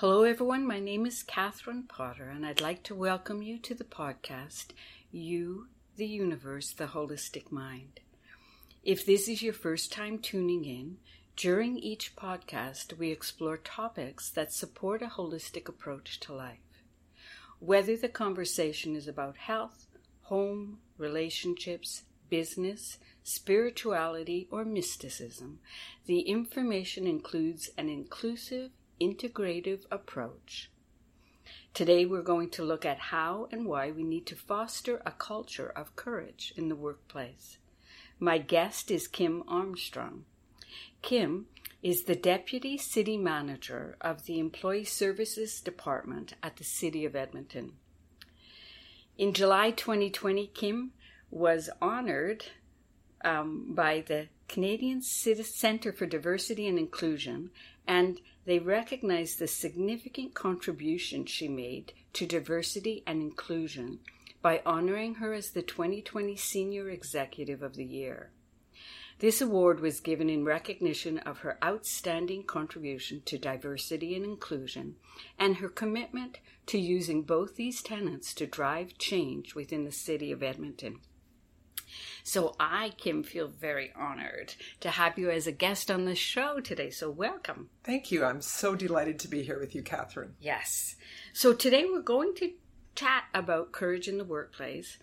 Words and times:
Hello, 0.00 0.22
everyone. 0.22 0.66
My 0.66 0.80
name 0.80 1.04
is 1.04 1.22
Catherine 1.22 1.82
Potter, 1.82 2.30
and 2.30 2.46
I'd 2.46 2.62
like 2.62 2.82
to 2.84 2.94
welcome 2.94 3.42
you 3.42 3.58
to 3.58 3.74
the 3.74 3.84
podcast 3.84 4.68
You, 5.12 5.66
the 5.96 6.06
Universe, 6.06 6.72
the 6.72 6.86
Holistic 6.86 7.52
Mind. 7.52 8.00
If 8.82 9.04
this 9.04 9.28
is 9.28 9.42
your 9.42 9.52
first 9.52 9.92
time 9.92 10.18
tuning 10.18 10.64
in, 10.64 10.96
during 11.36 11.76
each 11.76 12.16
podcast, 12.16 12.96
we 12.96 13.10
explore 13.10 13.58
topics 13.58 14.30
that 14.30 14.54
support 14.54 15.02
a 15.02 15.08
holistic 15.08 15.68
approach 15.68 16.18
to 16.20 16.32
life. 16.32 16.82
Whether 17.58 17.94
the 17.94 18.08
conversation 18.08 18.96
is 18.96 19.06
about 19.06 19.36
health, 19.36 19.86
home, 20.22 20.78
relationships, 20.96 22.04
business, 22.30 22.96
spirituality, 23.22 24.48
or 24.50 24.64
mysticism, 24.64 25.58
the 26.06 26.20
information 26.20 27.06
includes 27.06 27.68
an 27.76 27.90
inclusive, 27.90 28.70
integrative 29.00 29.84
approach. 29.90 30.70
Today, 31.72 32.04
we're 32.04 32.22
going 32.22 32.50
to 32.50 32.62
look 32.62 32.84
at 32.84 32.98
how 32.98 33.48
and 33.50 33.66
why 33.66 33.90
we 33.90 34.04
need 34.04 34.26
to 34.26 34.34
foster 34.34 35.02
a 35.06 35.10
culture 35.10 35.68
of 35.68 35.96
courage 35.96 36.52
in 36.56 36.68
the 36.68 36.76
workplace. 36.76 37.58
My 38.18 38.38
guest 38.38 38.90
is 38.90 39.08
Kim 39.08 39.42
Armstrong. 39.48 40.24
Kim 41.02 41.46
is 41.82 42.04
the 42.04 42.14
Deputy 42.14 42.76
City 42.76 43.16
Manager 43.16 43.96
of 44.00 44.26
the 44.26 44.38
Employee 44.38 44.84
Services 44.84 45.60
Department 45.60 46.34
at 46.42 46.56
the 46.56 46.64
City 46.64 47.04
of 47.04 47.16
Edmonton. 47.16 47.72
In 49.16 49.32
July 49.32 49.70
2020, 49.70 50.48
Kim 50.48 50.92
was 51.30 51.70
honored 51.80 52.44
um, 53.24 53.72
by 53.74 54.04
the 54.06 54.28
Canadian 54.48 55.00
Centre 55.02 55.92
for 55.92 56.06
Diversity 56.06 56.66
and 56.66 56.78
Inclusion 56.78 57.50
and 57.90 58.20
they 58.44 58.60
recognized 58.60 59.40
the 59.40 59.48
significant 59.48 60.32
contribution 60.32 61.26
she 61.26 61.48
made 61.48 61.92
to 62.12 62.24
diversity 62.24 63.02
and 63.04 63.20
inclusion 63.20 63.98
by 64.40 64.62
honoring 64.64 65.16
her 65.16 65.32
as 65.32 65.50
the 65.50 65.60
2020 65.60 66.36
Senior 66.36 66.88
Executive 66.88 67.64
of 67.64 67.74
the 67.74 67.84
Year. 67.84 68.30
This 69.18 69.40
award 69.40 69.80
was 69.80 69.98
given 69.98 70.30
in 70.30 70.44
recognition 70.44 71.18
of 71.18 71.38
her 71.38 71.58
outstanding 71.64 72.44
contribution 72.44 73.22
to 73.24 73.36
diversity 73.36 74.14
and 74.14 74.24
inclusion 74.24 74.94
and 75.36 75.56
her 75.56 75.68
commitment 75.68 76.38
to 76.66 76.78
using 76.78 77.22
both 77.22 77.56
these 77.56 77.82
tenets 77.82 78.32
to 78.34 78.46
drive 78.46 78.98
change 78.98 79.56
within 79.56 79.84
the 79.84 79.90
city 79.90 80.30
of 80.30 80.44
Edmonton. 80.44 81.00
So 82.22 82.54
I, 82.58 82.90
can 82.96 83.22
feel 83.22 83.48
very 83.48 83.92
honored 83.96 84.54
to 84.80 84.90
have 84.90 85.18
you 85.18 85.30
as 85.30 85.46
a 85.46 85.52
guest 85.52 85.90
on 85.90 86.04
the 86.04 86.14
show 86.14 86.60
today. 86.60 86.90
So 86.90 87.10
welcome. 87.10 87.70
Thank 87.84 88.10
you. 88.10 88.24
I'm 88.24 88.42
so 88.42 88.74
delighted 88.74 89.18
to 89.20 89.28
be 89.28 89.42
here 89.42 89.58
with 89.58 89.74
you, 89.74 89.82
Catherine. 89.82 90.34
Yes. 90.40 90.96
So 91.32 91.52
today 91.52 91.84
we're 91.84 92.02
going 92.02 92.34
to 92.36 92.52
chat 92.94 93.24
about 93.34 93.72
courage 93.72 94.08
in 94.08 94.18
the 94.18 94.24
workplace. 94.24 94.98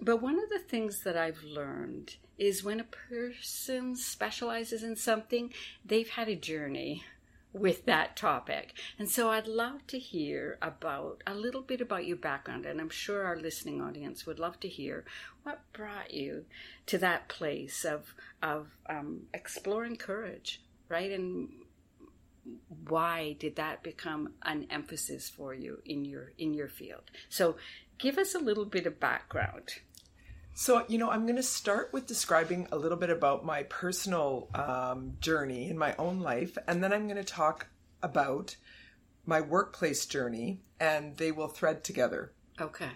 But 0.00 0.22
one 0.22 0.38
of 0.38 0.48
the 0.50 0.58
things 0.58 1.02
that 1.04 1.16
I've 1.16 1.42
learned 1.42 2.16
is 2.38 2.62
when 2.62 2.78
a 2.78 2.84
person 2.84 3.96
specializes 3.96 4.84
in 4.84 4.96
something, 4.96 5.52
they've 5.84 6.08
had 6.08 6.28
a 6.28 6.36
journey 6.36 7.04
with 7.52 7.86
that 7.86 8.16
topic. 8.16 8.74
And 8.98 9.08
so 9.08 9.30
I'd 9.30 9.48
love 9.48 9.86
to 9.88 9.98
hear 9.98 10.58
about 10.60 11.22
a 11.26 11.34
little 11.34 11.62
bit 11.62 11.80
about 11.80 12.06
your 12.06 12.16
background, 12.16 12.66
and 12.66 12.80
I'm 12.80 12.90
sure 12.90 13.24
our 13.24 13.36
listening 13.36 13.80
audience 13.80 14.26
would 14.26 14.38
love 14.38 14.60
to 14.60 14.68
hear 14.68 15.04
what 15.42 15.60
brought 15.72 16.12
you 16.12 16.44
to 16.86 16.98
that 16.98 17.28
place 17.28 17.84
of 17.84 18.14
of 18.42 18.68
um, 18.88 19.22
exploring 19.32 19.96
courage, 19.96 20.60
right? 20.88 21.10
And 21.10 21.48
why 22.86 23.36
did 23.38 23.56
that 23.56 23.82
become 23.82 24.34
an 24.42 24.66
emphasis 24.70 25.28
for 25.28 25.54
you 25.54 25.80
in 25.84 26.04
your 26.04 26.32
in 26.38 26.54
your 26.54 26.68
field? 26.68 27.10
So, 27.28 27.56
give 27.98 28.18
us 28.18 28.34
a 28.34 28.38
little 28.38 28.64
bit 28.64 28.86
of 28.86 29.00
background. 29.00 29.80
So, 30.60 30.84
you 30.88 30.98
know, 30.98 31.08
I'm 31.08 31.22
going 31.22 31.36
to 31.36 31.42
start 31.44 31.92
with 31.92 32.08
describing 32.08 32.66
a 32.72 32.76
little 32.76 32.98
bit 32.98 33.10
about 33.10 33.44
my 33.44 33.62
personal 33.62 34.48
um, 34.56 35.12
journey 35.20 35.70
in 35.70 35.78
my 35.78 35.94
own 36.00 36.18
life, 36.18 36.58
and 36.66 36.82
then 36.82 36.92
I'm 36.92 37.06
going 37.06 37.14
to 37.16 37.22
talk 37.22 37.68
about 38.02 38.56
my 39.24 39.40
workplace 39.40 40.04
journey, 40.04 40.62
and 40.80 41.16
they 41.16 41.30
will 41.30 41.46
thread 41.46 41.84
together. 41.84 42.32
Okay. 42.60 42.90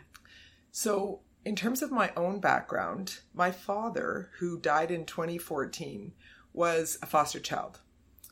So, 0.72 1.20
in 1.44 1.54
terms 1.54 1.82
of 1.82 1.92
my 1.92 2.10
own 2.16 2.40
background, 2.40 3.20
my 3.32 3.52
father, 3.52 4.30
who 4.40 4.58
died 4.58 4.90
in 4.90 5.06
2014, 5.06 6.14
was 6.52 6.98
a 7.00 7.06
foster 7.06 7.38
child. 7.38 7.78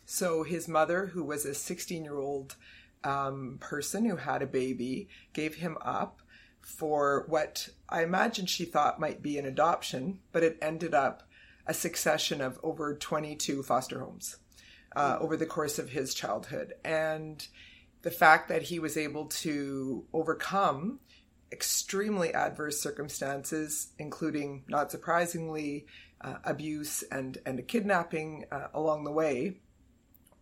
So, 0.05 0.43
his 0.43 0.67
mother, 0.67 1.07
who 1.07 1.23
was 1.23 1.45
a 1.47 1.55
16 1.55 2.03
year 2.03 2.19
old 2.19 2.57
um, 3.05 3.59
person 3.61 4.07
who 4.07 4.17
had 4.17 4.43
a 4.43 4.47
baby, 4.47 5.09
gave 5.33 5.55
him 5.55 5.79
up 5.83 6.21
for 6.63 7.25
what 7.29 7.69
I 7.89 8.03
imagine 8.03 8.47
she 8.47 8.65
thought 8.65 9.01
might 9.01 9.23
be 9.23 9.39
an 9.39 9.47
adoption, 9.47 10.21
but 10.33 10.43
it 10.43 10.59
ended 10.61 10.95
up 10.95 11.23
a 11.67 11.75
succession 11.75 12.41
of 12.41 12.59
over 12.63 12.95
22 12.95 13.63
foster 13.63 14.01
homes 14.01 14.37
uh, 14.97 15.19
over 15.21 15.37
the 15.37 15.47
course 15.47 15.79
of 15.79 15.91
his 15.91 16.15
childhood. 16.15 16.75
And 16.85 17.47
the 18.03 18.11
fact 18.11 18.49
that 18.49 18.63
he 18.63 18.79
was 18.79 18.97
able 18.97 19.27
to 19.27 20.05
overcome 20.13 21.01
extremely 21.53 22.33
adverse 22.33 22.81
circumstances, 22.81 23.89
including, 23.99 24.65
not 24.69 24.91
surprisingly, 24.91 25.87
uh, 26.21 26.37
abuse 26.45 27.03
and, 27.11 27.39
and 27.47 27.59
a 27.59 27.63
kidnapping 27.63 28.45
uh, 28.53 28.69
along 28.75 29.05
the 29.05 29.11
way, 29.11 29.59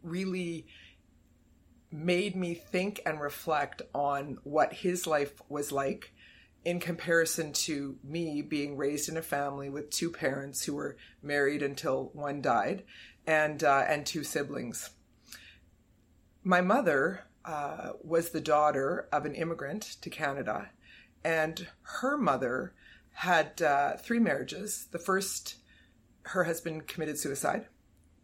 really 0.02 0.66
made 1.90 2.36
me 2.36 2.54
think 2.54 3.00
and 3.06 3.20
reflect 3.20 3.82
on 3.94 4.38
what 4.44 4.72
his 4.72 5.06
life 5.06 5.40
was 5.48 5.72
like 5.72 6.12
in 6.64 6.80
comparison 6.80 7.52
to 7.52 7.96
me 8.04 8.42
being 8.42 8.76
raised 8.76 9.08
in 9.08 9.16
a 9.16 9.22
family 9.22 9.70
with 9.70 9.90
two 9.90 10.10
parents 10.10 10.64
who 10.64 10.74
were 10.74 10.96
married 11.22 11.62
until 11.62 12.10
one 12.12 12.42
died 12.42 12.82
and 13.26 13.62
uh, 13.64 13.84
and 13.88 14.04
two 14.04 14.24
siblings. 14.24 14.90
My 16.42 16.60
mother 16.60 17.24
uh, 17.44 17.92
was 18.02 18.30
the 18.30 18.40
daughter 18.40 19.08
of 19.12 19.24
an 19.24 19.34
immigrant 19.34 19.82
to 20.02 20.10
Canada, 20.10 20.70
and 21.24 21.66
her 21.82 22.18
mother 22.18 22.74
had 23.12 23.60
uh, 23.62 23.96
three 23.96 24.18
marriages. 24.18 24.88
The 24.90 24.98
first, 24.98 25.56
her 26.22 26.44
husband 26.44 26.86
committed 26.86 27.18
suicide. 27.18 27.66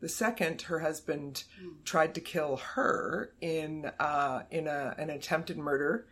The 0.05 0.11
second, 0.11 0.61
her 0.61 0.81
husband 0.81 1.45
tried 1.87 2.15
to 2.17 2.21
kill 2.21 2.59
her 2.75 3.33
in 3.41 3.91
uh, 3.99 4.43
in 4.51 4.67
a, 4.67 4.95
an 4.99 5.09
attempted 5.09 5.57
murder 5.57 6.07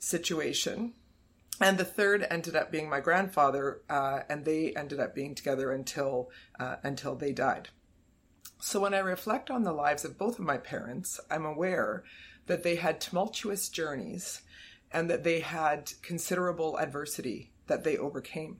situation. 0.00 0.94
And 1.60 1.78
the 1.78 1.84
third 1.84 2.26
ended 2.28 2.56
up 2.56 2.72
being 2.72 2.90
my 2.90 2.98
grandfather, 2.98 3.82
uh, 3.88 4.22
and 4.28 4.44
they 4.44 4.72
ended 4.74 4.98
up 4.98 5.14
being 5.14 5.36
together 5.36 5.70
until 5.70 6.30
uh, 6.58 6.78
until 6.82 7.14
they 7.14 7.30
died. 7.30 7.68
So 8.58 8.80
when 8.80 8.92
I 8.92 8.98
reflect 8.98 9.52
on 9.52 9.62
the 9.62 9.72
lives 9.72 10.04
of 10.04 10.18
both 10.18 10.40
of 10.40 10.44
my 10.44 10.58
parents, 10.58 11.20
I'm 11.30 11.46
aware 11.46 12.02
that 12.46 12.64
they 12.64 12.74
had 12.74 13.00
tumultuous 13.00 13.68
journeys 13.68 14.42
and 14.90 15.08
that 15.10 15.22
they 15.22 15.38
had 15.38 15.92
considerable 16.02 16.76
adversity 16.76 17.52
that 17.68 17.84
they 17.84 17.96
overcame 17.98 18.58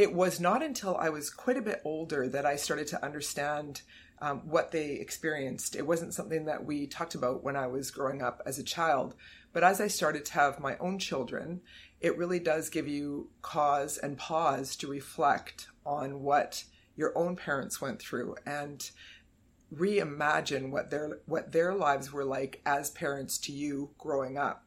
it 0.00 0.14
was 0.14 0.40
not 0.40 0.62
until 0.62 0.96
I 0.96 1.10
was 1.10 1.28
quite 1.28 1.58
a 1.58 1.62
bit 1.62 1.82
older 1.84 2.26
that 2.26 2.46
I 2.46 2.56
started 2.56 2.86
to 2.86 3.04
understand 3.04 3.82
um, 4.22 4.38
what 4.48 4.70
they 4.70 4.92
experienced. 4.92 5.76
It 5.76 5.86
wasn't 5.86 6.14
something 6.14 6.46
that 6.46 6.64
we 6.64 6.86
talked 6.86 7.14
about 7.14 7.44
when 7.44 7.54
I 7.54 7.66
was 7.66 7.90
growing 7.90 8.22
up 8.22 8.40
as 8.46 8.58
a 8.58 8.64
child. 8.64 9.14
But 9.52 9.62
as 9.62 9.78
I 9.78 9.88
started 9.88 10.24
to 10.24 10.32
have 10.32 10.58
my 10.58 10.78
own 10.78 10.98
children, 10.98 11.60
it 12.00 12.16
really 12.16 12.38
does 12.38 12.70
give 12.70 12.88
you 12.88 13.28
cause 13.42 13.98
and 13.98 14.16
pause 14.16 14.74
to 14.76 14.86
reflect 14.86 15.68
on 15.84 16.22
what 16.22 16.64
your 16.96 17.12
own 17.14 17.36
parents 17.36 17.82
went 17.82 18.00
through 18.00 18.36
and 18.46 18.90
reimagine 19.70 20.70
what 20.70 20.90
their 20.90 21.20
what 21.26 21.52
their 21.52 21.74
lives 21.74 22.10
were 22.10 22.24
like 22.24 22.62
as 22.64 22.88
parents 22.88 23.36
to 23.36 23.52
you 23.52 23.90
growing 23.98 24.38
up. 24.38 24.64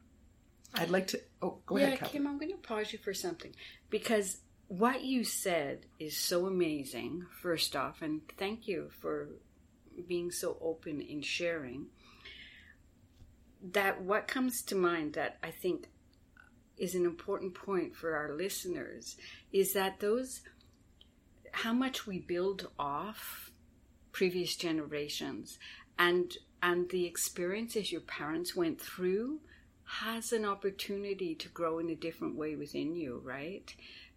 I'd 0.74 0.90
like 0.90 1.08
to. 1.08 1.20
Oh, 1.42 1.58
go 1.66 1.76
yeah, 1.76 1.86
ahead, 1.88 2.04
Kim. 2.04 2.28
I'm 2.28 2.38
going 2.38 2.52
to 2.52 2.56
pause 2.58 2.92
you 2.92 3.00
for 3.00 3.14
something 3.14 3.52
because 3.90 4.38
what 4.68 5.04
you 5.04 5.24
said 5.24 5.86
is 5.98 6.16
so 6.16 6.46
amazing, 6.46 7.26
first 7.42 7.76
off, 7.76 8.02
and 8.02 8.22
thank 8.38 8.66
you 8.66 8.90
for 9.00 9.28
being 10.08 10.30
so 10.30 10.56
open 10.60 11.00
in 11.00 11.20
sharing. 11.20 11.86
That 13.72 14.02
what 14.02 14.28
comes 14.28 14.62
to 14.62 14.74
mind 14.74 15.14
that 15.14 15.38
I 15.42 15.50
think 15.50 15.88
is 16.76 16.94
an 16.94 17.04
important 17.04 17.54
point 17.54 17.94
for 17.94 18.16
our 18.16 18.34
listeners 18.34 19.16
is 19.52 19.72
that 19.74 20.00
those, 20.00 20.42
how 21.52 21.72
much 21.72 22.06
we 22.06 22.18
build 22.18 22.68
off 22.78 23.50
previous 24.12 24.56
generations 24.56 25.58
and 25.98 26.36
and 26.62 26.88
the 26.90 27.04
experiences 27.04 27.92
your 27.92 28.00
parents 28.00 28.56
went 28.56 28.80
through 28.80 29.38
has 29.84 30.32
an 30.32 30.46
opportunity 30.46 31.34
to 31.34 31.48
grow 31.48 31.78
in 31.78 31.90
a 31.90 31.94
different 31.94 32.36
way 32.36 32.56
within 32.56 32.96
you, 32.96 33.20
right? 33.22 33.74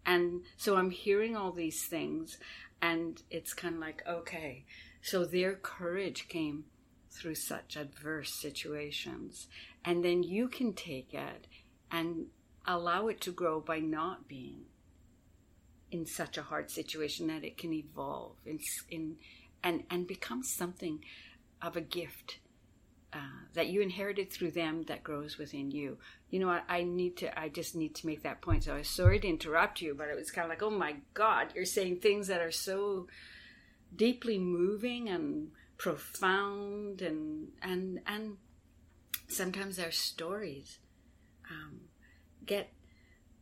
And 0.08 0.42
so 0.56 0.78
I'm 0.78 0.90
hearing 0.90 1.36
all 1.36 1.52
these 1.52 1.86
things, 1.86 2.38
and 2.82 3.22
it's 3.30 3.54
kind 3.54 3.76
of 3.76 3.82
like, 3.82 4.02
okay, 4.08 4.64
so 5.02 5.26
their 5.26 5.54
courage 5.54 6.30
came 6.30 6.64
through 7.12 7.36
such 7.36 7.76
adverse 7.76 8.34
situations. 8.42 9.48
And 9.84 10.04
then 10.04 10.24
you 10.24 10.48
can 10.48 10.74
take 10.74 11.14
it 11.14 11.48
and 11.92 12.28
allow 12.66 13.08
it 13.08 13.22
to 13.22 13.32
grow 13.32 13.60
by 13.60 13.80
not 13.80 14.28
being 14.28 14.66
in 15.92 16.06
such 16.06 16.38
a 16.38 16.44
hard 16.44 16.70
situation 16.72 17.28
that 17.28 17.44
it 17.44 17.58
can 17.58 17.74
evolve 17.74 18.36
in, 18.46 18.60
in 18.90 19.16
and 19.64 19.84
and 19.90 20.06
become 20.06 20.44
something 20.44 21.00
of 21.62 21.76
a 21.76 21.82
gift 21.82 22.40
uh, 23.14 23.46
that 23.54 23.68
you 23.68 23.82
inherited 23.82 24.32
through 24.32 24.52
them 24.52 24.84
that 24.84 25.04
grows 25.04 25.38
within 25.38 25.72
you. 25.72 25.98
You 26.30 26.40
know, 26.40 26.50
I, 26.50 26.62
I, 26.68 26.84
need 26.84 27.18
to. 27.18 27.40
I 27.40 27.48
just 27.50 27.76
need 27.76 27.96
to 27.96 28.08
make 28.08 28.24
that 28.24 28.42
point. 28.42 28.66
So 28.66 28.76
I 28.76 28.80
was 28.80 28.90
sorry 28.90 29.20
to 29.20 29.28
interrupt 29.28 29.82
you, 29.82 29.96
but 29.96 30.10
it 30.10 30.16
was 30.16 30.30
kind 30.30 30.46
of 30.46 30.50
like, 30.50 30.62
oh 30.62 30.70
my 30.70 30.98
God, 31.14 31.48
you're 31.56 31.66
saying 31.66 31.98
things 31.98 32.28
that 32.28 32.42
are 32.42 32.52
so 32.52 33.08
deeply 33.96 34.38
moving 34.38 35.08
and 35.08 35.52
profound, 35.78 37.02
and 37.02 37.50
and 37.62 38.02
and 38.06 38.38
sometimes 39.28 39.80
our 39.80 39.92
stories 39.92 40.80
um, 41.50 41.82
get 42.46 42.74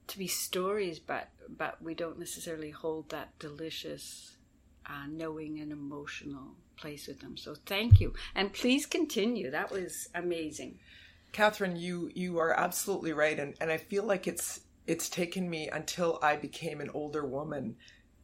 to 0.08 0.18
be 0.18 0.28
stories, 0.28 1.00
but 1.00 1.30
but 1.50 1.82
we 1.82 1.94
don't 1.94 2.20
necessarily 2.20 2.72
hold 2.72 3.10
that 3.10 3.38
delicious 3.40 4.38
uh, 4.86 5.08
knowing 5.10 5.60
and 5.60 5.72
emotional 5.72 6.56
place 6.78 7.08
with 7.08 7.22
them. 7.22 7.38
So 7.38 7.56
thank 7.66 8.00
you, 8.00 8.14
and 8.34 8.54
please 8.54 8.86
continue. 8.86 9.50
That 9.52 9.72
was 9.72 10.10
amazing, 10.14 10.80
Catherine. 11.36 11.76
You 11.76 12.10
you 12.16 12.40
are 12.40 12.58
absolutely 12.58 13.12
right, 13.12 13.38
and 13.38 13.56
and 13.60 13.70
I 13.70 13.76
feel 13.76 14.06
like 14.06 14.26
it's 14.26 14.62
it's 14.88 15.10
taken 15.10 15.50
me 15.50 15.68
until 15.68 16.18
I 16.22 16.38
became 16.38 16.80
an 16.80 16.90
older 16.94 17.26
woman 17.26 17.76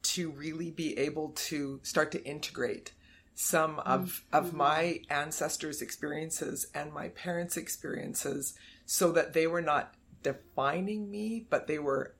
to 0.03 0.31
really 0.31 0.71
be 0.71 0.97
able 0.97 1.29
to 1.29 1.81
start 1.83 2.13
to 2.13 2.23
integrate 2.23 2.93
some 3.35 3.79
of 3.79 4.23
mm-hmm. 4.31 4.37
of 4.37 4.53
my 4.53 5.01
ancestors' 5.09 5.81
experiences 5.81 6.67
and 6.73 6.93
my 6.93 7.09
parents' 7.09 7.57
experiences 7.57 8.53
so 8.85 9.11
that 9.11 9.33
they 9.33 9.45
were 9.45 9.61
not 9.61 9.93
defining 10.23 11.11
me, 11.11 11.45
but 11.49 11.67
they 11.67 11.79
were 11.79 12.15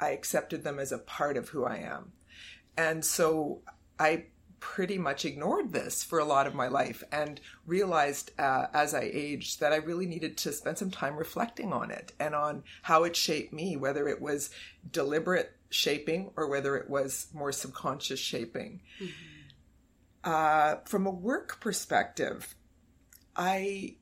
I 0.00 0.12
accepted 0.12 0.64
them 0.64 0.78
as 0.78 0.90
a 0.90 0.98
part 0.98 1.36
of 1.36 1.50
who 1.50 1.66
I 1.66 1.76
am. 1.76 2.12
And 2.78 3.04
so 3.04 3.60
I 3.98 4.24
pretty 4.60 4.98
much 4.98 5.24
ignored 5.24 5.72
this 5.72 6.04
for 6.04 6.18
a 6.18 6.24
lot 6.24 6.46
of 6.46 6.54
my 6.54 6.68
life 6.68 7.02
and 7.10 7.40
realized 7.66 8.30
uh, 8.38 8.66
as 8.72 8.94
I 8.94 9.10
aged 9.12 9.60
that 9.60 9.72
I 9.72 9.76
really 9.76 10.06
needed 10.06 10.36
to 10.38 10.52
spend 10.52 10.78
some 10.78 10.90
time 10.90 11.16
reflecting 11.16 11.72
on 11.72 11.90
it 11.90 12.12
and 12.20 12.34
on 12.34 12.62
how 12.82 13.04
it 13.04 13.16
shaped 13.16 13.52
me, 13.52 13.76
whether 13.76 14.06
it 14.06 14.20
was 14.20 14.50
deliberate 14.92 15.52
shaping 15.70 16.30
or 16.36 16.46
whether 16.48 16.76
it 16.76 16.90
was 16.90 17.28
more 17.32 17.52
subconscious 17.52 18.20
shaping. 18.20 18.80
Mm-hmm. 19.00 19.12
Uh, 20.22 20.76
from 20.84 21.06
a 21.06 21.10
work 21.10 21.58
perspective, 21.60 22.54
I 23.34 23.96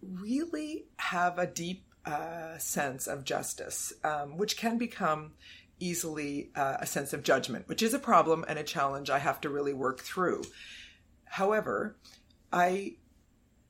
really 0.00 0.86
have 0.96 1.38
a 1.38 1.46
deep 1.46 1.84
uh, 2.04 2.58
sense 2.58 3.06
of 3.06 3.24
justice, 3.24 3.92
um, 4.04 4.36
which 4.36 4.56
can 4.56 4.78
become 4.78 5.32
easily 5.82 6.50
uh, 6.54 6.76
a 6.80 6.86
sense 6.86 7.12
of 7.12 7.22
judgment, 7.22 7.68
which 7.68 7.82
is 7.82 7.92
a 7.92 7.98
problem 7.98 8.44
and 8.48 8.58
a 8.58 8.62
challenge 8.62 9.10
I 9.10 9.18
have 9.18 9.40
to 9.42 9.50
really 9.50 9.72
work 9.72 10.00
through. 10.00 10.44
However, 11.24 11.96
I 12.52 12.96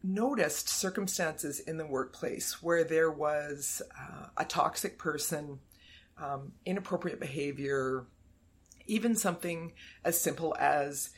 noticed 0.02 0.68
circumstances 0.68 1.60
in 1.60 1.76
the 1.78 1.86
workplace 1.86 2.62
where 2.62 2.84
there 2.84 3.10
was 3.10 3.80
uh, 3.98 4.26
a 4.36 4.44
toxic 4.44 4.98
person, 4.98 5.60
um, 6.18 6.52
inappropriate 6.66 7.20
behavior, 7.20 8.06
even 8.86 9.14
something 9.14 9.72
as 10.04 10.20
simple 10.20 10.54
as 10.58 11.10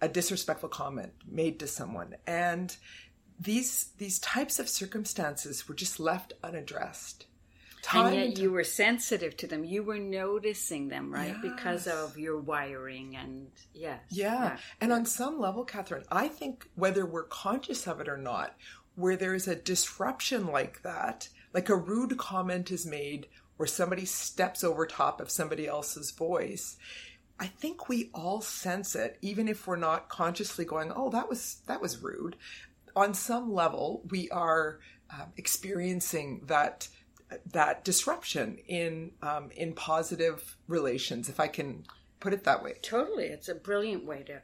a 0.00 0.08
disrespectful 0.08 0.68
comment 0.68 1.12
made 1.26 1.58
to 1.60 1.66
someone. 1.66 2.14
And 2.26 2.76
these 3.40 3.90
these 3.98 4.18
types 4.18 4.58
of 4.58 4.68
circumstances 4.68 5.66
were 5.68 5.74
just 5.74 5.98
left 5.98 6.34
unaddressed. 6.44 7.26
Time 7.82 8.06
and 8.06 8.16
yet 8.16 8.38
you 8.38 8.52
were 8.52 8.62
sensitive 8.62 9.36
to 9.38 9.48
them. 9.48 9.64
You 9.64 9.82
were 9.82 9.98
noticing 9.98 10.88
them, 10.88 11.12
right? 11.12 11.34
Yes. 11.34 11.38
Because 11.42 11.86
of 11.88 12.16
your 12.16 12.38
wiring 12.38 13.16
and 13.16 13.48
yes. 13.74 14.00
Yeah. 14.08 14.42
yeah. 14.44 14.56
And 14.80 14.92
on 14.92 15.04
some 15.04 15.40
level, 15.40 15.64
Catherine, 15.64 16.04
I 16.10 16.28
think 16.28 16.68
whether 16.76 17.04
we're 17.04 17.24
conscious 17.24 17.88
of 17.88 18.00
it 18.00 18.08
or 18.08 18.16
not, 18.16 18.54
where 18.94 19.16
there's 19.16 19.48
a 19.48 19.56
disruption 19.56 20.46
like 20.46 20.82
that, 20.82 21.28
like 21.52 21.68
a 21.68 21.76
rude 21.76 22.16
comment 22.18 22.70
is 22.70 22.86
made 22.86 23.26
or 23.58 23.66
somebody 23.66 24.04
steps 24.04 24.62
over 24.62 24.86
top 24.86 25.20
of 25.20 25.30
somebody 25.30 25.66
else's 25.66 26.12
voice, 26.12 26.76
I 27.40 27.46
think 27.46 27.88
we 27.88 28.10
all 28.14 28.40
sense 28.40 28.94
it, 28.94 29.18
even 29.22 29.48
if 29.48 29.66
we're 29.66 29.74
not 29.74 30.08
consciously 30.08 30.64
going, 30.64 30.92
"Oh, 30.94 31.10
that 31.10 31.28
was 31.28 31.62
that 31.66 31.80
was 31.80 32.00
rude." 32.00 32.36
On 32.94 33.14
some 33.14 33.52
level, 33.52 34.02
we 34.10 34.30
are 34.30 34.78
um, 35.10 35.32
experiencing 35.36 36.42
that 36.46 36.86
that 37.52 37.84
disruption 37.84 38.58
in 38.66 39.12
um, 39.22 39.50
in 39.56 39.72
positive 39.74 40.56
relations, 40.68 41.28
if 41.28 41.40
I 41.40 41.48
can 41.48 41.84
put 42.20 42.32
it 42.32 42.44
that 42.44 42.62
way. 42.62 42.76
Totally, 42.82 43.26
it's 43.26 43.48
a 43.48 43.54
brilliant 43.54 44.04
way 44.04 44.22
to 44.24 44.42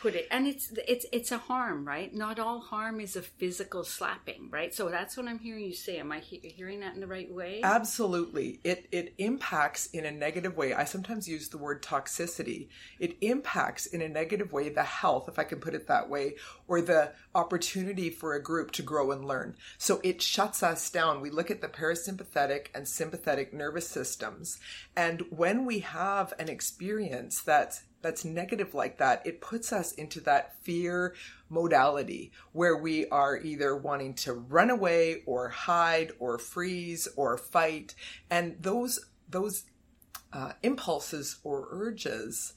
put 0.00 0.14
it 0.14 0.26
and 0.30 0.46
it's 0.46 0.72
it's 0.88 1.06
it's 1.12 1.32
a 1.32 1.38
harm 1.38 1.86
right? 1.86 2.14
Not 2.14 2.38
all 2.38 2.60
harm 2.60 3.00
is 3.00 3.16
a 3.16 3.22
physical 3.22 3.84
slapping 3.84 4.48
right? 4.50 4.74
So 4.74 4.88
that's 4.88 5.16
what 5.16 5.28
i'm 5.28 5.38
hearing 5.38 5.64
you 5.64 5.74
say. 5.74 5.98
Am 5.98 6.12
i 6.12 6.18
he- 6.18 6.40
hearing 6.56 6.80
that 6.80 6.94
in 6.94 7.00
the 7.00 7.06
right 7.06 7.32
way? 7.32 7.60
Absolutely. 7.62 8.60
It 8.64 8.86
it 8.90 9.14
impacts 9.18 9.86
in 9.86 10.06
a 10.06 10.10
negative 10.10 10.56
way. 10.56 10.72
I 10.74 10.84
sometimes 10.84 11.28
use 11.28 11.48
the 11.48 11.58
word 11.58 11.82
toxicity. 11.82 12.68
It 12.98 13.16
impacts 13.20 13.86
in 13.86 14.00
a 14.00 14.08
negative 14.08 14.52
way 14.52 14.68
the 14.68 14.82
health 14.82 15.28
if 15.28 15.38
i 15.38 15.44
can 15.44 15.60
put 15.60 15.74
it 15.74 15.86
that 15.88 16.08
way 16.08 16.36
or 16.66 16.80
the 16.80 17.12
opportunity 17.34 18.10
for 18.10 18.34
a 18.34 18.42
group 18.42 18.70
to 18.72 18.82
grow 18.82 19.10
and 19.10 19.24
learn. 19.24 19.56
So 19.78 20.00
it 20.02 20.22
shuts 20.22 20.62
us 20.62 20.88
down. 20.90 21.20
We 21.20 21.30
look 21.30 21.50
at 21.50 21.60
the 21.60 21.68
parasympathetic 21.68 22.68
and 22.74 22.88
sympathetic 22.88 23.52
nervous 23.52 23.88
systems 23.88 24.58
and 24.96 25.22
when 25.30 25.66
we 25.66 25.80
have 25.80 26.32
an 26.38 26.48
experience 26.48 27.42
that's 27.42 27.82
that's 28.02 28.24
negative 28.24 28.74
like 28.74 28.98
that, 28.98 29.26
it 29.26 29.40
puts 29.40 29.72
us 29.72 29.92
into 29.92 30.20
that 30.22 30.54
fear 30.62 31.14
modality 31.48 32.32
where 32.52 32.76
we 32.76 33.06
are 33.08 33.38
either 33.38 33.76
wanting 33.76 34.14
to 34.14 34.32
run 34.32 34.70
away 34.70 35.22
or 35.26 35.48
hide 35.48 36.12
or 36.18 36.38
freeze 36.38 37.08
or 37.16 37.36
fight. 37.36 37.94
And 38.30 38.56
those, 38.60 38.98
those 39.28 39.64
uh, 40.32 40.52
impulses 40.62 41.38
or 41.44 41.68
urges 41.70 42.54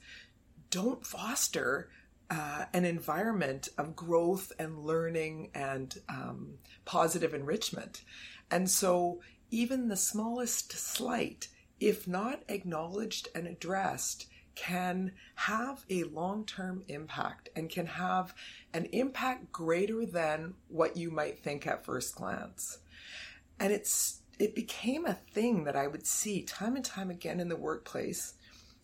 don't 0.70 1.06
foster 1.06 1.90
uh, 2.30 2.64
an 2.72 2.84
environment 2.84 3.68
of 3.78 3.94
growth 3.94 4.52
and 4.58 4.84
learning 4.84 5.50
and 5.54 5.98
um, 6.08 6.54
positive 6.84 7.34
enrichment. 7.34 8.02
And 8.50 8.70
so, 8.70 9.20
even 9.50 9.88
the 9.88 9.96
smallest 9.96 10.72
slight, 10.72 11.48
if 11.78 12.08
not 12.08 12.42
acknowledged 12.48 13.28
and 13.34 13.46
addressed, 13.46 14.26
can 14.54 15.12
have 15.34 15.84
a 15.90 16.04
long 16.04 16.44
term 16.44 16.82
impact 16.88 17.48
and 17.56 17.70
can 17.70 17.86
have 17.86 18.34
an 18.72 18.86
impact 18.86 19.52
greater 19.52 20.06
than 20.06 20.54
what 20.68 20.96
you 20.96 21.10
might 21.10 21.38
think 21.38 21.66
at 21.66 21.84
first 21.84 22.14
glance. 22.14 22.78
And 23.58 23.72
it's 23.72 24.20
it 24.38 24.54
became 24.54 25.06
a 25.06 25.14
thing 25.14 25.64
that 25.64 25.76
I 25.76 25.86
would 25.86 26.06
see 26.06 26.42
time 26.42 26.76
and 26.76 26.84
time 26.84 27.10
again 27.10 27.40
in 27.40 27.48
the 27.48 27.56
workplace. 27.56 28.34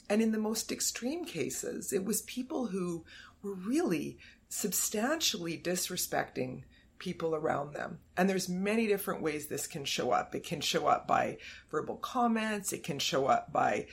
And 0.09 0.21
in 0.21 0.33
the 0.33 0.39
most 0.39 0.73
extreme 0.73 1.25
cases, 1.25 1.93
it 1.93 2.05
was 2.05 2.23
people 2.23 2.67
who 2.67 3.05
were 3.43 3.55
really 3.55 4.19
substantially 4.49 5.57
disrespecting 5.57 6.62
people 6.99 7.35
around 7.35 7.73
them. 7.73 7.99
And 8.17 8.29
there's 8.29 8.49
many 8.49 8.87
different 8.87 9.23
ways 9.23 9.47
this 9.47 9.67
can 9.67 9.85
show 9.85 10.11
up. 10.11 10.35
It 10.35 10.45
can 10.45 10.61
show 10.61 10.87
up 10.87 11.09
by 11.09 11.39
verbal 11.71 11.97
comments, 11.97 12.73
it 12.73 12.85
can 12.85 12.99
show 12.99 13.27
up 13.27 13.53
by 13.53 13.87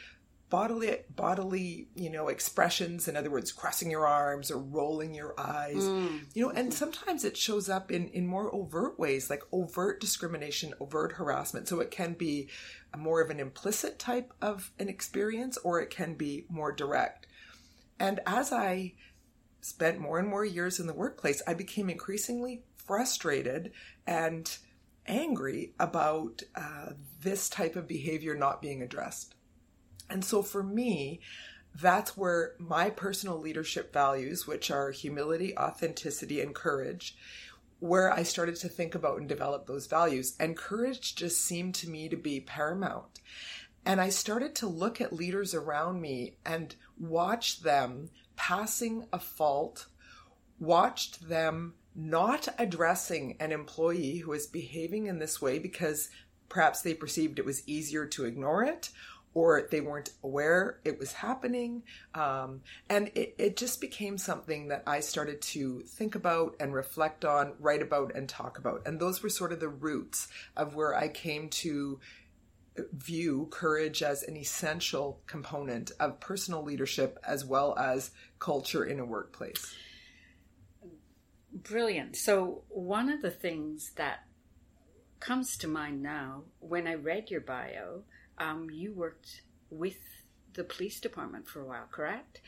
bodily 0.49 0.95
bodily 1.13 1.89
you 1.95 2.09
know 2.09 2.29
expressions 2.29 3.09
in 3.09 3.17
other 3.17 3.29
words 3.29 3.51
crossing 3.51 3.91
your 3.91 4.07
arms 4.07 4.49
or 4.49 4.57
rolling 4.57 5.13
your 5.13 5.37
eyes 5.37 5.83
mm. 5.83 6.21
you 6.33 6.41
know 6.41 6.51
and 6.51 6.73
sometimes 6.73 7.25
it 7.25 7.35
shows 7.35 7.67
up 7.67 7.91
in 7.91 8.07
in 8.09 8.25
more 8.25 8.53
overt 8.55 8.97
ways 8.97 9.29
like 9.29 9.43
overt 9.51 9.99
discrimination 9.99 10.73
overt 10.79 11.13
harassment. 11.13 11.67
So 11.67 11.79
it 11.79 11.91
can 11.91 12.13
be 12.13 12.49
more 12.97 13.21
of 13.21 13.29
an 13.29 13.39
implicit 13.39 13.99
type 13.99 14.33
of 14.41 14.71
an 14.79 14.89
experience 14.89 15.57
or 15.57 15.81
it 15.81 15.89
can 15.89 16.15
be 16.15 16.45
more 16.49 16.71
direct. 16.71 17.27
And 17.99 18.19
as 18.25 18.51
i 18.51 18.93
spent 19.61 19.99
more 19.99 20.19
and 20.19 20.27
more 20.27 20.45
years 20.45 20.79
in 20.79 20.87
the 20.87 20.93
workplace 20.93 21.41
i 21.47 21.53
became 21.53 21.89
increasingly 21.89 22.63
frustrated 22.75 23.71
and 24.05 24.57
angry 25.07 25.73
about 25.79 26.43
uh, 26.55 26.89
this 27.21 27.49
type 27.49 27.75
of 27.75 27.87
behavior 27.87 28.35
not 28.35 28.61
being 28.61 28.81
addressed 28.81 29.35
and 30.09 30.23
so 30.23 30.41
for 30.41 30.63
me, 30.63 31.19
that's 31.75 32.17
where 32.17 32.53
my 32.57 32.89
personal 32.89 33.39
leadership 33.39 33.93
values, 33.93 34.47
which 34.47 34.71
are 34.71 34.91
humility, 34.91 35.57
authenticity, 35.57 36.41
and 36.41 36.55
courage, 36.55 37.15
where 37.79 38.11
I 38.11 38.23
started 38.23 38.55
to 38.57 38.69
think 38.69 38.95
about 38.95 39.19
and 39.19 39.29
develop 39.29 39.67
those 39.67 39.85
values. 39.85 40.35
And 40.39 40.57
courage 40.57 41.15
just 41.15 41.41
seemed 41.41 41.75
to 41.75 41.89
me 41.89 42.09
to 42.09 42.17
be 42.17 42.39
paramount. 42.39 43.19
And 43.85 44.01
I 44.01 44.09
started 44.09 44.55
to 44.55 44.67
look 44.67 44.99
at 44.99 45.13
leaders 45.13 45.53
around 45.53 46.01
me 46.01 46.37
and 46.45 46.75
watch 46.99 47.61
them 47.61 48.09
passing 48.35 49.07
a 49.13 49.19
fault 49.19 49.87
watched 50.59 51.27
them 51.27 51.73
not 51.95 52.47
addressing 52.59 53.35
an 53.39 53.51
employee 53.51 54.17
who 54.17 54.31
was 54.31 54.47
behaving 54.47 55.07
in 55.07 55.19
this 55.19 55.41
way 55.41 55.59
because 55.59 56.09
perhaps 56.49 56.81
they 56.81 56.93
perceived 56.93 57.39
it 57.39 57.45
was 57.45 57.67
easier 57.67 58.05
to 58.05 58.25
ignore 58.25 58.63
it 58.63 58.89
or 59.37 59.67
they 59.69 59.81
weren't 59.81 60.09
aware 60.23 60.79
it 60.83 60.97
was 60.97 61.13
happening. 61.13 61.83
Um, 62.15 62.61
and 62.89 63.11
it, 63.13 63.35
it 63.37 63.55
just 63.55 63.79
became 63.79 64.17
something 64.17 64.69
that 64.69 64.81
I 64.87 64.99
started 64.99 65.43
to 65.53 65.83
think 65.83 66.15
about 66.15 66.55
and 66.59 66.73
reflect 66.73 67.23
on, 67.23 67.53
write 67.59 67.83
about, 67.83 68.15
and 68.15 68.27
talk 68.27 68.57
about. 68.57 68.87
And 68.87 68.99
those 68.99 69.21
were 69.21 69.29
sort 69.29 69.53
of 69.53 69.59
the 69.59 69.69
roots 69.69 70.27
of 70.55 70.73
where 70.73 70.95
I 70.95 71.07
came 71.07 71.49
to 71.49 71.99
view 72.91 73.47
courage 73.51 74.01
as 74.01 74.23
an 74.23 74.35
essential 74.35 75.21
component 75.27 75.91
of 75.99 76.19
personal 76.19 76.63
leadership 76.63 77.19
as 77.23 77.45
well 77.45 77.77
as 77.77 78.09
culture 78.39 78.83
in 78.83 78.99
a 78.99 79.05
workplace. 79.05 79.75
Brilliant. 81.53 82.15
So, 82.15 82.63
one 82.69 83.07
of 83.09 83.21
the 83.21 83.29
things 83.29 83.91
that 83.97 84.25
comes 85.19 85.57
to 85.57 85.67
mind 85.67 86.01
now 86.01 86.45
when 86.59 86.87
I 86.87 86.95
read 86.95 87.29
your 87.29 87.41
bio, 87.41 88.01
um, 88.37 88.69
you 88.71 88.93
worked 88.93 89.41
with 89.69 89.97
the 90.53 90.63
police 90.63 90.99
department 90.99 91.47
for 91.47 91.61
a 91.61 91.65
while, 91.65 91.87
correct? 91.91 92.41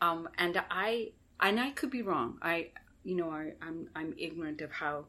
Um, 0.00 0.28
and 0.38 0.62
I 0.70 1.12
and 1.40 1.60
I 1.60 1.70
could 1.70 1.90
be 1.90 2.02
wrong. 2.02 2.38
I 2.42 2.70
you 3.04 3.16
know 3.16 3.30
I, 3.30 3.52
I'm 3.60 3.88
I'm 3.94 4.14
ignorant 4.18 4.60
of 4.60 4.72
how 4.72 5.06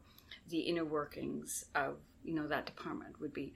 the 0.48 0.60
inner 0.60 0.84
workings 0.84 1.64
of 1.74 1.96
you 2.22 2.34
know 2.34 2.46
that 2.48 2.66
department 2.66 3.20
would 3.20 3.32
be, 3.32 3.54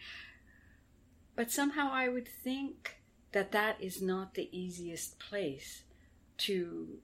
but 1.37 1.50
somehow 1.50 1.90
I 1.92 2.08
would 2.08 2.28
think 2.28 2.96
that 3.32 3.52
that 3.52 3.80
is 3.80 4.00
not 4.00 4.34
the 4.34 4.48
easiest 4.56 5.18
place 5.18 5.82
to 6.38 6.98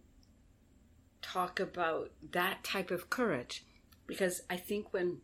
talk 1.21 1.59
about 1.59 2.11
that 2.33 2.63
type 2.63 2.91
of 2.91 3.11
courage 3.11 3.65
because 4.07 4.43
I 4.49 4.57
think 4.57 4.93
when 4.93 5.19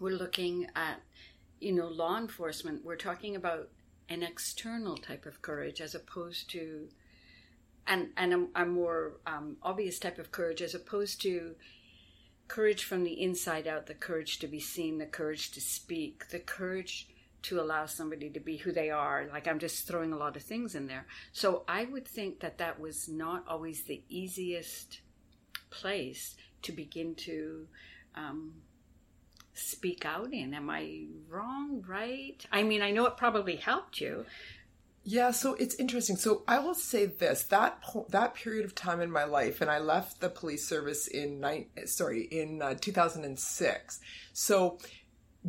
we're 0.00 0.16
looking 0.16 0.66
at 0.74 1.00
you 1.60 1.72
know 1.72 1.88
law 1.88 2.18
enforcement 2.18 2.84
we're 2.84 2.96
talking 2.96 3.36
about 3.36 3.68
an 4.08 4.22
external 4.22 4.96
type 4.96 5.26
of 5.26 5.42
courage 5.42 5.80
as 5.80 5.94
opposed 5.94 6.50
to 6.50 6.88
and 7.86 8.08
and 8.16 8.34
a, 8.34 8.62
a 8.62 8.66
more 8.66 9.14
um, 9.26 9.56
obvious 9.62 9.98
type 9.98 10.18
of 10.18 10.32
courage 10.32 10.62
as 10.62 10.74
opposed 10.74 11.20
to 11.22 11.54
courage 12.48 12.84
from 12.84 13.02
the 13.04 13.20
inside 13.20 13.66
out 13.66 13.86
the 13.86 13.94
courage 13.94 14.38
to 14.38 14.46
be 14.46 14.60
seen 14.60 14.98
the 14.98 15.06
courage 15.06 15.50
to 15.50 15.60
speak 15.60 16.28
the 16.28 16.38
courage 16.38 17.08
to 17.42 17.60
allow 17.60 17.86
somebody 17.86 18.28
to 18.30 18.40
be 18.40 18.56
who 18.56 18.72
they 18.72 18.90
are. 18.90 19.28
Like 19.30 19.46
i'm 19.46 19.58
just 19.58 19.86
throwing 19.86 20.12
a 20.12 20.16
lot 20.16 20.36
of 20.36 20.42
things 20.42 20.74
in 20.74 20.86
there. 20.86 21.06
So 21.32 21.64
i 21.68 21.84
would 21.84 22.06
think 22.06 22.40
that 22.40 22.58
that 22.58 22.80
was 22.80 23.08
not 23.08 23.44
always 23.48 23.82
the 23.82 24.02
easiest 24.08 25.00
place 25.70 26.36
to 26.62 26.72
begin 26.72 27.14
to 27.14 27.66
um, 28.14 28.54
speak 29.58 30.04
out 30.04 30.32
in. 30.32 30.54
Am 30.54 30.70
I 30.70 31.06
wrong, 31.28 31.84
right? 31.86 32.44
I 32.52 32.62
mean, 32.62 32.82
I 32.82 32.90
know 32.90 33.06
it 33.06 33.16
probably 33.16 33.56
helped 33.56 34.00
you. 34.00 34.24
Yeah, 35.08 35.30
so 35.30 35.54
it's 35.54 35.76
interesting. 35.76 36.16
So 36.16 36.42
I 36.48 36.58
will 36.58 36.74
say 36.74 37.06
this: 37.06 37.44
that 37.44 37.80
that 38.08 38.34
period 38.34 38.64
of 38.64 38.74
time 38.74 39.00
in 39.00 39.10
my 39.10 39.24
life, 39.24 39.60
and 39.60 39.70
I 39.70 39.78
left 39.78 40.20
the 40.20 40.28
police 40.28 40.66
service 40.66 41.06
in 41.06 41.38
nine, 41.38 41.66
sorry 41.84 42.22
in 42.22 42.60
uh, 42.60 42.74
2006. 42.74 44.00
So 44.32 44.78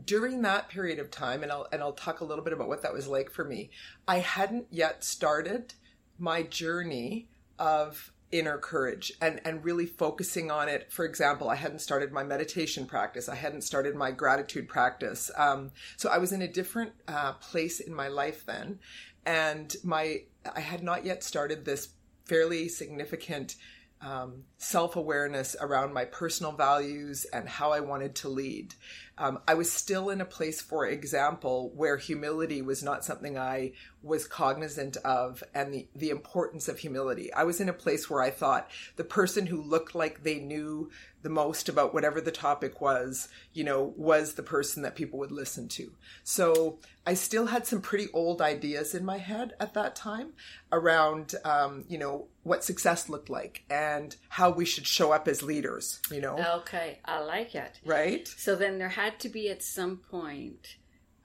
during 0.05 0.43
that 0.43 0.69
period 0.69 0.99
of 0.99 1.09
time, 1.09 1.41
and 1.41 1.51
I'll 1.51 1.67
and 1.71 1.81
I'll 1.81 1.93
talk 1.93 2.19
a 2.19 2.23
little 2.23 2.43
bit 2.43 2.53
about 2.53 2.67
what 2.67 2.83
that 2.83 2.93
was 2.93 3.07
like 3.07 3.31
for 3.31 3.43
me. 3.43 3.71
I 4.07 4.19
hadn't 4.19 4.67
yet 4.69 5.03
started 5.03 5.73
my 6.19 6.43
journey 6.43 7.27
of 7.57 8.11
inner 8.31 8.57
courage 8.57 9.13
and 9.21 9.39
and 9.45 9.63
really 9.63 9.85
focusing 9.85 10.51
on 10.51 10.69
it. 10.69 10.91
For 10.91 11.05
example 11.05 11.49
i 11.49 11.55
hadn't 11.55 11.79
started 11.79 12.11
my 12.11 12.23
meditation 12.23 12.85
practice. 12.85 13.29
I 13.29 13.35
hadn't 13.35 13.61
started 13.61 13.95
my 13.95 14.11
gratitude 14.11 14.67
practice. 14.67 15.31
Um, 15.37 15.71
so 15.95 16.09
i 16.09 16.17
was 16.17 16.31
in 16.31 16.41
a 16.41 16.47
different 16.47 16.91
uh, 17.07 17.33
place 17.33 17.79
in 17.79 17.93
my 17.93 18.07
life 18.07 18.45
then. 18.45 18.79
And 19.25 19.75
my 19.83 20.23
i 20.55 20.59
had 20.59 20.83
not 20.83 21.05
yet 21.05 21.23
started 21.23 21.65
this 21.65 21.89
fairly 22.25 22.67
significant 22.67 23.55
um, 24.01 24.43
self 24.57 24.95
awareness 24.95 25.55
around 25.59 25.93
my 25.93 26.05
personal 26.05 26.51
values 26.51 27.25
and 27.33 27.47
how 27.47 27.71
I 27.71 27.79
wanted 27.79 28.15
to 28.15 28.29
lead. 28.29 28.75
Um, 29.17 29.39
I 29.47 29.55
was 29.55 29.71
still 29.71 30.09
in 30.09 30.21
a 30.21 30.25
place, 30.25 30.61
for 30.61 30.85
example, 30.85 31.71
where 31.75 31.97
humility 31.97 32.61
was 32.61 32.83
not 32.83 33.03
something 33.03 33.37
I 33.37 33.73
was 34.03 34.27
cognizant 34.27 34.97
of 34.97 35.43
and 35.53 35.73
the, 35.73 35.87
the 35.95 36.09
importance 36.09 36.67
of 36.67 36.79
humility. 36.79 37.33
I 37.33 37.43
was 37.43 37.59
in 37.59 37.69
a 37.69 37.73
place 37.73 38.09
where 38.09 38.21
I 38.21 38.29
thought 38.29 38.69
the 38.95 39.03
person 39.03 39.47
who 39.47 39.61
looked 39.61 39.95
like 39.95 40.23
they 40.23 40.39
knew 40.39 40.89
the 41.23 41.29
most 41.29 41.67
about 41.67 41.93
whatever 41.93 42.21
the 42.21 42.31
topic 42.31 42.79
was, 42.79 43.27
you 43.53 43.63
know, 43.63 43.93
was 43.97 44.33
the 44.33 44.43
person 44.43 44.83
that 44.83 44.95
people 44.95 45.19
would 45.19 45.31
listen 45.31 45.67
to. 45.67 45.91
So 46.23 46.77
I 47.05 47.15
still 47.15 47.47
had 47.47 47.65
some 47.65 47.81
pretty 47.81 48.07
old 48.13 48.41
ideas 48.41 48.93
in 48.93 49.03
my 49.03 49.17
head 49.17 49.53
at 49.59 49.73
that 49.73 49.95
time 49.95 50.33
around, 50.71 51.35
um, 51.43 51.85
you 51.89 51.97
know, 51.97 52.27
what 52.43 52.63
success 52.63 53.09
looked 53.09 53.29
like 53.29 53.63
and 53.69 54.15
how 54.29 54.51
we 54.51 54.63
should 54.65 54.85
show 54.85 55.11
up 55.11 55.27
as 55.27 55.41
leaders, 55.41 55.99
you 56.11 56.21
know. 56.21 56.37
Okay, 56.59 56.99
I 57.03 57.19
like 57.19 57.55
it. 57.55 57.79
Right? 57.83 58.27
So 58.27 58.55
then 58.55 58.77
there 58.77 58.89
had 58.89 59.06
to 59.19 59.29
be 59.29 59.49
at 59.49 59.63
some 59.63 59.97
point 59.97 60.77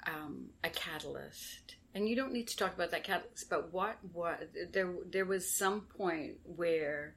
um, 0.07 0.51
a 0.65 0.71
catalyst. 0.71 1.77
And 1.95 2.09
you 2.09 2.17
don't 2.17 2.33
need 2.33 2.49
to 2.49 2.57
talk 2.57 2.75
about 2.75 2.91
that 2.93 3.05
catalyst, 3.05 3.51
but 3.51 3.73
what 3.73 3.99
what 4.13 4.51
there 4.73 4.95
there 5.11 5.27
was 5.27 5.55
some 5.55 5.83
point 5.83 6.37
where 6.45 7.15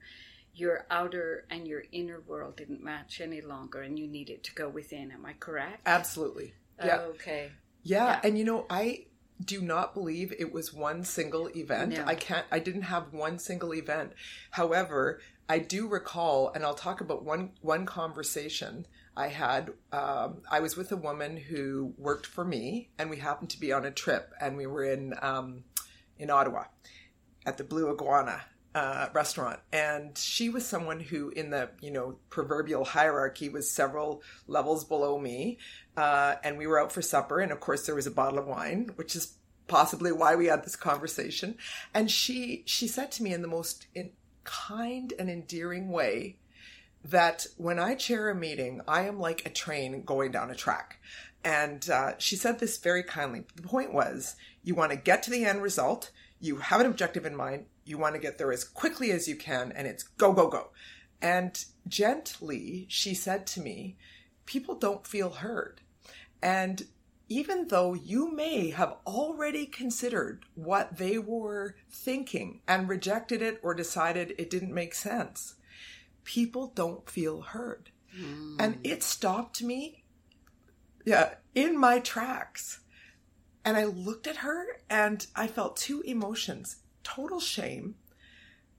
your 0.54 0.86
outer 0.90 1.46
and 1.50 1.68
your 1.68 1.84
inner 1.92 2.22
world 2.22 2.56
didn't 2.56 2.84
match 2.84 3.22
any 3.22 3.42
longer 3.42 3.82
and 3.82 4.00
you 4.00 4.08
needed 4.08 4.44
to 4.44 4.54
go 4.54 4.70
within. 4.70 5.12
Am 5.12 5.26
I 5.26 5.34
correct? 5.34 5.82
Absolutely. 5.86 6.54
Yeah. 6.84 7.00
Okay. 7.02 7.52
Yeah. 7.84 8.08
yeah. 8.08 8.20
And 8.24 8.38
you 8.38 8.44
know, 8.44 8.66
I 8.70 9.06
do 9.44 9.62
not 9.62 9.94
believe 9.94 10.34
it 10.38 10.52
was 10.52 10.74
one 10.74 11.04
single 11.04 11.50
event. 11.56 11.94
No. 11.98 12.04
I 12.06 12.16
can't 12.16 12.46
I 12.52 12.60
didn't 12.60 12.84
have 12.84 13.14
one 13.14 13.40
single 13.40 13.74
event. 13.74 14.14
However, 14.52 15.20
I 15.48 15.60
do 15.60 15.88
recall 15.88 16.52
and 16.54 16.64
I'll 16.66 16.74
talk 16.74 17.02
about 17.02 17.24
one 17.24 17.52
one 17.62 17.86
conversation 17.86 18.88
I 19.18 19.28
had 19.28 19.72
um, 19.92 20.42
I 20.50 20.60
was 20.60 20.76
with 20.76 20.92
a 20.92 20.98
woman 20.98 21.38
who 21.38 21.94
worked 21.98 22.26
for 22.26 22.44
me 22.44 22.90
and 22.98 23.10
we 23.10 23.18
happened 23.18 23.50
to 23.52 23.60
be 23.60 23.72
on 23.72 23.86
a 23.86 23.92
trip 23.92 24.34
and 24.42 24.58
we 24.58 24.68
were 24.68 24.84
in 24.84 25.14
um, 25.22 25.64
in 26.18 26.30
Ottawa 26.30 26.66
at 27.46 27.58
the 27.58 27.64
Blue 27.64 27.92
Iguana 27.92 28.42
uh, 28.76 29.08
restaurant, 29.14 29.60
and 29.72 30.18
she 30.18 30.50
was 30.50 30.68
someone 30.68 31.00
who, 31.00 31.30
in 31.30 31.50
the 31.50 31.70
you 31.82 31.92
know 31.92 32.18
proverbial 32.30 32.84
hierarchy, 32.84 33.48
was 33.48 33.72
several 33.72 34.22
levels 34.48 34.84
below 34.84 35.18
me. 35.18 35.58
Uh, 35.96 36.36
and 36.44 36.58
we 36.58 36.68
were 36.68 36.80
out 36.80 36.92
for 36.92 37.02
supper, 37.02 37.40
and 37.40 37.54
of 37.54 37.62
course 37.62 37.86
there 37.86 37.96
was 37.96 38.06
a 38.06 38.12
bottle 38.12 38.38
of 38.38 38.46
wine, 38.46 38.92
which 38.98 39.16
is 39.16 39.38
possibly 39.68 40.12
why 40.12 40.36
we 40.36 40.48
had 40.48 40.64
this 40.64 40.76
conversation. 40.76 41.58
And 41.94 42.12
she 42.12 42.64
she 42.66 42.88
said 42.88 43.14
to 43.14 43.24
me 43.24 43.34
in 43.34 43.42
the 43.42 43.48
most 43.48 43.88
in, 43.96 44.12
kind 44.44 45.14
and 45.18 45.30
endearing 45.30 45.90
way 45.90 46.38
that 47.06 47.46
when 47.58 47.80
I 47.80 47.96
chair 47.96 48.30
a 48.30 48.36
meeting, 48.36 48.82
I 48.88 49.04
am 49.04 49.20
like 49.20 49.46
a 49.46 49.50
train 49.50 50.04
going 50.04 50.32
down 50.32 50.52
a 50.52 50.56
track. 50.56 51.00
And 51.44 51.90
uh, 51.90 52.14
she 52.18 52.36
said 52.36 52.60
this 52.60 52.78
very 52.78 53.04
kindly. 53.04 53.44
The 53.56 53.62
point 53.62 53.94
was, 53.94 54.36
you 54.64 54.76
want 54.76 54.92
to 54.92 54.98
get 54.98 55.24
to 55.24 55.32
the 55.32 55.46
end 55.46 55.62
result. 55.62 56.12
You 56.40 56.58
have 56.58 56.82
an 56.82 56.88
objective 56.88 57.26
in 57.26 57.36
mind 57.36 57.66
you 57.86 58.00
want 58.00 58.16
to 58.16 58.22
get 58.22 58.38
there 58.38 58.52
as 58.52 58.64
quickly 58.64 59.12
as 59.12 59.28
you 59.28 59.36
can, 59.36 59.72
and 59.72 59.88
it's 59.88 60.04
go, 60.04 60.34
go, 60.34 60.50
go. 60.50 60.70
And 61.22 61.64
gently, 61.88 62.88
she 62.90 63.14
said 63.14 63.48
to 63.48 63.62
me, 63.62 63.96
People 64.46 64.76
don't 64.76 65.08
feel 65.08 65.30
heard. 65.30 65.82
And 66.42 66.86
even 67.28 67.70
though 67.70 67.96
you 67.96 68.32
may 68.32 68.70
have 68.70 68.98
already 69.08 69.66
considered 69.66 70.46
what 70.54 70.98
they 70.98 71.18
were 71.18 71.76
thinking 71.90 72.62
and 72.68 72.88
rejected 72.88 73.42
it 73.42 73.60
or 73.64 73.74
decided 73.74 74.36
it 74.38 74.52
didn't 74.52 74.74
make 74.74 74.94
sense, 74.94 75.56
people 76.25 76.74
don't 76.75 77.10
feel 77.10 77.41
heard. 77.41 77.91
Mm. 78.17 78.58
And 78.60 78.79
it 78.84 79.01
stopped 79.03 79.63
me 79.63 80.03
yeah, 81.05 81.36
in 81.53 81.77
my 81.77 82.00
tracks. 82.00 82.79
And 83.63 83.77
I 83.77 83.86
looked 83.86 84.27
at 84.27 84.38
her 84.38 84.65
and 84.89 85.25
I 85.36 85.48
felt 85.48 85.77
two 85.77 86.01
emotions 86.01 86.77
total 87.03 87.39
shame 87.39 87.96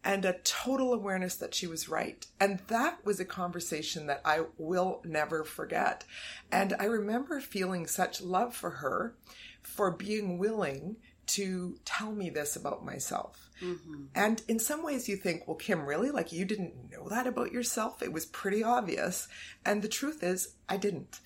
and 0.03 0.25
a 0.25 0.39
total 0.45 0.93
awareness 0.93 1.37
that 1.37 1.55
she 1.55 1.67
was 1.67 1.89
right. 1.89 2.27
And 2.41 2.61
that 2.67 3.05
was 3.05 3.21
a 3.21 3.25
conversation 3.25 4.07
that 4.07 4.21
I 4.25 4.43
will 4.59 5.01
never 5.05 5.45
forget. 5.45 6.05
And 6.51 6.75
I 6.79 6.85
remember 6.85 7.41
feeling 7.41 7.87
such 7.87 8.21
love 8.21 8.55
for 8.55 8.71
her 8.71 9.15
for 9.63 9.93
being 9.93 10.39
willing 10.39 10.97
to 11.27 11.79
tell 11.85 12.13
me 12.13 12.31
this 12.31 12.57
about 12.57 12.85
myself. 12.85 13.46
Mm-hmm. 13.63 14.05
And 14.15 14.43
in 14.49 14.59
some 14.59 14.83
ways, 14.83 15.09
you 15.09 15.17
think, 15.17 15.47
well, 15.47 15.57
Kim, 15.57 15.87
really? 15.87 16.11
Like, 16.11 16.33
you 16.33 16.45
didn't 16.45 16.91
know 16.91 17.09
that 17.09 17.27
about 17.27 17.53
yourself? 17.53 18.03
It 18.03 18.13
was 18.13 18.27
pretty 18.27 18.63
obvious. 18.63 19.29
And 19.65 19.83
the 19.83 19.89
truth 19.89 20.23
is, 20.23 20.55
I 20.69 20.77
didn't. 20.77 21.21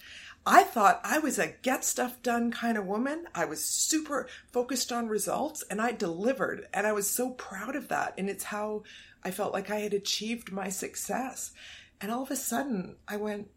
I 0.47 0.63
thought 0.63 1.01
I 1.05 1.19
was 1.19 1.39
a 1.39 1.55
get 1.63 1.85
stuff 1.85 2.23
done 2.23 2.51
kind 2.51 2.79
of 2.79 2.87
woman. 2.87 3.27
I 3.35 3.45
was 3.45 3.63
super 3.63 4.27
focused 4.53 4.91
on 4.91 5.09
results 5.09 5.63
and 5.71 5.83
I 5.83 5.93
delivered. 5.93 6.67
And 6.73 6.87
I 6.87 6.93
was 6.93 7.11
so 7.11 7.31
proud 7.31 7.77
of 7.77 7.89
that. 7.89 8.15
And 8.17 8.31
it's 8.31 8.45
how 8.45 8.85
I 9.23 9.31
felt 9.33 9.53
like 9.53 9.71
I 9.71 9.81
had 9.81 9.93
achieved 9.93 10.51
my 10.51 10.71
success. 10.71 11.53
And 12.01 12.11
all 12.11 12.23
of 12.23 12.31
a 12.31 12.37
sudden, 12.37 12.97
I 13.07 13.17
went, 13.17 13.51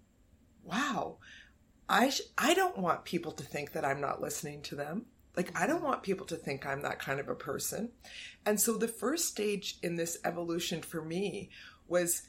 wow, 0.64 1.18
I, 1.88 2.10
sh- 2.10 2.22
I 2.38 2.54
don't 2.54 2.78
want 2.78 3.06
people 3.06 3.32
to 3.34 3.44
think 3.44 3.72
that 3.72 3.86
I'm 3.86 4.02
not 4.02 4.22
listening 4.22 4.62
to 4.64 4.76
them. 4.76 5.06
Like, 5.36 5.60
I 5.60 5.66
don't 5.66 5.84
want 5.84 6.04
people 6.04 6.26
to 6.28 6.36
think 6.36 6.66
I'm 6.66 6.82
that 6.84 7.00
kind 7.00 7.20
of 7.20 7.28
a 7.28 7.36
person. 7.36 7.90
And 8.46 8.60
so 8.60 8.78
the 8.78 8.88
first 8.88 9.28
stage 9.28 9.78
in 9.82 9.96
this 9.96 10.18
evolution 10.24 10.82
for 10.82 11.02
me 11.02 11.50
was 11.88 12.24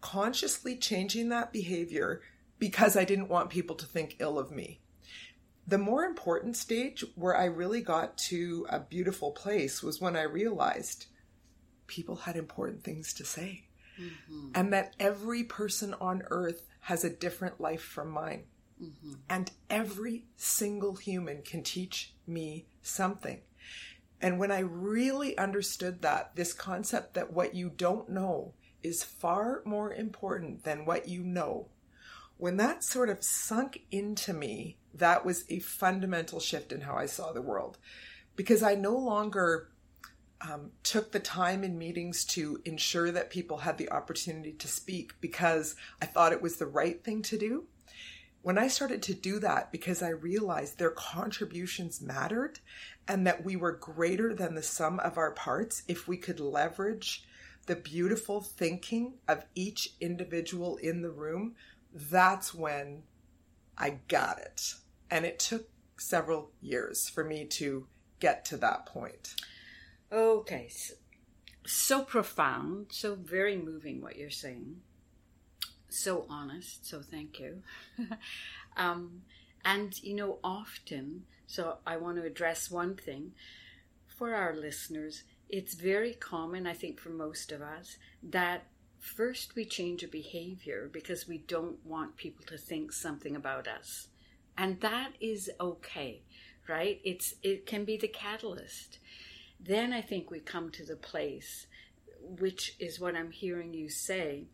consciously 0.00 0.76
changing 0.76 1.30
that 1.30 1.52
behavior 1.52 2.20
because 2.58 2.96
I 2.96 3.04
didn't 3.04 3.28
want 3.28 3.50
people 3.50 3.74
to 3.76 3.86
think 3.86 4.16
ill 4.18 4.38
of 4.38 4.50
me. 4.50 4.80
The 5.66 5.78
more 5.78 6.04
important 6.04 6.58
stage 6.58 7.04
where 7.14 7.34
I 7.34 7.46
really 7.46 7.80
got 7.80 8.18
to 8.18 8.66
a 8.68 8.80
beautiful 8.80 9.30
place 9.30 9.82
was 9.82 10.00
when 10.00 10.14
I 10.14 10.22
realized 10.22 11.06
people 11.86 12.16
had 12.16 12.36
important 12.36 12.82
things 12.82 13.14
to 13.14 13.24
say. 13.24 13.64
Mm-hmm. 13.98 14.48
And 14.54 14.72
that 14.72 14.94
every 14.98 15.44
person 15.44 15.94
on 16.00 16.22
earth 16.30 16.66
has 16.80 17.04
a 17.04 17.10
different 17.10 17.60
life 17.60 17.82
from 17.82 18.10
mine. 18.10 18.44
Mm-hmm. 18.82 19.12
And 19.28 19.50
every 19.70 20.24
single 20.36 20.96
human 20.96 21.42
can 21.42 21.62
teach 21.62 22.12
me 22.26 22.66
something. 22.82 23.40
And 24.20 24.38
when 24.38 24.50
I 24.50 24.60
really 24.60 25.36
understood 25.36 26.02
that, 26.02 26.34
this 26.34 26.52
concept 26.52 27.14
that 27.14 27.32
what 27.32 27.54
you 27.54 27.70
don't 27.70 28.08
know 28.08 28.54
is 28.82 29.02
far 29.02 29.62
more 29.64 29.92
important 29.92 30.64
than 30.64 30.84
what 30.84 31.08
you 31.08 31.22
know, 31.22 31.68
when 32.36 32.56
that 32.56 32.84
sort 32.84 33.08
of 33.08 33.22
sunk 33.22 33.82
into 33.90 34.32
me, 34.32 34.78
that 34.92 35.24
was 35.24 35.44
a 35.48 35.58
fundamental 35.60 36.40
shift 36.40 36.72
in 36.72 36.82
how 36.82 36.96
I 36.96 37.06
saw 37.06 37.32
the 37.32 37.42
world. 37.42 37.78
Because 38.36 38.62
I 38.62 38.74
no 38.74 38.96
longer 38.96 39.68
um, 40.40 40.72
took 40.82 41.12
the 41.12 41.20
time 41.20 41.64
in 41.64 41.78
meetings 41.78 42.24
to 42.26 42.60
ensure 42.64 43.10
that 43.10 43.30
people 43.30 43.58
had 43.58 43.78
the 43.78 43.90
opportunity 43.90 44.52
to 44.52 44.68
speak 44.68 45.12
because 45.20 45.76
I 46.02 46.06
thought 46.06 46.32
it 46.32 46.42
was 46.42 46.56
the 46.56 46.66
right 46.66 47.02
thing 47.02 47.22
to 47.22 47.38
do. 47.38 47.64
When 48.44 48.58
I 48.58 48.68
started 48.68 49.02
to 49.04 49.14
do 49.14 49.38
that, 49.38 49.72
because 49.72 50.02
I 50.02 50.10
realized 50.10 50.76
their 50.78 50.90
contributions 50.90 52.02
mattered 52.02 52.60
and 53.08 53.26
that 53.26 53.42
we 53.42 53.56
were 53.56 53.72
greater 53.72 54.34
than 54.34 54.54
the 54.54 54.62
sum 54.62 55.00
of 55.00 55.16
our 55.16 55.30
parts 55.30 55.82
if 55.88 56.06
we 56.06 56.18
could 56.18 56.40
leverage 56.40 57.26
the 57.64 57.74
beautiful 57.74 58.42
thinking 58.42 59.14
of 59.26 59.46
each 59.54 59.94
individual 59.98 60.76
in 60.76 61.00
the 61.00 61.10
room, 61.10 61.54
that's 61.94 62.52
when 62.52 63.04
I 63.78 64.00
got 64.08 64.38
it. 64.40 64.74
And 65.10 65.24
it 65.24 65.38
took 65.38 65.70
several 65.96 66.50
years 66.60 67.08
for 67.08 67.24
me 67.24 67.46
to 67.46 67.86
get 68.20 68.44
to 68.44 68.58
that 68.58 68.84
point. 68.84 69.36
Okay. 70.12 70.68
So, 70.68 70.94
so 71.64 72.02
profound, 72.02 72.88
so 72.90 73.14
very 73.14 73.56
moving 73.56 74.02
what 74.02 74.16
you're 74.16 74.28
saying. 74.28 74.82
So 75.94 76.26
honest, 76.28 76.86
so 76.86 77.00
thank 77.00 77.38
you. 77.38 77.62
um, 78.76 79.22
and, 79.64 80.00
you 80.02 80.14
know, 80.14 80.38
often, 80.42 81.24
so 81.46 81.78
I 81.86 81.96
want 81.96 82.16
to 82.16 82.24
address 82.24 82.70
one 82.70 82.96
thing 82.96 83.32
for 84.06 84.34
our 84.34 84.54
listeners. 84.54 85.22
It's 85.48 85.74
very 85.74 86.14
common, 86.14 86.66
I 86.66 86.74
think, 86.74 87.00
for 87.00 87.10
most 87.10 87.52
of 87.52 87.62
us, 87.62 87.96
that 88.22 88.66
first 88.98 89.54
we 89.54 89.64
change 89.64 90.02
a 90.02 90.08
behavior 90.08 90.88
because 90.92 91.28
we 91.28 91.38
don't 91.38 91.84
want 91.84 92.16
people 92.16 92.44
to 92.46 92.58
think 92.58 92.92
something 92.92 93.36
about 93.36 93.68
us. 93.68 94.08
And 94.56 94.80
that 94.80 95.12
is 95.20 95.50
okay, 95.60 96.22
right? 96.68 97.00
It's 97.04 97.34
it 97.42 97.66
can 97.66 97.84
be 97.84 97.96
the 97.96 98.08
catalyst 98.08 98.98
then 99.60 99.92
I 99.92 100.02
think 100.02 100.30
we 100.30 100.40
come 100.40 100.70
to 100.72 100.84
the 100.84 100.96
place, 100.96 101.66
which 102.20 102.76
is 102.78 103.00
what 103.00 103.16
I'm 103.16 103.30
hearing 103.30 103.72
you 103.72 103.88
say, 103.88 104.44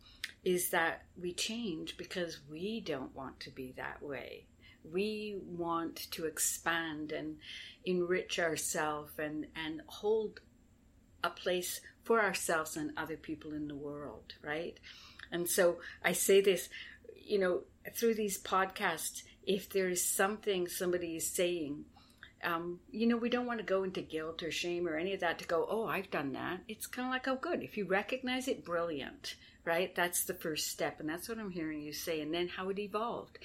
is 0.43 0.69
that 0.69 1.03
we 1.19 1.33
change 1.33 1.97
because 1.97 2.39
we 2.49 2.81
don't 2.81 3.15
want 3.15 3.39
to 3.41 3.51
be 3.51 3.73
that 3.77 4.01
way. 4.01 4.45
We 4.83 5.37
want 5.45 6.11
to 6.11 6.25
expand 6.25 7.11
and 7.11 7.37
enrich 7.85 8.39
ourselves 8.39 9.13
and, 9.19 9.47
and 9.55 9.81
hold 9.85 10.39
a 11.23 11.29
place 11.29 11.81
for 12.03 12.19
ourselves 12.21 12.75
and 12.75 12.91
other 12.97 13.17
people 13.17 13.53
in 13.53 13.67
the 13.67 13.75
world, 13.75 14.33
right? 14.43 14.79
And 15.31 15.47
so 15.47 15.77
I 16.03 16.13
say 16.13 16.41
this, 16.41 16.69
you 17.15 17.37
know, 17.37 17.61
through 17.95 18.15
these 18.15 18.41
podcasts, 18.41 19.21
if 19.43 19.69
there 19.69 19.89
is 19.89 20.03
something 20.03 20.67
somebody 20.67 21.15
is 21.15 21.27
saying 21.27 21.85
um, 22.43 22.79
you 22.89 23.07
know, 23.07 23.17
we 23.17 23.29
don't 23.29 23.45
want 23.45 23.59
to 23.59 23.65
go 23.65 23.83
into 23.83 24.01
guilt 24.01 24.41
or 24.43 24.51
shame 24.51 24.87
or 24.87 24.95
any 24.95 25.13
of 25.13 25.19
that 25.19 25.39
to 25.39 25.45
go, 25.45 25.67
oh, 25.69 25.85
I've 25.85 26.09
done 26.09 26.33
that. 26.33 26.61
It's 26.67 26.87
kind 26.87 27.07
of 27.07 27.11
like, 27.11 27.27
oh, 27.27 27.35
good. 27.35 27.61
If 27.61 27.77
you 27.77 27.85
recognize 27.85 28.47
it, 28.47 28.65
brilliant, 28.65 29.35
right? 29.65 29.93
That's 29.95 30.23
the 30.23 30.33
first 30.33 30.67
step. 30.67 30.99
And 30.99 31.09
that's 31.09 31.29
what 31.29 31.39
I'm 31.39 31.51
hearing 31.51 31.81
you 31.81 31.93
say. 31.93 32.21
And 32.21 32.33
then 32.33 32.47
how 32.47 32.69
it 32.69 32.79
evolved. 32.79 33.37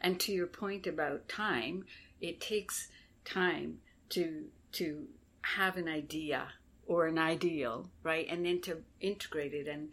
And 0.00 0.20
to 0.20 0.32
your 0.32 0.46
point 0.46 0.86
about 0.86 1.28
time, 1.28 1.84
it 2.20 2.40
takes 2.40 2.88
time 3.24 3.78
to, 4.10 4.44
to 4.72 5.06
have 5.42 5.76
an 5.76 5.88
idea 5.88 6.48
or 6.86 7.06
an 7.06 7.18
ideal, 7.18 7.88
right? 8.02 8.26
And 8.28 8.44
then 8.44 8.60
to 8.62 8.78
integrate 9.00 9.54
it 9.54 9.66
and, 9.66 9.88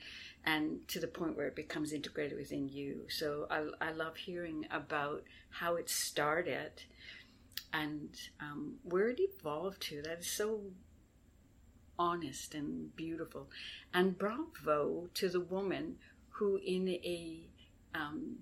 and 0.46 0.88
to 0.90 1.00
the 1.00 1.08
point 1.08 1.38
where 1.38 1.48
it 1.48 1.56
becomes 1.56 1.94
integrated 1.94 2.38
within 2.38 2.68
you. 2.68 3.06
So 3.10 3.48
I, 3.50 3.70
I 3.80 3.92
love 3.92 4.18
hearing 4.18 4.66
about 4.72 5.24
how 5.50 5.76
it 5.76 5.90
started 5.90 6.84
and 7.74 8.10
um, 8.42 8.76
where 8.84 9.10
it 9.10 9.20
evolved 9.20 9.82
to. 9.84 10.02
That 10.02 10.20
is 10.20 10.30
so 10.30 10.62
honest 11.98 12.54
and 12.56 12.96
beautiful. 12.96 13.50
And 13.94 14.18
bravo 14.18 15.10
to 15.14 15.30
the 15.30 15.40
woman 15.40 15.98
who, 16.30 16.60
in 16.66 16.88
a 16.88 17.48
um, 17.94 18.38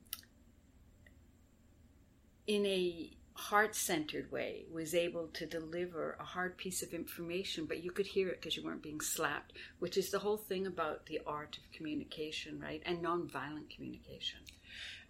in 2.47 2.65
a 2.65 3.12
heart-centered 3.33 4.31
way, 4.31 4.65
was 4.71 4.93
able 4.93 5.27
to 5.27 5.45
deliver 5.45 6.17
a 6.19 6.23
hard 6.23 6.57
piece 6.57 6.83
of 6.83 6.93
information, 6.93 7.65
but 7.65 7.83
you 7.83 7.89
could 7.91 8.07
hear 8.07 8.27
it 8.27 8.41
because 8.41 8.57
you 8.57 8.63
weren't 8.63 8.81
being 8.83 8.99
slapped. 8.99 9.53
Which 9.79 9.97
is 9.97 10.12
the 10.12 10.19
whole 10.19 10.38
thing 10.38 10.67
about 10.67 11.05
the 11.05 11.21
art 11.25 11.57
of 11.57 11.71
communication, 11.71 12.59
right? 12.59 12.81
And 12.85 13.03
nonviolent 13.03 13.69
communication. 13.73 14.39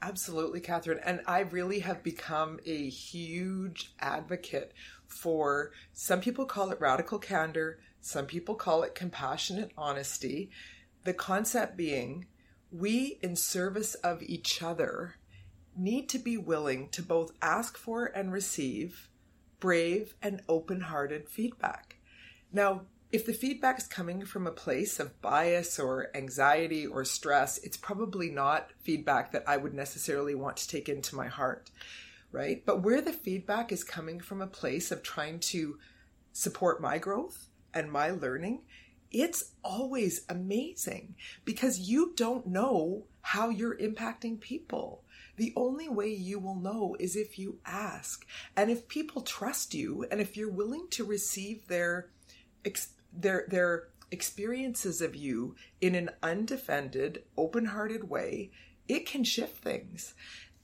Absolutely, 0.02 0.62
Catherine. 0.62 1.02
And 1.04 1.22
I 1.26 1.40
really 1.40 1.80
have 1.80 2.04
become 2.04 2.60
a 2.66 2.90
huge 2.90 3.94
advocate 4.00 4.74
for 5.08 5.72
some 5.94 6.22
people 6.22 6.46
call 6.46 6.72
it 6.72 6.80
radical 6.80 7.20
candor, 7.20 7.80
some 8.02 8.26
people 8.26 8.56
call 8.56 8.84
it 8.84 8.96
compassionate 8.96 9.72
honesty. 9.78 10.50
The 11.04 11.14
concept 11.14 11.78
being 11.78 12.26
we, 12.72 13.20
in 13.22 13.36
service 13.36 13.96
of 13.96 14.22
each 14.22 14.62
other, 14.62 15.16
need 15.76 16.10
to 16.10 16.20
be 16.20 16.38
willing 16.38 16.90
to 16.90 17.02
both 17.02 17.32
ask 17.42 17.78
for 17.78 18.06
and 18.06 18.32
receive 18.32 19.10
brave 19.60 20.14
and 20.22 20.42
open 20.48 20.82
hearted 20.82 21.30
feedback. 21.30 21.98
Now, 22.52 22.82
if 23.12 23.26
the 23.26 23.34
feedback 23.34 23.80
is 23.80 23.88
coming 23.88 24.24
from 24.24 24.46
a 24.46 24.52
place 24.52 25.00
of 25.00 25.20
bias 25.22 25.80
or 25.80 26.16
anxiety 26.16 26.86
or 26.86 27.04
stress, 27.04 27.58
it's 27.60 27.78
probably 27.78 28.30
not 28.30 28.70
feedback 28.82 29.32
that 29.32 29.44
I 29.48 29.58
would 29.58 29.74
necessarily 29.74 30.36
want 30.36 30.58
to 30.58 30.68
take 30.68 30.88
into 30.88 31.16
my 31.16 31.28
heart, 31.28 31.72
right? 32.32 32.64
But 32.66 32.84
where 32.84 33.02
the 33.02 33.12
feedback 33.12 33.72
is 33.72 33.84
coming 33.84 34.20
from 34.20 34.42
a 34.42 34.48
place 34.48 34.92
of 34.92 35.02
trying 35.02 35.40
to 35.40 35.80
support 36.34 36.82
my 36.82 37.00
growth 37.00 37.49
and 37.74 37.92
my 37.92 38.12
learning, 38.12 38.62
it's 39.12 39.52
always 39.64 40.26
amazing 40.30 41.16
because 41.44 41.80
you 41.80 42.14
don't 42.16 42.46
know 42.48 43.06
how 43.22 43.50
you're 43.50 43.78
impacting 43.78 44.40
people. 44.40 45.04
The 45.38 45.54
only 45.56 45.90
way 45.90 46.10
you 46.10 46.38
will 46.38 46.60
know 46.60 46.96
is 47.00 47.16
if 47.16 47.40
you 47.40 47.60
ask. 47.66 48.26
And 48.56 48.70
if 48.70 48.88
people 48.88 49.22
trust 49.22 49.74
you 49.74 50.06
and 50.12 50.20
if 50.20 50.36
you're 50.36 50.52
willing 50.52 50.88
to 50.92 51.06
receive 51.06 51.68
their 51.68 52.10
their 53.14 53.46
their 53.48 53.88
experiences 54.12 55.02
of 55.02 55.16
you 55.16 55.56
in 55.82 55.96
an 55.96 56.10
undefended, 56.22 57.24
open-hearted 57.38 58.10
way, 58.10 58.52
it 58.88 59.06
can 59.06 59.24
shift 59.24 59.64
things. 59.64 60.14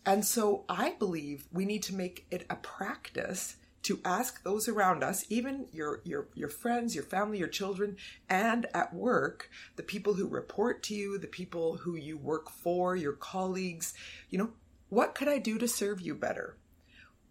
And 0.05 0.25
so 0.25 0.65
I 0.67 0.95
believe 0.99 1.47
we 1.51 1.65
need 1.65 1.83
to 1.83 1.95
make 1.95 2.25
it 2.29 2.45
a 2.49 2.55
practice 2.55 3.55
to 3.85 3.99
ask 4.03 4.43
those 4.43 4.67
around 4.67 5.03
us, 5.03 5.25
even 5.29 5.67
your 5.71 6.01
your 6.03 6.27
your 6.33 6.49
friends, 6.49 6.95
your 6.95 7.03
family, 7.03 7.37
your 7.37 7.47
children, 7.47 7.97
and 8.27 8.65
at 8.73 8.93
work, 8.93 9.49
the 9.75 9.83
people 9.83 10.15
who 10.15 10.27
report 10.27 10.81
to 10.83 10.95
you, 10.95 11.17
the 11.19 11.27
people 11.27 11.77
who 11.77 11.95
you 11.95 12.17
work 12.17 12.49
for, 12.49 12.95
your 12.95 13.13
colleagues, 13.13 13.93
you 14.29 14.39
know, 14.39 14.49
what 14.89 15.13
could 15.13 15.27
I 15.27 15.37
do 15.37 15.59
to 15.59 15.67
serve 15.67 16.01
you 16.01 16.15
better? 16.15 16.57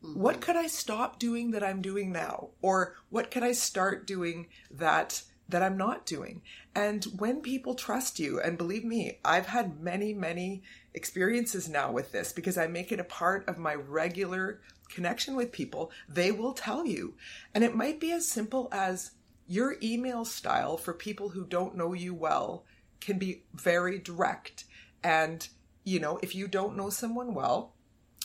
Mm-hmm. 0.05 0.21
What 0.21 0.40
could 0.40 0.57
I 0.57 0.69
stop 0.69 1.19
doing 1.19 1.51
that 1.51 1.64
I'm 1.64 1.83
doing 1.83 2.12
now? 2.12 2.51
Or 2.62 2.95
what 3.11 3.33
could 3.33 3.43
I 3.43 3.53
start 3.53 4.07
doing 4.07 4.47
that 4.71 5.23
that 5.49 5.62
I'm 5.62 5.77
not 5.77 6.07
doing? 6.07 6.43
And 6.75 7.05
when 7.17 7.40
people 7.40 7.75
trust 7.75 8.21
you, 8.21 8.40
and 8.40 8.57
believe 8.57 8.85
me, 8.85 9.19
I've 9.25 9.47
had 9.47 9.81
many, 9.81 10.14
many 10.14 10.62
experiences 10.95 11.69
now 11.69 11.90
with 11.90 12.12
this 12.12 12.33
because 12.33 12.57
I 12.57 12.69
make 12.69 12.93
it 12.93 13.01
a 13.01 13.05
part 13.05 13.49
of 13.49 13.59
my 13.59 13.75
regular 13.75 14.61
connection 14.88 15.37
with 15.37 15.53
people, 15.53 15.90
they 16.09 16.31
will 16.31 16.53
tell 16.53 16.87
you. 16.87 17.14
And 17.55 17.64
it 17.64 17.75
might 17.75 18.01
be 18.01 18.12
as 18.12 18.27
simple 18.27 18.68
as 18.73 19.12
your 19.47 19.77
email 19.83 20.25
style 20.25 20.77
for 20.77 20.94
people 20.94 21.31
who 21.31 21.44
don't 21.44 21.77
know 21.77 21.92
you 21.92 22.14
well 22.14 22.64
can 23.01 23.18
be 23.18 23.42
very 23.55 23.99
direct 23.99 24.64
And, 25.03 25.47
you 25.85 26.01
know, 26.01 26.18
if 26.23 26.35
you 26.35 26.49
don't 26.49 26.77
know 26.77 26.88
someone 26.88 27.35
well, 27.35 27.75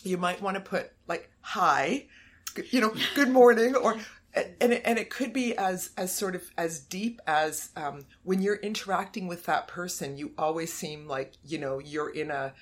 you 0.03 0.17
might 0.17 0.41
want 0.41 0.55
to 0.55 0.61
put 0.61 0.93
like, 1.07 1.29
hi, 1.41 2.07
you 2.71 2.79
know, 2.79 2.93
good 3.15 3.29
morning, 3.29 3.75
or 3.75 3.97
and 4.33 4.73
it, 4.73 4.81
and 4.85 4.99
it 4.99 5.09
could 5.09 5.33
be 5.33 5.57
as 5.57 5.91
as 5.97 6.15
sort 6.15 6.35
of 6.35 6.43
as 6.57 6.79
deep 6.79 7.19
as 7.27 7.69
um, 7.75 8.05
when 8.23 8.41
you're 8.41 8.55
interacting 8.57 9.27
with 9.27 9.45
that 9.45 9.67
person 9.67 10.17
you 10.17 10.31
always 10.37 10.71
seem 10.71 11.07
like 11.07 11.33
you 11.43 11.57
know 11.57 11.79
you're 11.79 12.11
in 12.11 12.29
a 12.29 12.53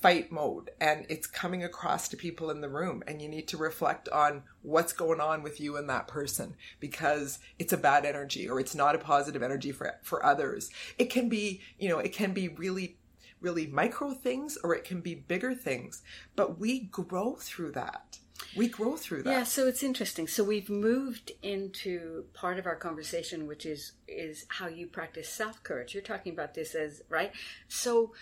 fight 0.00 0.32
mode 0.32 0.70
and 0.80 1.04
it's 1.08 1.26
coming 1.26 1.62
across 1.62 2.08
to 2.08 2.16
people 2.16 2.50
in 2.50 2.60
the 2.60 2.68
room 2.68 3.02
and 3.06 3.20
you 3.20 3.28
need 3.28 3.46
to 3.46 3.56
reflect 3.56 4.08
on 4.08 4.42
what's 4.62 4.92
going 4.92 5.20
on 5.20 5.42
with 5.42 5.60
you 5.60 5.76
and 5.76 5.88
that 5.88 6.08
person 6.08 6.54
because 6.78 7.38
it's 7.58 7.72
a 7.72 7.76
bad 7.76 8.06
energy 8.06 8.48
or 8.48 8.58
it's 8.58 8.74
not 8.74 8.94
a 8.94 8.98
positive 8.98 9.42
energy 9.42 9.72
for 9.72 9.94
for 10.02 10.24
others 10.24 10.70
it 10.98 11.10
can 11.10 11.28
be 11.28 11.60
you 11.78 11.88
know 11.88 11.98
it 11.98 12.12
can 12.12 12.32
be 12.32 12.48
really 12.48 12.96
really 13.40 13.66
micro 13.66 14.12
things 14.12 14.56
or 14.64 14.74
it 14.74 14.84
can 14.84 15.00
be 15.00 15.14
bigger 15.14 15.54
things 15.54 16.02
but 16.34 16.58
we 16.58 16.80
grow 16.80 17.34
through 17.34 17.70
that 17.70 18.18
we 18.56 18.68
grow 18.68 18.96
through 18.96 19.24
that. 19.24 19.30
Yeah, 19.30 19.44
so 19.44 19.66
it's 19.66 19.82
interesting. 19.82 20.26
So 20.26 20.42
we've 20.42 20.70
moved 20.70 21.32
into 21.42 22.24
part 22.32 22.58
of 22.58 22.66
our 22.66 22.74
conversation, 22.74 23.46
which 23.46 23.66
is 23.66 23.92
is 24.08 24.46
how 24.48 24.66
you 24.66 24.86
practice 24.86 25.28
self 25.28 25.62
courage. 25.62 25.94
You're 25.94 26.02
talking 26.02 26.32
about 26.32 26.54
this 26.54 26.74
as 26.74 27.02
right. 27.08 27.32
So 27.68 28.12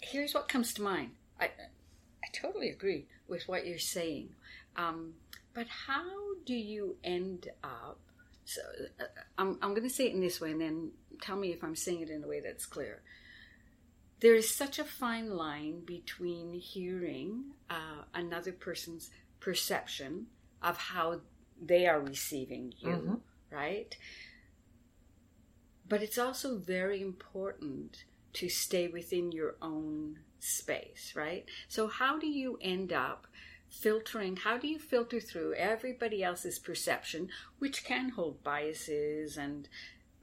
here's 0.00 0.34
what 0.34 0.48
comes 0.48 0.72
to 0.74 0.82
mind. 0.82 1.10
I 1.38 1.46
I 1.46 2.28
totally 2.32 2.70
agree 2.70 3.06
with 3.28 3.48
what 3.48 3.66
you're 3.66 3.78
saying, 3.78 4.30
um, 4.76 5.14
but 5.54 5.66
how 5.86 6.34
do 6.44 6.54
you 6.54 6.96
end 7.04 7.48
up? 7.64 7.98
So 8.44 8.60
uh, 9.00 9.04
I'm 9.38 9.58
I'm 9.62 9.70
going 9.70 9.88
to 9.88 9.94
say 9.94 10.06
it 10.06 10.14
in 10.14 10.20
this 10.20 10.40
way, 10.40 10.52
and 10.52 10.60
then 10.60 10.90
tell 11.22 11.36
me 11.36 11.52
if 11.52 11.62
I'm 11.62 11.76
saying 11.76 12.00
it 12.02 12.10
in 12.10 12.24
a 12.24 12.28
way 12.28 12.40
that's 12.40 12.66
clear 12.66 13.02
there 14.20 14.34
is 14.34 14.54
such 14.54 14.78
a 14.78 14.84
fine 14.84 15.30
line 15.30 15.80
between 15.84 16.52
hearing 16.52 17.52
uh, 17.68 18.04
another 18.14 18.52
person's 18.52 19.10
perception 19.40 20.26
of 20.62 20.76
how 20.76 21.20
they 21.60 21.86
are 21.86 22.00
receiving 22.00 22.72
you, 22.78 22.88
mm-hmm. 22.90 23.14
right? 23.50 23.96
But 25.88 26.02
it's 26.02 26.18
also 26.18 26.58
very 26.58 27.00
important 27.00 28.04
to 28.34 28.48
stay 28.48 28.88
within 28.88 29.32
your 29.32 29.56
own 29.60 30.20
space, 30.38 31.12
right? 31.14 31.44
So, 31.68 31.86
how 31.88 32.18
do 32.18 32.26
you 32.26 32.58
end 32.60 32.92
up 32.92 33.26
filtering? 33.68 34.36
How 34.36 34.58
do 34.58 34.68
you 34.68 34.78
filter 34.78 35.20
through 35.20 35.54
everybody 35.54 36.22
else's 36.22 36.58
perception, 36.58 37.28
which 37.58 37.84
can 37.84 38.10
hold 38.10 38.42
biases 38.42 39.36
and 39.36 39.68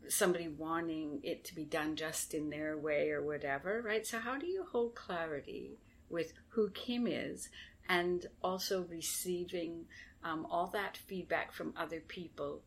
somebody 0.10 0.48
wanting 0.48 1.20
it 1.24 1.44
to 1.46 1.56
be 1.56 1.66
done 1.66 1.96
just 1.96 2.34
in 2.34 2.50
their 2.50 2.78
way 2.78 3.12
or 3.12 3.22
whatever, 3.22 3.82
right? 3.86 4.06
So, 4.06 4.20
how 4.20 4.38
do 4.38 4.48
you 4.48 4.66
hold 4.72 4.96
clarity 4.96 5.78
with 6.10 6.34
who 6.50 6.70
Kim 6.70 7.08
is 7.08 7.50
and 7.90 8.26
also 8.42 8.84
receiving 8.90 9.86
um, 10.24 10.46
all 10.50 10.68
that 10.68 10.98
feedback 10.98 11.54
from 11.54 11.74
other 11.78 12.00
people 12.00 12.62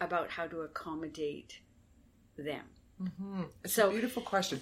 about 0.00 0.30
how 0.30 0.46
to 0.46 0.60
accommodate 0.60 1.60
them. 2.36 2.64
Mm-hmm. 3.02 3.42
It's 3.64 3.74
so, 3.74 3.88
a 3.88 3.92
beautiful 3.92 4.22
question. 4.22 4.60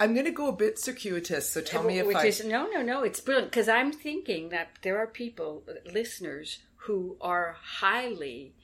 I'm 0.00 0.14
going 0.14 0.26
to 0.26 0.32
go 0.32 0.48
a 0.48 0.52
bit 0.52 0.78
circuitous, 0.78 1.50
so 1.50 1.60
tell 1.60 1.82
me 1.82 1.98
if 1.98 2.14
I. 2.14 2.26
Is, 2.26 2.44
no, 2.44 2.68
no, 2.68 2.82
no. 2.82 3.02
It's 3.02 3.20
brilliant 3.20 3.50
because 3.50 3.68
I'm 3.68 3.92
thinking 3.92 4.50
that 4.50 4.68
there 4.82 4.98
are 4.98 5.06
people, 5.06 5.64
listeners, 5.92 6.60
who 6.76 7.16
are 7.20 7.56
highly 7.60 8.54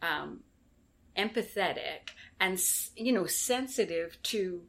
um, 0.00 0.40
empathetic 1.16 2.10
and 2.38 2.60
you 2.94 3.12
know 3.12 3.26
sensitive 3.26 4.16
to 4.24 4.62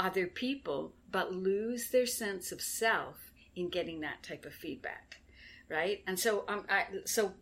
other 0.00 0.26
people, 0.26 0.94
but 1.10 1.32
lose 1.32 1.90
their 1.90 2.06
sense 2.06 2.50
of 2.50 2.60
self 2.60 3.32
in 3.54 3.68
getting 3.68 4.00
that 4.00 4.22
type 4.22 4.44
of 4.44 4.52
feedback, 4.52 5.20
right? 5.68 6.02
And 6.06 6.18
so, 6.18 6.44
um, 6.48 6.64
I, 6.68 6.86
so 7.04 7.32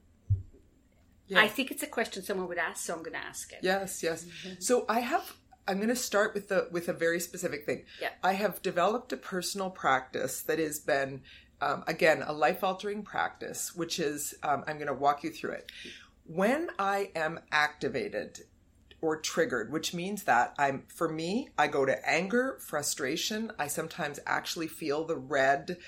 yeah. 1.28 1.40
I 1.40 1.48
think 1.48 1.70
it's 1.70 1.82
a 1.82 1.86
question 1.86 2.22
someone 2.22 2.48
would 2.48 2.58
ask, 2.58 2.84
so 2.84 2.94
I'm 2.94 3.02
going 3.02 3.14
to 3.14 3.24
ask 3.24 3.52
it. 3.52 3.60
Yes, 3.62 4.02
yes. 4.02 4.24
Mm-hmm. 4.24 4.60
So 4.60 4.84
I 4.88 5.00
have. 5.00 5.32
I'm 5.70 5.76
going 5.76 5.88
to 5.88 5.96
start 5.96 6.34
with 6.34 6.48
the 6.48 6.66
with 6.72 6.88
a 6.88 6.92
very 6.92 7.20
specific 7.20 7.64
thing. 7.64 7.84
Yeah. 8.02 8.08
I 8.24 8.32
have 8.32 8.60
developed 8.60 9.12
a 9.12 9.16
personal 9.16 9.70
practice 9.70 10.42
that 10.42 10.58
has 10.58 10.80
been, 10.80 11.22
um, 11.60 11.84
again, 11.86 12.24
a 12.26 12.32
life 12.32 12.64
altering 12.64 13.04
practice, 13.04 13.72
which 13.76 14.00
is 14.00 14.34
um, 14.42 14.64
I'm 14.66 14.76
going 14.78 14.88
to 14.88 14.94
walk 14.94 15.22
you 15.22 15.30
through 15.30 15.52
it. 15.52 15.70
When 16.26 16.70
I 16.78 17.10
am 17.14 17.38
activated 17.52 18.40
or 19.00 19.16
triggered, 19.20 19.72
which 19.72 19.94
means 19.94 20.24
that 20.24 20.54
I'm, 20.58 20.82
for 20.88 21.08
me, 21.08 21.50
I 21.56 21.68
go 21.68 21.86
to 21.86 22.08
anger, 22.08 22.58
frustration. 22.60 23.52
I 23.58 23.68
sometimes 23.68 24.18
actually 24.26 24.66
feel 24.66 25.04
the 25.04 25.16
red 25.16 25.78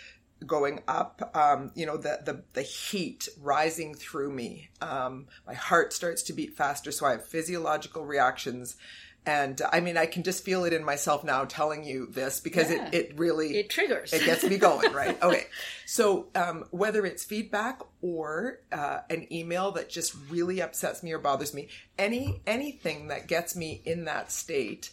going 0.47 0.83
up, 0.89 1.31
um, 1.37 1.73
you 1.75 1.87
know, 1.87 1.97
the, 1.97 2.21
the, 2.25 2.43
the 2.55 2.63
heat 2.63 3.29
rising 3.41 3.95
through 3.95 4.33
me. 4.33 4.71
Um, 4.81 5.27
my 5.47 5.55
heart 5.55 5.93
starts 5.93 6.23
to 6.25 6.33
beat 6.33 6.57
faster. 6.57 6.91
So 6.91 7.07
I 7.07 7.13
have 7.13 7.27
physiological 7.27 8.05
reactions 8.05 8.77
and 9.25 9.61
I 9.73 9.81
mean, 9.81 9.97
I 9.97 10.07
can 10.07 10.25
just 10.25 10.45
feel 10.45 10.65
it 10.65 10.73
in 10.73 10.85
myself 10.85 11.23
now 11.23 11.45
telling 11.45 11.85
you 11.85 12.07
this 12.07 12.41
because 12.41 12.71
yeah. 12.71 12.89
it, 12.89 12.95
it 12.95 13.19
really 13.19 13.57
it 13.57 13.71
triggers. 13.71 14.13
It 14.13 14.25
gets 14.25 14.43
me 14.43 14.59
going, 14.59 14.93
right? 14.95 15.21
Okay. 15.23 15.47
So 15.87 16.27
um, 16.35 16.65
whether 16.71 17.07
it's 17.07 17.23
feedback 17.23 17.81
or 18.01 18.59
uh, 18.73 19.01
an 19.11 19.33
email 19.33 19.71
that 19.73 19.89
just 19.89 20.17
really 20.29 20.61
upsets 20.61 21.05
me 21.05 21.13
or 21.13 21.19
bothers 21.19 21.55
me, 21.55 21.69
any 21.99 22.43
anything 22.49 23.09
that 23.09 23.29
gets 23.29 23.55
me 23.55 23.81
in 23.85 24.07
that 24.07 24.33
state, 24.33 24.91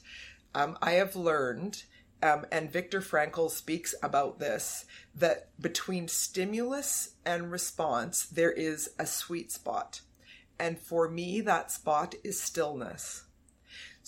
um, 0.53 0.77
I 0.81 0.93
have 0.93 1.15
learned. 1.15 1.83
Um, 2.21 2.45
and 2.51 2.69
Viktor 2.69 2.99
Frankl 2.99 3.49
speaks 3.49 3.95
about 4.03 4.39
this 4.39 4.85
that 5.15 5.47
between 5.59 6.09
stimulus 6.09 7.11
and 7.25 7.49
response, 7.49 8.25
there 8.25 8.51
is 8.51 8.89
a 8.99 9.05
sweet 9.05 9.53
spot. 9.53 10.01
And 10.59 10.77
for 10.77 11.07
me, 11.07 11.39
that 11.39 11.71
spot 11.71 12.15
is 12.25 12.37
stillness. 12.41 13.23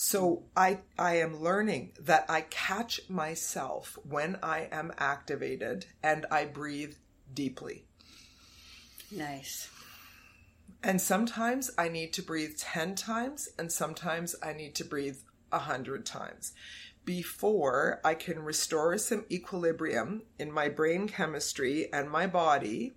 So 0.03 0.45
I 0.57 0.79
I 0.97 1.17
am 1.17 1.43
learning 1.43 1.91
that 1.99 2.25
I 2.27 2.41
catch 2.41 3.07
myself 3.07 3.99
when 4.01 4.39
I 4.41 4.67
am 4.71 4.91
activated 4.97 5.85
and 6.01 6.25
I 6.31 6.45
breathe 6.45 6.95
deeply. 7.31 7.85
Nice. 9.11 9.69
And 10.81 10.99
sometimes 10.99 11.69
I 11.77 11.87
need 11.87 12.13
to 12.13 12.23
breathe 12.23 12.57
10 12.57 12.95
times 12.95 13.47
and 13.59 13.71
sometimes 13.71 14.35
I 14.41 14.53
need 14.53 14.73
to 14.77 14.83
breathe 14.83 15.19
100 15.49 16.03
times 16.03 16.53
before 17.05 18.01
I 18.03 18.15
can 18.15 18.39
restore 18.39 18.97
some 18.97 19.25
equilibrium 19.29 20.23
in 20.39 20.51
my 20.51 20.67
brain 20.67 21.09
chemistry 21.09 21.93
and 21.93 22.09
my 22.09 22.25
body 22.25 22.95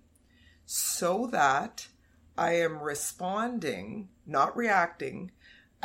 so 0.65 1.27
that 1.27 1.87
I 2.35 2.53
am 2.53 2.79
responding, 2.79 4.09
not 4.25 4.57
reacting, 4.57 5.29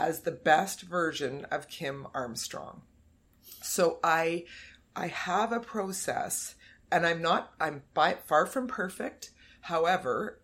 as 0.01 0.21
the 0.21 0.33
best 0.33 0.81
version 0.81 1.45
of 1.51 1.69
Kim 1.69 2.07
Armstrong. 2.15 2.83
So 3.63 4.01
I 4.03 4.45
I 4.97 5.09
have 5.09 5.53
a 5.53 5.61
process 5.61 6.55
and 6.91 7.07
I'm 7.07 7.21
not 7.21 7.53
I'm 7.61 7.83
by, 7.93 8.15
far 8.25 8.47
from 8.47 8.67
perfect. 8.67 9.31
However, 9.61 10.41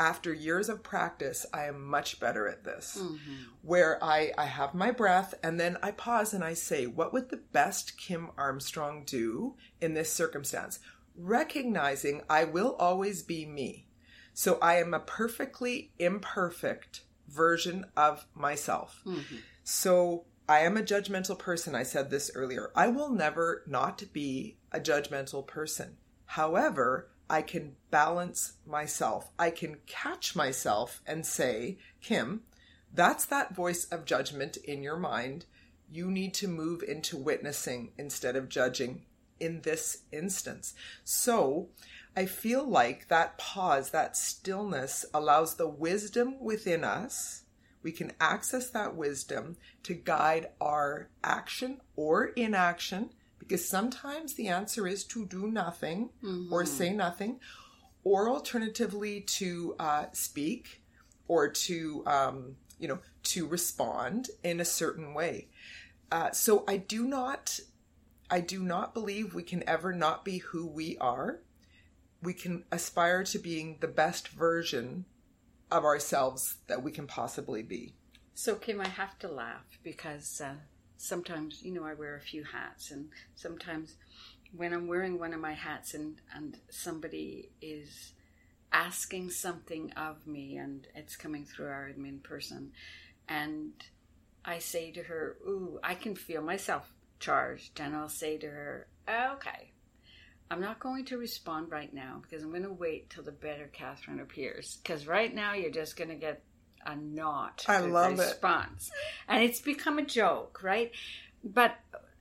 after 0.00 0.32
years 0.32 0.68
of 0.70 0.82
practice, 0.82 1.44
I 1.52 1.66
am 1.66 1.84
much 1.84 2.18
better 2.18 2.48
at 2.48 2.64
this. 2.64 2.98
Mm-hmm. 3.00 3.34
Where 3.62 4.02
I, 4.02 4.32
I 4.36 4.46
have 4.46 4.74
my 4.74 4.90
breath 4.90 5.34
and 5.42 5.60
then 5.60 5.76
I 5.82 5.90
pause 5.92 6.32
and 6.34 6.42
I 6.42 6.54
say, 6.54 6.86
what 6.86 7.12
would 7.12 7.28
the 7.28 7.42
best 7.52 7.98
Kim 7.98 8.30
Armstrong 8.38 9.04
do 9.04 9.54
in 9.80 9.92
this 9.94 10.10
circumstance? 10.10 10.80
Recognizing 11.14 12.22
I 12.28 12.44
will 12.44 12.74
always 12.76 13.22
be 13.22 13.44
me. 13.44 13.86
So 14.32 14.58
I 14.60 14.76
am 14.76 14.94
a 14.94 14.98
perfectly 14.98 15.92
imperfect 15.98 17.02
version 17.28 17.86
of 17.96 18.26
myself. 18.34 19.00
Mm-hmm. 19.06 19.36
So 19.62 20.24
I 20.48 20.60
am 20.60 20.76
a 20.76 20.82
judgmental 20.82 21.38
person. 21.38 21.74
I 21.74 21.82
said 21.82 22.10
this 22.10 22.30
earlier. 22.34 22.70
I 22.74 22.88
will 22.88 23.10
never 23.10 23.62
not 23.66 24.02
be 24.12 24.56
a 24.72 24.80
judgmental 24.80 25.46
person. 25.46 25.96
However, 26.26 27.08
I 27.28 27.42
can 27.42 27.76
balance 27.90 28.54
myself. 28.66 29.30
I 29.38 29.50
can 29.50 29.78
catch 29.86 30.36
myself 30.36 31.00
and 31.06 31.24
say, 31.24 31.78
Kim, 32.02 32.42
that's 32.92 33.24
that 33.26 33.54
voice 33.54 33.86
of 33.86 34.04
judgment 34.04 34.56
in 34.58 34.82
your 34.82 34.98
mind. 34.98 35.46
You 35.90 36.10
need 36.10 36.34
to 36.34 36.48
move 36.48 36.82
into 36.82 37.16
witnessing 37.16 37.92
instead 37.96 38.36
of 38.36 38.48
judging 38.48 39.02
in 39.40 39.62
this 39.62 40.02
instance. 40.12 40.74
So 41.04 41.68
I 42.16 42.26
feel 42.26 42.64
like 42.68 43.08
that 43.08 43.38
pause, 43.38 43.90
that 43.90 44.16
stillness 44.16 45.04
allows 45.12 45.56
the 45.56 45.68
wisdom 45.68 46.38
within 46.40 46.84
us. 46.84 47.42
We 47.82 47.92
can 47.92 48.12
access 48.20 48.70
that 48.70 48.96
wisdom 48.96 49.56
to 49.82 49.94
guide 49.94 50.48
our 50.60 51.08
action 51.22 51.80
or 51.96 52.26
inaction 52.26 53.10
because 53.38 53.68
sometimes 53.68 54.34
the 54.34 54.48
answer 54.48 54.86
is 54.86 55.04
to 55.04 55.26
do 55.26 55.48
nothing 55.48 56.10
mm-hmm. 56.22 56.52
or 56.52 56.64
say 56.64 56.92
nothing, 56.92 57.40
or 58.02 58.28
alternatively 58.28 59.20
to 59.20 59.74
uh, 59.78 60.06
speak 60.12 60.82
or 61.28 61.48
to, 61.48 62.02
um, 62.06 62.56
you 62.78 62.88
know, 62.88 62.98
to 63.22 63.46
respond 63.46 64.28
in 64.42 64.60
a 64.60 64.64
certain 64.64 65.14
way. 65.14 65.48
Uh, 66.10 66.30
so 66.30 66.64
I 66.68 66.76
do 66.78 67.06
not 67.06 67.60
I 68.30 68.40
do 68.40 68.62
not 68.62 68.94
believe 68.94 69.34
we 69.34 69.42
can 69.42 69.62
ever 69.68 69.92
not 69.92 70.24
be 70.24 70.38
who 70.38 70.66
we 70.66 70.96
are. 70.98 71.40
We 72.24 72.34
can 72.34 72.64
aspire 72.72 73.22
to 73.24 73.38
being 73.38 73.76
the 73.80 73.88
best 73.88 74.28
version 74.28 75.04
of 75.70 75.84
ourselves 75.84 76.56
that 76.66 76.82
we 76.82 76.90
can 76.90 77.06
possibly 77.06 77.62
be. 77.62 77.94
So, 78.34 78.56
Kim, 78.56 78.80
I 78.80 78.88
have 78.88 79.18
to 79.20 79.28
laugh? 79.28 79.78
Because 79.82 80.40
uh, 80.40 80.54
sometimes, 80.96 81.62
you 81.62 81.72
know, 81.72 81.84
I 81.84 81.94
wear 81.94 82.16
a 82.16 82.20
few 82.20 82.42
hats, 82.44 82.90
and 82.90 83.10
sometimes 83.36 83.94
when 84.56 84.72
I'm 84.72 84.88
wearing 84.88 85.18
one 85.18 85.32
of 85.32 85.40
my 85.40 85.52
hats 85.52 85.94
and, 85.94 86.16
and 86.34 86.58
somebody 86.70 87.50
is 87.60 88.12
asking 88.72 89.30
something 89.30 89.92
of 89.92 90.26
me 90.26 90.56
and 90.56 90.86
it's 90.94 91.16
coming 91.16 91.44
through 91.44 91.66
our 91.66 91.90
admin 91.94 92.22
person, 92.22 92.72
and 93.28 93.72
I 94.44 94.58
say 94.58 94.90
to 94.92 95.02
her, 95.04 95.36
Ooh, 95.46 95.78
I 95.82 95.94
can 95.94 96.14
feel 96.16 96.42
myself 96.42 96.92
charged, 97.20 97.80
and 97.80 97.94
I'll 97.94 98.08
say 98.08 98.36
to 98.38 98.46
her, 98.48 98.88
Okay, 99.08 99.72
I'm 100.50 100.60
not 100.60 100.78
going 100.78 101.04
to 101.06 101.18
respond 101.18 101.70
right 101.70 101.92
now 101.92 102.20
because 102.22 102.44
I'm 102.44 102.50
going 102.50 102.62
to 102.62 102.72
wait 102.72 103.10
till 103.10 103.24
the 103.24 103.32
better 103.32 103.68
Catherine 103.72 104.20
appears. 104.20 104.78
Because 104.82 105.06
right 105.06 105.34
now 105.34 105.54
you're 105.54 105.70
just 105.70 105.96
going 105.96 106.10
to 106.10 106.16
get 106.16 106.42
a 106.86 106.94
not 106.96 107.64
I 107.66 107.78
love 107.80 108.18
response. 108.18 108.88
It. 108.88 108.94
And 109.28 109.42
it's 109.42 109.60
become 109.60 109.98
a 109.98 110.04
joke, 110.04 110.60
right? 110.62 110.92
But 111.42 111.76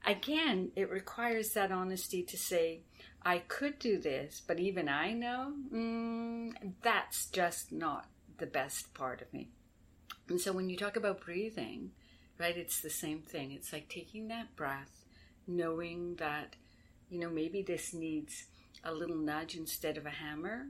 again, 0.06 0.72
it 0.76 0.90
requires 0.90 1.52
that 1.54 1.72
honesty 1.72 2.24
to 2.24 2.38
say, 2.38 2.82
I 3.26 3.40
could 3.40 3.80
do 3.80 4.00
this, 4.00 4.42
but 4.46 4.60
even 4.60 4.90
I 4.90 5.14
know 5.14 5.54
mm, 5.74 6.54
that's 6.82 7.28
just 7.28 7.72
not 7.72 8.08
the 8.38 8.46
best 8.46 8.94
part 8.94 9.22
of 9.22 9.32
me. 9.34 9.50
And 10.30 10.40
so 10.40 10.52
when 10.52 10.70
you 10.70 10.78
talk 10.78 10.98
about 10.98 11.22
breathing, 11.22 11.92
right, 12.40 12.58
it's 12.58 12.82
the 12.82 12.90
same 12.90 13.22
thing. 13.22 13.52
It's 13.52 13.72
like 13.72 13.90
taking 13.90 14.28
that 14.28 14.56
breath, 14.56 15.06
knowing 15.48 16.16
that, 16.16 16.56
you 17.10 17.20
know, 17.20 17.30
maybe 17.30 17.62
this 17.62 17.94
needs 17.94 18.46
a 18.84 18.94
little 18.94 19.16
nudge 19.16 19.56
instead 19.56 19.98
of 19.98 20.06
a 20.06 20.10
hammer, 20.10 20.68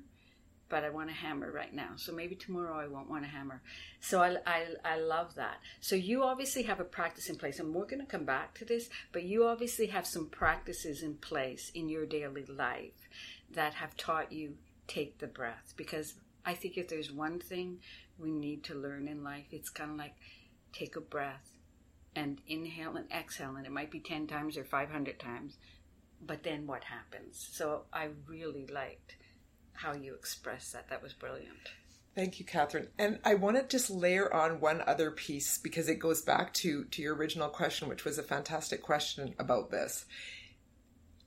but 0.70 0.84
I 0.84 0.90
want 0.90 1.10
a 1.10 1.14
hammer 1.14 1.52
right 1.52 1.74
now. 1.74 1.92
So 1.96 2.12
maybe 2.12 2.36
tomorrow 2.36 2.80
I 2.80 2.88
won't 2.88 3.10
want 3.10 3.26
a 3.26 3.28
hammer. 3.28 3.62
So 4.00 4.22
I, 4.22 4.38
I, 4.46 4.66
I 4.84 5.00
love 5.00 5.36
that. 5.36 5.58
So 5.82 5.96
you 5.96 6.24
obviously 6.24 6.64
have 6.64 6.80
a 6.80 6.86
practice 6.86 7.30
in 7.30 7.36
place, 7.36 7.60
and 7.60 7.74
we're 7.74 7.86
going 7.86 8.00
to 8.00 8.06
come 8.06 8.26
back 8.26 8.54
to 8.56 8.66
this, 8.66 8.90
but 9.12 9.24
you 9.24 9.46
obviously 9.46 9.88
have 9.88 10.08
some 10.08 10.28
practices 10.28 11.04
in 11.04 11.16
place 11.16 11.72
in 11.76 11.90
your 11.90 12.06
daily 12.06 12.46
life 12.46 13.08
that 13.52 13.76
have 13.76 13.96
taught 13.96 14.32
you 14.32 14.56
take 14.88 15.20
the 15.20 15.28
breath. 15.28 15.74
Because 15.78 16.16
I 16.46 16.54
think 16.54 16.78
if 16.78 16.88
there's 16.88 17.12
one 17.12 17.40
thing 17.40 17.80
we 18.18 18.32
need 18.32 18.64
to 18.66 18.76
learn 18.76 19.08
in 19.08 19.24
life, 19.24 19.46
it's 19.52 19.70
kind 19.70 19.92
of 19.92 19.98
like 19.98 20.16
take 20.72 20.96
a 20.96 21.02
breath 21.02 21.52
and 22.16 22.40
inhale 22.48 22.96
and 22.96 23.12
exhale, 23.12 23.56
and 23.56 23.66
it 23.66 23.72
might 23.72 23.92
be 23.92 24.00
10 24.00 24.28
times 24.28 24.58
or 24.58 24.64
500 24.64 25.20
times. 25.20 25.58
But 26.26 26.44
then 26.44 26.68
what 26.68 26.84
happens? 26.84 27.50
So 27.52 27.84
I 27.92 28.10
really 28.28 28.66
liked 28.68 29.18
how 29.74 29.94
you 29.94 30.14
expressed 30.14 30.74
that. 30.74 30.90
That 30.90 31.02
was 31.02 31.14
brilliant. 31.14 31.70
Thank 32.16 32.40
you, 32.40 32.46
Catherine. 32.46 32.90
And 33.00 33.20
I 33.26 33.34
want 33.34 33.58
to 33.58 33.64
just 33.64 33.90
layer 33.90 34.32
on 34.32 34.60
one 34.60 34.84
other 34.86 35.10
piece 35.10 35.58
because 35.58 35.90
it 35.90 35.96
goes 35.96 36.22
back 36.22 36.54
to, 36.56 36.86
to 36.86 37.02
your 37.02 37.16
original 37.16 37.50
question, 37.50 37.90
which 37.90 38.06
was 38.06 38.20
a 38.20 38.24
fantastic 38.24 38.84
question 38.84 39.34
about 39.40 39.72
this. 39.72 40.06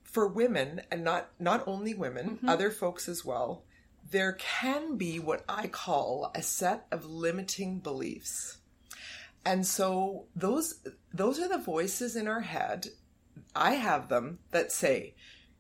For 0.05 0.29
women, 0.29 0.83
and 0.91 1.03
not, 1.03 1.31
not 1.41 1.67
only 1.67 1.93
women, 1.93 2.37
mm-hmm. 2.37 2.49
other 2.49 2.71
folks 2.71 3.09
as 3.09 3.25
well, 3.25 3.65
there 4.11 4.35
can 4.35 4.97
be 4.97 5.19
what 5.19 5.45
I 5.49 5.67
call 5.67 6.31
a 6.35 6.43
set 6.43 6.87
of 6.93 7.05
limiting 7.05 7.81
beliefs. 7.81 8.59
And 9.45 9.67
so 9.67 10.27
those 10.35 10.81
those 11.15 11.39
are 11.39 11.49
the 11.49 11.59
voices 11.59 12.17
in 12.17 12.27
our 12.27 12.41
head. 12.41 12.89
I 13.55 13.75
have 13.75 14.09
them 14.09 14.39
that 14.51 14.73
say, 14.73 15.15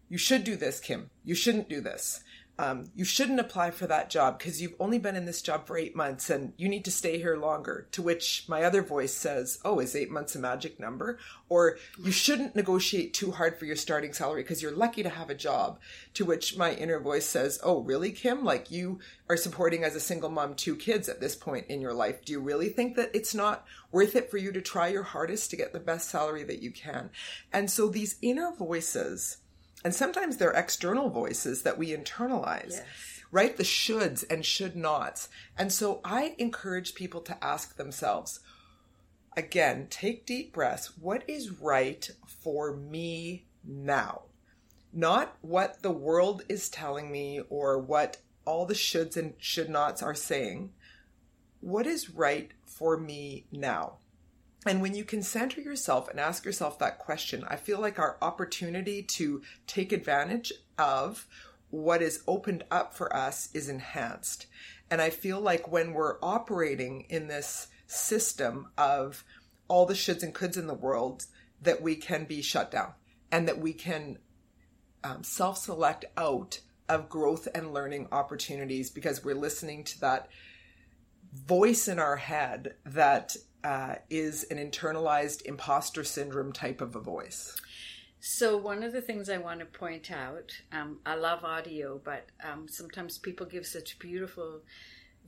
you 0.08 0.18
should 0.18 0.44
do 0.44 0.56
this, 0.56 0.80
Kim. 0.80 1.10
You 1.24 1.34
shouldn't 1.34 1.68
do 1.68 1.80
this 1.80 2.22
um, 2.58 2.84
you 2.94 3.04
shouldn't 3.04 3.40
apply 3.40 3.70
for 3.70 3.86
that 3.86 4.08
job 4.08 4.38
because 4.38 4.62
you've 4.62 4.76
only 4.80 4.98
been 4.98 5.14
in 5.14 5.26
this 5.26 5.42
job 5.42 5.66
for 5.66 5.76
eight 5.76 5.94
months 5.94 6.30
and 6.30 6.54
you 6.56 6.68
need 6.68 6.86
to 6.86 6.90
stay 6.90 7.18
here 7.18 7.36
longer. 7.36 7.86
To 7.92 8.02
which 8.02 8.46
my 8.48 8.62
other 8.62 8.80
voice 8.80 9.12
says, 9.12 9.58
Oh, 9.62 9.78
is 9.78 9.94
eight 9.94 10.10
months 10.10 10.34
a 10.34 10.38
magic 10.38 10.80
number? 10.80 11.18
Or 11.50 11.76
you 12.02 12.10
shouldn't 12.10 12.56
negotiate 12.56 13.12
too 13.12 13.32
hard 13.32 13.58
for 13.58 13.66
your 13.66 13.76
starting 13.76 14.14
salary 14.14 14.42
because 14.42 14.62
you're 14.62 14.72
lucky 14.72 15.02
to 15.02 15.10
have 15.10 15.28
a 15.28 15.34
job. 15.34 15.78
To 16.14 16.24
which 16.24 16.56
my 16.56 16.72
inner 16.72 16.98
voice 16.98 17.26
says, 17.26 17.60
Oh, 17.62 17.82
really, 17.82 18.10
Kim? 18.10 18.42
Like 18.42 18.70
you 18.70 19.00
are 19.28 19.36
supporting 19.36 19.84
as 19.84 19.94
a 19.94 20.00
single 20.00 20.30
mom 20.30 20.54
two 20.54 20.76
kids 20.76 21.10
at 21.10 21.20
this 21.20 21.36
point 21.36 21.66
in 21.68 21.82
your 21.82 21.94
life. 21.94 22.24
Do 22.24 22.32
you 22.32 22.40
really 22.40 22.70
think 22.70 22.96
that 22.96 23.10
it's 23.12 23.34
not 23.34 23.66
worth 23.92 24.16
it 24.16 24.30
for 24.30 24.38
you 24.38 24.50
to 24.52 24.62
try 24.62 24.88
your 24.88 25.02
hardest 25.02 25.50
to 25.50 25.56
get 25.56 25.74
the 25.74 25.80
best 25.80 26.08
salary 26.08 26.44
that 26.44 26.62
you 26.62 26.70
can? 26.70 27.10
And 27.52 27.70
so 27.70 27.88
these 27.88 28.16
inner 28.22 28.54
voices, 28.54 29.38
and 29.86 29.94
sometimes 29.94 30.36
they're 30.36 30.50
external 30.50 31.10
voices 31.10 31.62
that 31.62 31.78
we 31.78 31.96
internalize. 31.96 32.70
Yes. 32.70 32.82
Right? 33.30 33.56
The 33.56 33.62
shoulds 33.62 34.24
and 34.28 34.44
should 34.44 34.74
nots. 34.74 35.28
And 35.56 35.72
so 35.72 36.00
I 36.04 36.34
encourage 36.38 36.96
people 36.96 37.20
to 37.20 37.44
ask 37.44 37.76
themselves, 37.76 38.40
again, 39.36 39.86
take 39.88 40.26
deep 40.26 40.52
breaths. 40.52 40.98
What 40.98 41.22
is 41.28 41.60
right 41.60 42.10
for 42.26 42.74
me 42.74 43.46
now? 43.64 44.22
Not 44.92 45.36
what 45.40 45.82
the 45.82 45.92
world 45.92 46.42
is 46.48 46.68
telling 46.68 47.12
me 47.12 47.40
or 47.48 47.78
what 47.78 48.16
all 48.44 48.66
the 48.66 48.74
shoulds 48.74 49.16
and 49.16 49.34
should 49.38 49.70
nots 49.70 50.02
are 50.02 50.16
saying. 50.16 50.72
What 51.60 51.86
is 51.86 52.10
right 52.10 52.50
for 52.64 52.96
me 52.96 53.46
now? 53.52 53.98
And 54.66 54.82
when 54.82 54.94
you 54.94 55.04
can 55.04 55.22
center 55.22 55.60
yourself 55.60 56.08
and 56.08 56.18
ask 56.18 56.44
yourself 56.44 56.78
that 56.78 56.98
question, 56.98 57.44
I 57.48 57.56
feel 57.56 57.80
like 57.80 57.98
our 57.98 58.16
opportunity 58.20 59.02
to 59.02 59.42
take 59.66 59.92
advantage 59.92 60.52
of 60.76 61.26
what 61.70 62.02
is 62.02 62.22
opened 62.26 62.64
up 62.70 62.94
for 62.94 63.14
us 63.14 63.48
is 63.54 63.68
enhanced. 63.68 64.46
And 64.90 65.00
I 65.00 65.10
feel 65.10 65.40
like 65.40 65.70
when 65.70 65.92
we're 65.92 66.18
operating 66.22 67.06
in 67.08 67.28
this 67.28 67.68
system 67.86 68.68
of 68.76 69.24
all 69.68 69.86
the 69.86 69.94
shoulds 69.94 70.22
and 70.22 70.34
coulds 70.34 70.56
in 70.56 70.66
the 70.66 70.74
world, 70.74 71.26
that 71.62 71.82
we 71.82 71.96
can 71.96 72.24
be 72.24 72.42
shut 72.42 72.70
down 72.70 72.92
and 73.32 73.48
that 73.48 73.58
we 73.58 73.72
can 73.72 74.18
um, 75.02 75.22
self 75.22 75.58
select 75.58 76.04
out 76.16 76.60
of 76.88 77.08
growth 77.08 77.48
and 77.54 77.72
learning 77.72 78.08
opportunities 78.12 78.90
because 78.90 79.24
we're 79.24 79.34
listening 79.34 79.84
to 79.84 80.00
that 80.00 80.28
voice 81.32 81.88
in 81.88 81.98
our 81.98 82.16
head 82.16 82.74
that 82.84 83.36
uh, 83.64 83.96
is 84.10 84.44
an 84.44 84.58
internalized 84.58 85.42
imposter 85.42 86.04
syndrome 86.04 86.52
type 86.52 86.80
of 86.80 86.96
a 86.96 87.00
voice. 87.00 87.56
So, 88.20 88.56
one 88.56 88.82
of 88.82 88.92
the 88.92 89.00
things 89.00 89.28
I 89.28 89.38
want 89.38 89.60
to 89.60 89.66
point 89.66 90.10
out, 90.10 90.52
um, 90.72 90.98
I 91.06 91.14
love 91.14 91.44
audio, 91.44 92.00
but 92.02 92.26
um, 92.42 92.66
sometimes 92.68 93.18
people 93.18 93.46
give 93.46 93.66
such 93.66 93.98
beautiful 93.98 94.62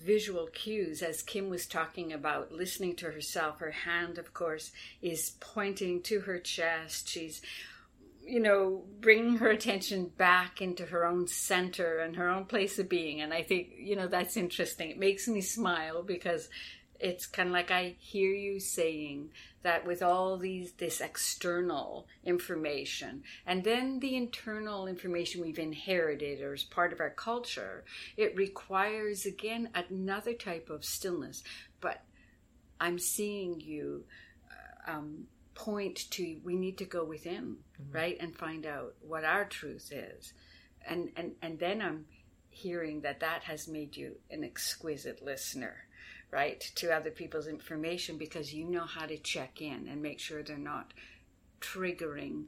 visual 0.00 0.48
cues. 0.48 1.02
As 1.02 1.22
Kim 1.22 1.48
was 1.48 1.66
talking 1.66 2.12
about 2.12 2.52
listening 2.52 2.96
to 2.96 3.10
herself, 3.10 3.60
her 3.60 3.70
hand, 3.70 4.18
of 4.18 4.32
course, 4.34 4.72
is 5.02 5.36
pointing 5.40 6.02
to 6.02 6.20
her 6.20 6.38
chest. 6.38 7.08
She's 7.08 7.42
you 8.28 8.40
know, 8.40 8.84
bringing 9.00 9.36
her 9.36 9.48
attention 9.48 10.12
back 10.18 10.60
into 10.60 10.84
her 10.84 11.06
own 11.06 11.26
center 11.26 11.98
and 12.00 12.14
her 12.16 12.28
own 12.28 12.44
place 12.44 12.78
of 12.78 12.86
being. 12.86 13.22
And 13.22 13.32
I 13.32 13.42
think, 13.42 13.70
you 13.78 13.96
know, 13.96 14.06
that's 14.06 14.36
interesting. 14.36 14.90
It 14.90 14.98
makes 14.98 15.26
me 15.26 15.40
smile 15.40 16.02
because 16.02 16.50
it's 17.00 17.26
kind 17.26 17.48
of 17.48 17.52
like 17.52 17.70
I 17.70 17.94
hear 17.98 18.32
you 18.32 18.58
saying 18.58 19.30
that 19.62 19.86
with 19.86 20.02
all 20.02 20.36
these 20.36 20.72
this 20.72 21.00
external 21.00 22.06
information 22.24 23.22
and 23.46 23.62
then 23.62 24.00
the 24.00 24.16
internal 24.16 24.86
information 24.86 25.40
we've 25.40 25.58
inherited 25.58 26.40
or 26.40 26.54
as 26.54 26.64
part 26.64 26.92
of 26.92 27.00
our 27.00 27.10
culture, 27.10 27.84
it 28.16 28.36
requires 28.36 29.26
again 29.26 29.70
another 29.74 30.32
type 30.32 30.70
of 30.70 30.84
stillness. 30.84 31.42
But 31.80 32.02
I'm 32.80 32.98
seeing 32.98 33.60
you 33.60 34.04
uh, 34.86 34.92
um, 34.92 35.26
point 35.54 36.10
to 36.10 36.40
we 36.44 36.56
need 36.56 36.78
to 36.78 36.84
go 36.84 37.04
within, 37.04 37.58
mm-hmm. 37.80 37.96
right, 37.96 38.16
and 38.20 38.36
find 38.36 38.66
out 38.66 38.94
what 39.00 39.24
our 39.24 39.44
truth 39.44 39.92
is, 39.92 40.32
and 40.86 41.10
and 41.16 41.32
and 41.42 41.58
then 41.58 41.80
I'm 41.80 42.06
hearing 42.50 43.02
that 43.02 43.20
that 43.20 43.44
has 43.44 43.68
made 43.68 43.96
you 43.96 44.16
an 44.32 44.42
exquisite 44.42 45.24
listener 45.24 45.87
right, 46.30 46.60
to 46.76 46.94
other 46.94 47.10
people's 47.10 47.46
information 47.46 48.18
because 48.18 48.52
you 48.52 48.64
know 48.64 48.84
how 48.84 49.06
to 49.06 49.16
check 49.18 49.62
in 49.62 49.88
and 49.88 50.02
make 50.02 50.20
sure 50.20 50.42
they're 50.42 50.58
not 50.58 50.92
triggering 51.60 52.44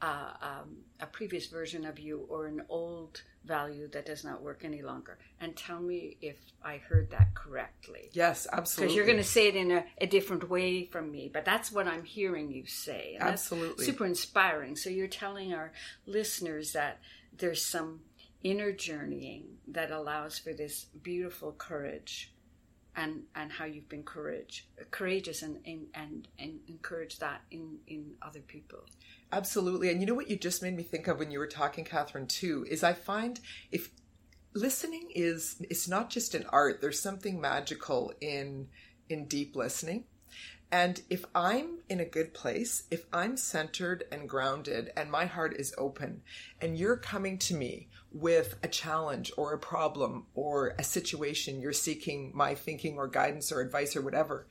uh, 0.00 0.32
um, 0.42 0.78
a 1.00 1.06
previous 1.06 1.46
version 1.46 1.84
of 1.84 1.98
you 1.98 2.26
or 2.28 2.46
an 2.46 2.62
old 2.68 3.22
value 3.44 3.88
that 3.88 4.04
does 4.04 4.24
not 4.24 4.42
work 4.42 4.62
any 4.64 4.82
longer. 4.82 5.16
And 5.40 5.56
tell 5.56 5.80
me 5.80 6.16
if 6.20 6.36
I 6.62 6.78
heard 6.78 7.10
that 7.10 7.34
correctly. 7.34 8.10
Yes, 8.12 8.46
absolutely. 8.52 8.86
Because 8.86 8.96
you're 8.96 9.06
going 9.06 9.18
to 9.18 9.24
say 9.24 9.48
it 9.48 9.56
in 9.56 9.70
a, 9.70 9.84
a, 9.98 10.06
different 10.06 10.48
way 10.48 10.86
from 10.86 11.10
me, 11.12 11.30
but 11.32 11.44
that's 11.44 11.70
what 11.70 11.86
I'm 11.86 12.04
hearing 12.04 12.50
you 12.50 12.66
say. 12.66 13.16
absolutely. 13.20 13.84
super 13.84 14.06
inspiring. 14.06 14.74
So 14.74 14.90
you're 14.90 15.06
telling 15.06 15.54
our 15.54 15.72
listeners 16.06 16.72
that 16.72 16.98
there's 17.36 17.64
some 17.64 18.00
inner 18.42 18.72
journeying 18.72 19.44
that 19.68 19.90
allows 19.92 20.38
for 20.38 20.52
this 20.52 20.86
beautiful 21.00 21.52
courage 21.52 22.32
and 22.96 23.22
and 23.34 23.50
how 23.50 23.64
you've 23.64 23.88
been 23.88 24.02
courage 24.02 24.68
courageous 24.90 25.42
and 25.42 25.58
and 25.64 25.86
and, 25.94 26.28
and 26.38 26.60
encourage 26.68 27.18
that 27.18 27.42
in 27.50 27.78
in 27.86 28.12
other 28.20 28.40
people. 28.40 28.80
Absolutely. 29.32 29.90
And 29.90 30.00
you 30.00 30.06
know 30.06 30.14
what 30.14 30.28
you 30.28 30.36
just 30.36 30.62
made 30.62 30.76
me 30.76 30.82
think 30.82 31.08
of 31.08 31.18
when 31.18 31.30
you 31.30 31.38
were 31.38 31.46
talking 31.46 31.84
catherine 31.84 32.26
too 32.26 32.66
is 32.68 32.82
i 32.82 32.92
find 32.92 33.40
if 33.70 33.90
listening 34.54 35.08
is 35.14 35.56
it's 35.70 35.88
not 35.88 36.10
just 36.10 36.34
an 36.34 36.44
art. 36.50 36.80
There's 36.80 37.00
something 37.00 37.40
magical 37.40 38.12
in 38.20 38.68
in 39.08 39.26
deep 39.26 39.56
listening. 39.56 40.04
And 40.70 41.02
if 41.10 41.26
I'm 41.34 41.80
in 41.90 42.00
a 42.00 42.06
good 42.06 42.32
place, 42.32 42.84
if 42.90 43.04
I'm 43.12 43.36
centered 43.36 44.04
and 44.10 44.26
grounded 44.26 44.90
and 44.96 45.10
my 45.10 45.26
heart 45.26 45.54
is 45.58 45.74
open, 45.76 46.22
and 46.62 46.78
you're 46.78 46.96
coming 46.96 47.36
to 47.38 47.54
me 47.54 47.88
with 48.12 48.56
a 48.62 48.68
challenge 48.68 49.32
or 49.36 49.52
a 49.52 49.58
problem 49.58 50.26
or 50.34 50.74
a 50.78 50.84
situation, 50.84 51.60
you're 51.60 51.72
seeking 51.72 52.30
my 52.34 52.54
thinking 52.54 52.96
or 52.96 53.08
guidance 53.08 53.50
or 53.50 53.60
advice 53.60 53.96
or 53.96 54.02
whatever, 54.02 54.46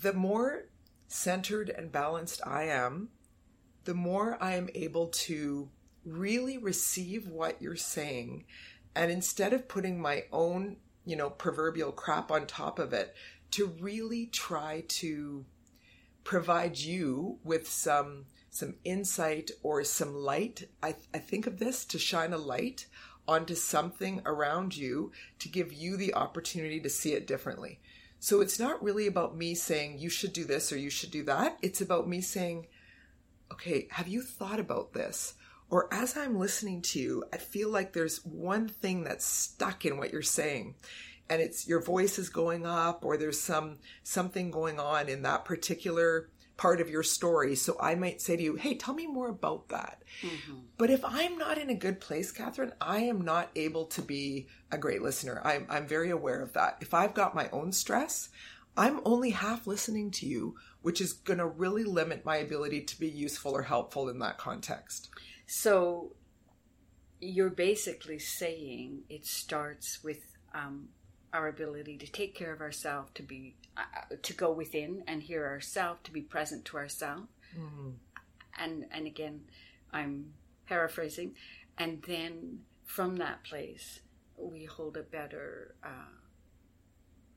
the 0.00 0.12
more 0.12 0.68
centered 1.08 1.70
and 1.70 1.92
balanced 1.92 2.40
I 2.46 2.64
am, 2.64 3.08
the 3.84 3.94
more 3.94 4.36
I 4.40 4.54
am 4.54 4.68
able 4.74 5.08
to 5.08 5.70
really 6.04 6.58
receive 6.58 7.28
what 7.28 7.60
you're 7.60 7.76
saying. 7.76 8.44
And 8.94 9.10
instead 9.10 9.52
of 9.52 9.68
putting 9.68 10.00
my 10.00 10.24
own, 10.32 10.76
you 11.04 11.16
know, 11.16 11.30
proverbial 11.30 11.92
crap 11.92 12.30
on 12.30 12.46
top 12.46 12.78
of 12.78 12.92
it, 12.92 13.14
to 13.52 13.66
really 13.80 14.26
try 14.26 14.84
to 14.88 15.44
provide 16.24 16.78
you 16.78 17.38
with 17.44 17.68
some 17.68 18.26
some 18.52 18.74
insight 18.84 19.50
or 19.62 19.82
some 19.82 20.14
light. 20.14 20.68
I, 20.82 20.94
I 21.12 21.18
think 21.18 21.46
of 21.46 21.58
this 21.58 21.86
to 21.86 21.98
shine 21.98 22.34
a 22.34 22.38
light 22.38 22.86
onto 23.26 23.54
something 23.54 24.20
around 24.26 24.76
you 24.76 25.10
to 25.38 25.48
give 25.48 25.72
you 25.72 25.96
the 25.96 26.14
opportunity 26.14 26.78
to 26.80 26.90
see 26.90 27.14
it 27.14 27.26
differently. 27.26 27.80
So 28.20 28.42
it's 28.42 28.60
not 28.60 28.82
really 28.82 29.06
about 29.06 29.36
me 29.36 29.54
saying 29.54 29.98
you 29.98 30.10
should 30.10 30.34
do 30.34 30.44
this 30.44 30.70
or 30.70 30.76
you 30.76 30.90
should 30.90 31.10
do 31.10 31.24
that. 31.24 31.56
It's 31.62 31.80
about 31.80 32.06
me 32.06 32.20
saying, 32.20 32.66
okay, 33.50 33.88
have 33.90 34.06
you 34.06 34.20
thought 34.20 34.60
about 34.60 34.92
this? 34.92 35.34
Or 35.70 35.92
as 35.92 36.14
I'm 36.14 36.38
listening 36.38 36.82
to 36.82 37.00
you, 37.00 37.24
I 37.32 37.38
feel 37.38 37.70
like 37.70 37.94
there's 37.94 38.22
one 38.22 38.68
thing 38.68 39.02
that's 39.02 39.24
stuck 39.24 39.86
in 39.86 39.96
what 39.96 40.12
you're 40.12 40.20
saying 40.20 40.74
and 41.32 41.40
it's 41.40 41.66
your 41.66 41.80
voice 41.80 42.18
is 42.18 42.28
going 42.28 42.66
up 42.66 43.06
or 43.06 43.16
there's 43.16 43.40
some 43.40 43.78
something 44.02 44.50
going 44.50 44.78
on 44.78 45.08
in 45.08 45.22
that 45.22 45.46
particular 45.46 46.28
part 46.56 46.80
of 46.80 46.90
your 46.90 47.02
story. 47.02 47.54
So 47.54 47.76
i 47.80 47.94
might 47.94 48.20
say 48.20 48.36
to 48.36 48.42
you 48.42 48.56
hey 48.56 48.74
tell 48.74 48.94
me 48.94 49.06
more 49.06 49.28
about 49.28 49.68
that. 49.68 50.02
Mm-hmm. 50.22 50.60
but 50.76 50.90
if 50.90 51.04
i'm 51.04 51.38
not 51.38 51.58
in 51.58 51.70
a 51.70 51.74
good 51.74 52.00
place 52.00 52.30
catherine 52.30 52.72
i 52.80 52.98
am 52.98 53.22
not 53.22 53.50
able 53.56 53.86
to 53.86 54.02
be 54.02 54.46
a 54.70 54.78
great 54.78 55.02
listener. 55.02 55.40
I'm, 55.44 55.66
I'm 55.68 55.86
very 55.86 56.10
aware 56.10 56.42
of 56.42 56.52
that. 56.52 56.78
If 56.80 56.94
i've 56.94 57.14
got 57.14 57.34
my 57.34 57.48
own 57.50 57.72
stress 57.72 58.28
i'm 58.76 59.00
only 59.04 59.30
half 59.30 59.66
listening 59.66 60.10
to 60.10 60.26
you 60.26 60.56
which 60.82 61.00
is 61.00 61.12
going 61.12 61.38
to 61.38 61.46
really 61.46 61.84
limit 61.84 62.24
my 62.24 62.36
ability 62.36 62.82
to 62.82 62.98
be 62.98 63.08
useful 63.08 63.52
or 63.52 63.62
helpful 63.62 64.08
in 64.08 64.18
that 64.18 64.36
context. 64.36 65.08
So 65.46 66.12
you're 67.20 67.50
basically 67.50 68.18
saying 68.18 69.02
it 69.08 69.24
starts 69.24 70.02
with 70.02 70.18
um, 70.54 70.88
our 71.32 71.48
ability 71.48 71.96
to 71.98 72.06
take 72.06 72.34
care 72.34 72.52
of 72.52 72.60
ourselves, 72.60 73.10
to 73.14 73.22
be 73.22 73.54
uh, 73.76 74.16
to 74.22 74.32
go 74.34 74.52
within 74.52 75.02
and 75.06 75.22
hear 75.22 75.46
ourselves, 75.46 76.00
to 76.04 76.12
be 76.12 76.20
present 76.20 76.64
to 76.66 76.76
ourselves. 76.76 77.28
Mm-hmm. 77.58 77.90
And 78.58 78.86
and 78.90 79.06
again, 79.06 79.42
I'm 79.92 80.34
paraphrasing, 80.66 81.34
and 81.78 82.02
then 82.06 82.60
from 82.84 83.16
that 83.16 83.44
place, 83.44 84.00
we 84.36 84.64
hold 84.64 84.96
a 84.96 85.02
better. 85.02 85.74
Uh, 85.82 86.21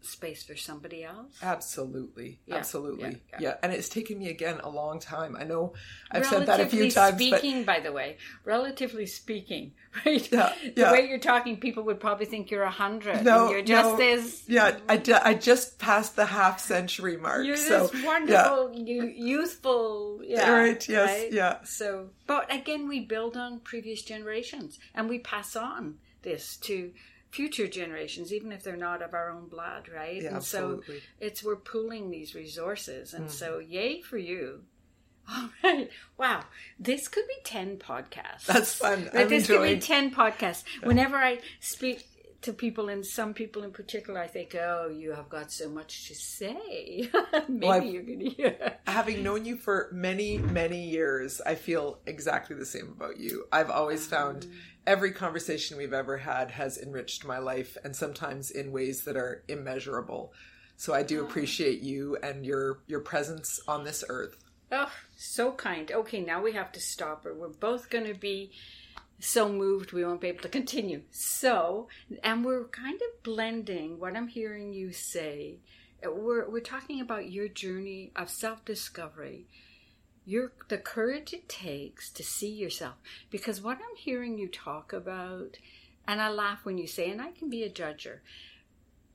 space 0.05 0.43
for 0.43 0.55
somebody 0.55 1.03
else. 1.03 1.37
Absolutely. 1.41 2.39
Yeah, 2.45 2.55
Absolutely. 2.55 3.03
Yeah, 3.03 3.17
yeah. 3.31 3.37
yeah, 3.39 3.55
And 3.63 3.73
it's 3.73 3.89
taken 3.89 4.19
me 4.19 4.29
again 4.29 4.59
a 4.63 4.69
long 4.69 4.99
time. 4.99 5.35
I 5.37 5.43
know 5.43 5.73
I've 6.11 6.25
said 6.25 6.45
that 6.45 6.59
a 6.59 6.65
few 6.67 6.89
times. 6.91 7.15
Speaking, 7.15 7.63
but... 7.63 7.65
by 7.65 7.79
the 7.79 7.91
way, 7.91 8.17
relatively 8.43 9.05
speaking, 9.05 9.73
right? 10.05 10.31
Yeah, 10.31 10.53
the 10.75 10.89
way 10.91 11.07
you're 11.07 11.19
talking, 11.19 11.57
people 11.57 11.83
would 11.83 11.99
probably 11.99 12.25
think 12.25 12.51
you're 12.51 12.63
a 12.63 12.71
hundred. 12.71 13.23
No, 13.23 13.49
you're 13.49 13.61
just 13.61 13.99
no, 13.99 14.05
as 14.05 14.43
yeah. 14.47 14.77
I, 14.87 15.01
I 15.23 15.33
just 15.33 15.79
passed 15.79 16.15
the 16.15 16.25
half 16.25 16.59
century 16.59 17.17
mark. 17.17 17.45
You're 17.45 17.57
so, 17.57 17.87
this 17.87 18.03
wonderful, 18.03 18.71
youthful. 18.73 20.21
Yeah. 20.23 20.51
Right. 20.51 20.87
Yes. 20.87 21.09
Right? 21.09 21.31
Yeah. 21.31 21.63
So, 21.63 22.09
but 22.27 22.53
again, 22.53 22.87
we 22.87 23.01
build 23.01 23.37
on 23.37 23.59
previous 23.59 24.01
generations, 24.01 24.79
and 24.93 25.09
we 25.09 25.19
pass 25.19 25.55
on 25.55 25.97
this 26.21 26.57
to 26.57 26.91
future 27.35 27.67
generations, 27.67 28.31
even 28.31 28.53
if 28.53 28.63
they're 28.63 28.77
not 28.77 29.01
of 29.01 29.13
our 29.13 29.29
own 29.29 29.47
blood, 29.49 29.89
right? 29.93 30.21
Yeah, 30.21 30.29
and 30.29 30.37
absolutely. 30.37 30.99
so 30.99 31.05
it's 31.19 31.43
we're 31.43 31.57
pooling 31.57 32.09
these 32.09 32.33
resources, 32.33 33.13
and 33.13 33.27
mm. 33.27 33.31
so 33.31 33.59
yay 33.59 34.01
for 34.01 34.17
you. 34.17 34.61
All 35.29 35.49
right. 35.63 35.89
Wow. 36.17 36.43
This 36.79 37.07
could 37.07 37.27
be 37.27 37.35
10 37.43 37.77
podcasts. 37.77 38.45
That's 38.45 38.73
fun. 38.75 39.09
Right? 39.13 39.27
This 39.27 39.49
enjoying... 39.49 39.73
could 39.73 39.79
be 39.81 39.85
10 39.85 40.11
podcasts. 40.11 40.63
Yeah. 40.79 40.87
Whenever 40.87 41.17
I 41.17 41.39
speak 41.59 42.07
to 42.43 42.53
people, 42.53 42.89
and 42.89 43.03
some 43.03 43.33
people 43.33 43.63
in 43.63 43.71
particular, 43.71 44.19
I 44.19 44.27
think, 44.27 44.53
oh, 44.53 44.87
you 44.95 45.13
have 45.13 45.27
got 45.27 45.51
so 45.51 45.67
much 45.67 46.07
to 46.09 46.15
say. 46.15 47.09
Maybe 47.49 47.67
well, 47.67 47.83
you're 47.83 48.03
going 48.03 48.19
to 48.19 48.29
hear. 48.29 48.77
Having 48.85 49.23
known 49.23 49.45
you 49.45 49.57
for 49.57 49.89
many, 49.91 50.37
many 50.37 50.87
years, 50.87 51.41
I 51.41 51.55
feel 51.55 51.97
exactly 52.05 52.55
the 52.55 52.65
same 52.65 52.93
about 52.95 53.17
you. 53.17 53.45
I've 53.51 53.71
always 53.71 54.05
um, 54.05 54.09
found 54.11 54.47
every 54.87 55.11
conversation 55.11 55.77
we've 55.77 55.93
ever 55.93 56.17
had 56.17 56.51
has 56.51 56.77
enriched 56.77 57.25
my 57.25 57.37
life 57.37 57.77
and 57.83 57.95
sometimes 57.95 58.51
in 58.51 58.71
ways 58.71 59.03
that 59.03 59.17
are 59.17 59.43
immeasurable. 59.47 60.33
So 60.77 60.93
I 60.93 61.03
do 61.03 61.21
oh. 61.21 61.25
appreciate 61.25 61.81
you 61.81 62.17
and 62.21 62.45
your 62.45 62.79
your 62.87 62.99
presence 62.99 63.59
on 63.67 63.83
this 63.83 64.03
earth. 64.09 64.37
Oh, 64.71 64.91
so 65.15 65.51
kind. 65.51 65.91
Okay, 65.91 66.21
now 66.21 66.41
we 66.41 66.53
have 66.53 66.71
to 66.73 66.79
stop 66.79 67.25
or 67.25 67.33
we're 67.33 67.49
both 67.49 67.89
going 67.89 68.05
to 68.05 68.19
be 68.19 68.51
so 69.19 69.47
moved 69.47 69.93
we 69.93 70.03
won't 70.03 70.21
be 70.21 70.27
able 70.27 70.41
to 70.41 70.49
continue. 70.49 71.01
So, 71.11 71.87
and 72.23 72.43
we're 72.43 72.65
kind 72.65 72.99
of 73.01 73.23
blending 73.23 73.99
what 73.99 74.15
I'm 74.15 74.27
hearing 74.27 74.73
you 74.73 74.91
say. 74.91 75.59
We're 76.03 76.49
we're 76.49 76.59
talking 76.59 76.99
about 77.01 77.31
your 77.31 77.47
journey 77.47 78.11
of 78.15 78.29
self-discovery 78.29 79.47
your 80.25 80.51
the 80.69 80.77
courage 80.77 81.33
it 81.33 81.47
takes 81.47 82.09
to 82.11 82.23
see 82.23 82.49
yourself. 82.49 82.95
Because 83.29 83.61
what 83.61 83.77
i'm 83.77 83.95
hearing 83.95 84.37
you 84.37 84.47
talk 84.47 84.93
about 84.93 85.57
and 86.07 86.21
i 86.21 86.29
laugh 86.29 86.65
when 86.65 86.77
you 86.77 86.87
say 86.87 87.09
and 87.09 87.21
i 87.21 87.31
can 87.31 87.49
be 87.49 87.63
a 87.63 87.69
judger 87.69 88.19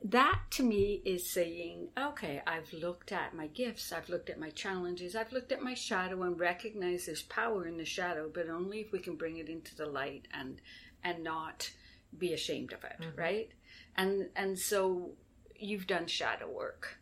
that 0.02 0.40
to 0.50 0.62
me 0.62 1.02
is 1.04 1.28
saying 1.28 1.88
okay 1.98 2.40
i've 2.46 2.72
looked 2.72 3.12
at 3.12 3.34
my 3.34 3.46
gifts 3.48 3.92
i've 3.92 4.08
looked 4.08 4.30
at 4.30 4.40
my 4.40 4.48
challenges 4.50 5.14
i've 5.14 5.32
looked 5.32 5.52
at 5.52 5.62
my 5.62 5.74
shadow 5.74 6.22
and 6.22 6.40
recognize 6.40 7.04
there's 7.04 7.22
power 7.22 7.66
in 7.66 7.76
the 7.76 7.84
shadow 7.84 8.30
but 8.32 8.48
only 8.48 8.80
if 8.80 8.92
we 8.92 8.98
can 8.98 9.14
bring 9.14 9.36
it 9.36 9.48
into 9.48 9.76
the 9.76 9.84
light 9.84 10.26
and 10.32 10.60
and 11.04 11.22
not 11.22 11.70
be 12.16 12.32
ashamed 12.32 12.72
of 12.72 12.84
it 12.84 12.96
mm-hmm. 13.00 13.20
right? 13.20 13.50
And 13.96 14.28
and 14.36 14.58
so 14.58 15.12
you've 15.56 15.86
done 15.86 16.06
shadow 16.06 16.48
work. 16.48 16.98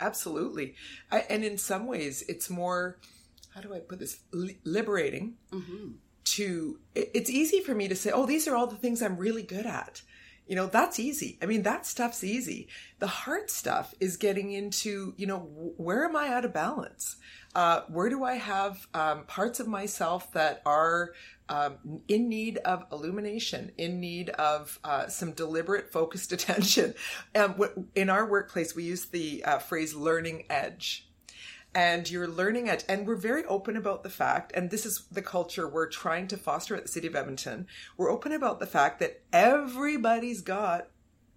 Absolutely. 0.00 0.74
I, 1.12 1.20
and 1.28 1.44
in 1.44 1.58
some 1.58 1.86
ways 1.86 2.24
it's 2.28 2.48
more 2.48 2.98
how 3.54 3.60
do 3.60 3.74
I 3.74 3.80
put 3.80 3.98
this? 3.98 4.20
liberating 4.64 5.34
mm-hmm. 5.52 5.92
to, 6.24 6.78
it's 6.94 7.30
easy 7.30 7.60
for 7.60 7.74
me 7.74 7.88
to 7.88 7.96
say, 7.96 8.10
oh, 8.10 8.26
these 8.26 8.46
are 8.48 8.56
all 8.56 8.66
the 8.66 8.76
things 8.76 9.02
I'm 9.02 9.16
really 9.16 9.42
good 9.42 9.66
at. 9.66 10.02
You 10.46 10.56
know, 10.56 10.66
that's 10.66 10.98
easy. 10.98 11.38
I 11.40 11.46
mean, 11.46 11.62
that 11.62 11.86
stuff's 11.86 12.24
easy. 12.24 12.66
The 12.98 13.06
hard 13.06 13.50
stuff 13.50 13.94
is 14.00 14.16
getting 14.16 14.50
into, 14.50 15.14
you 15.16 15.26
know, 15.26 15.38
where 15.76 16.04
am 16.04 16.16
I 16.16 16.28
out 16.28 16.44
of 16.44 16.52
balance? 16.52 17.16
Uh, 17.54 17.82
where 17.88 18.08
do 18.08 18.24
I 18.24 18.34
have 18.34 18.86
um, 18.92 19.26
parts 19.26 19.60
of 19.60 19.68
myself 19.68 20.32
that 20.32 20.60
are 20.66 21.12
um, 21.48 22.02
in 22.08 22.28
need 22.28 22.58
of 22.58 22.84
illumination, 22.90 23.70
in 23.78 24.00
need 24.00 24.30
of 24.30 24.78
uh, 24.82 25.06
some 25.06 25.32
deliberate, 25.32 25.92
focused 25.92 26.32
attention? 26.32 26.94
Um, 27.36 27.88
in 27.94 28.10
our 28.10 28.28
workplace, 28.28 28.74
we 28.74 28.82
use 28.82 29.04
the 29.06 29.44
uh, 29.44 29.58
phrase 29.58 29.94
learning 29.94 30.46
edge 30.50 31.09
and 31.74 32.10
you're 32.10 32.28
learning 32.28 32.66
it. 32.66 32.84
And 32.88 33.06
we're 33.06 33.16
very 33.16 33.44
open 33.46 33.76
about 33.76 34.02
the 34.02 34.10
fact, 34.10 34.52
and 34.54 34.70
this 34.70 34.84
is 34.84 35.04
the 35.10 35.22
culture 35.22 35.68
we're 35.68 35.88
trying 35.88 36.26
to 36.28 36.36
foster 36.36 36.76
at 36.76 36.82
the 36.82 36.88
City 36.92 37.06
of 37.06 37.16
Edmonton. 37.16 37.66
We're 37.96 38.10
open 38.10 38.32
about 38.32 38.60
the 38.60 38.66
fact 38.66 39.00
that 39.00 39.22
everybody's 39.32 40.42
got 40.42 40.88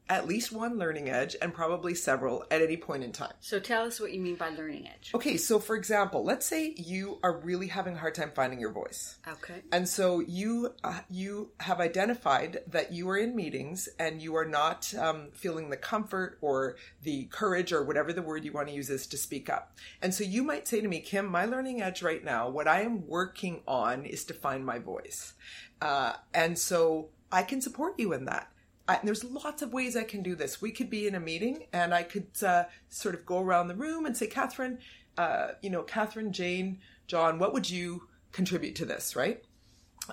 at 0.09 0.27
least 0.27 0.51
one 0.51 0.77
learning 0.77 1.09
edge 1.09 1.35
and 1.41 1.53
probably 1.53 1.95
several 1.95 2.43
at 2.51 2.61
any 2.61 2.75
point 2.75 3.03
in 3.03 3.11
time. 3.11 3.33
So 3.39 3.59
tell 3.59 3.85
us 3.85 3.99
what 3.99 4.11
you 4.11 4.19
mean 4.19 4.35
by 4.35 4.49
learning 4.49 4.87
edge. 4.87 5.11
Okay, 5.15 5.37
so 5.37 5.59
for 5.59 5.75
example, 5.75 6.23
let's 6.23 6.45
say 6.45 6.73
you 6.77 7.19
are 7.23 7.39
really 7.39 7.67
having 7.67 7.95
a 7.95 7.97
hard 7.97 8.15
time 8.15 8.31
finding 8.35 8.59
your 8.59 8.71
voice. 8.71 9.17
Okay. 9.27 9.61
And 9.71 9.87
so 9.87 10.19
you 10.19 10.73
uh, 10.83 10.99
you 11.09 11.51
have 11.59 11.79
identified 11.79 12.59
that 12.67 12.91
you 12.91 13.09
are 13.09 13.17
in 13.17 13.35
meetings 13.35 13.87
and 13.97 14.21
you 14.21 14.35
are 14.35 14.45
not 14.45 14.93
um, 14.95 15.29
feeling 15.33 15.69
the 15.69 15.77
comfort 15.77 16.37
or 16.41 16.75
the 17.01 17.25
courage 17.25 17.71
or 17.71 17.83
whatever 17.83 18.11
the 18.11 18.21
word 18.21 18.43
you 18.43 18.51
want 18.51 18.67
to 18.67 18.73
use 18.73 18.89
is 18.89 19.07
to 19.07 19.17
speak 19.17 19.49
up. 19.49 19.77
And 20.01 20.13
so 20.13 20.23
you 20.23 20.43
might 20.43 20.67
say 20.67 20.81
to 20.81 20.87
me, 20.87 20.99
Kim, 20.99 21.27
my 21.27 21.45
learning 21.45 21.81
edge 21.81 22.01
right 22.01 22.23
now, 22.23 22.49
what 22.49 22.67
I 22.67 22.81
am 22.81 23.07
working 23.07 23.61
on 23.67 24.05
is 24.05 24.25
to 24.25 24.33
find 24.33 24.65
my 24.65 24.79
voice. 24.79 25.33
Uh, 25.81 26.13
and 26.33 26.57
so 26.57 27.09
I 27.31 27.43
can 27.43 27.61
support 27.61 27.99
you 27.99 28.13
in 28.13 28.25
that 28.25 28.52
I, 28.87 28.99
there's 29.03 29.23
lots 29.23 29.61
of 29.61 29.71
ways 29.71 29.95
I 29.95 30.03
can 30.03 30.21
do 30.21 30.35
this. 30.35 30.61
We 30.61 30.71
could 30.71 30.89
be 30.89 31.07
in 31.07 31.15
a 31.15 31.19
meeting 31.19 31.67
and 31.71 31.93
I 31.93 32.03
could 32.03 32.27
uh, 32.45 32.65
sort 32.89 33.15
of 33.15 33.25
go 33.25 33.39
around 33.39 33.67
the 33.67 33.75
room 33.75 34.05
and 34.05 34.15
say, 34.15 34.27
Catherine, 34.27 34.79
uh, 35.17 35.49
you 35.61 35.69
know, 35.69 35.83
Catherine, 35.83 36.33
Jane, 36.33 36.79
John, 37.07 37.39
what 37.39 37.53
would 37.53 37.69
you 37.69 38.07
contribute 38.31 38.75
to 38.75 38.85
this, 38.85 39.15
right? 39.15 39.43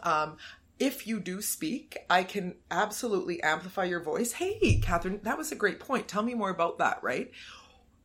Um, 0.02 0.36
if 0.78 1.06
you 1.06 1.20
do 1.20 1.42
speak, 1.42 1.98
I 2.08 2.22
can 2.22 2.54
absolutely 2.70 3.42
amplify 3.42 3.84
your 3.84 4.02
voice. 4.02 4.32
Hey, 4.32 4.80
Catherine, 4.82 5.20
that 5.24 5.36
was 5.36 5.52
a 5.52 5.56
great 5.56 5.80
point. 5.80 6.08
Tell 6.08 6.22
me 6.22 6.34
more 6.34 6.50
about 6.50 6.78
that, 6.78 7.02
right? 7.02 7.30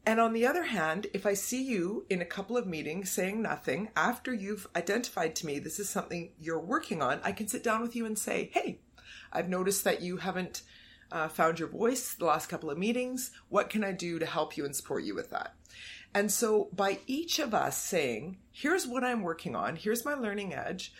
And 0.05 0.19
on 0.19 0.33
the 0.33 0.45
other 0.45 0.63
hand, 0.63 1.07
if 1.13 1.25
I 1.25 1.33
see 1.33 1.63
you 1.63 2.05
in 2.09 2.21
a 2.21 2.25
couple 2.25 2.57
of 2.57 2.67
meetings 2.67 3.11
saying 3.11 3.41
nothing, 3.41 3.89
after 3.95 4.33
you've 4.33 4.67
identified 4.75 5.35
to 5.37 5.45
me 5.45 5.57
this 5.57 5.79
is 5.79 5.89
something 5.89 6.31
you're 6.39 6.59
working 6.59 7.01
on, 7.01 7.19
I 7.23 7.31
can 7.31 7.47
sit 7.47 7.63
down 7.63 7.81
with 7.81 7.95
you 7.95 8.05
and 8.05 8.17
say, 8.17 8.51
hey, 8.53 8.81
I've 9.31 9.49
noticed 9.49 9.83
that 9.83 10.01
you 10.01 10.17
haven't 10.17 10.61
uh, 11.11 11.27
found 11.27 11.59
your 11.59 11.67
voice 11.67 12.13
the 12.13 12.25
last 12.25 12.47
couple 12.47 12.69
of 12.69 12.77
meetings. 12.77 13.31
What 13.49 13.69
can 13.69 13.83
I 13.83 13.91
do 13.91 14.19
to 14.19 14.25
help 14.25 14.57
you 14.57 14.65
and 14.65 14.75
support 14.75 15.03
you 15.03 15.15
with 15.15 15.29
that? 15.31 15.55
And 16.13 16.31
so 16.31 16.69
by 16.73 16.99
each 17.07 17.39
of 17.39 17.53
us 17.53 17.77
saying, 17.77 18.37
here's 18.51 18.87
what 18.87 19.03
I'm 19.03 19.21
working 19.21 19.55
on, 19.55 19.75
here's 19.75 20.05
my 20.05 20.13
learning 20.13 20.53
edge, 20.53 20.93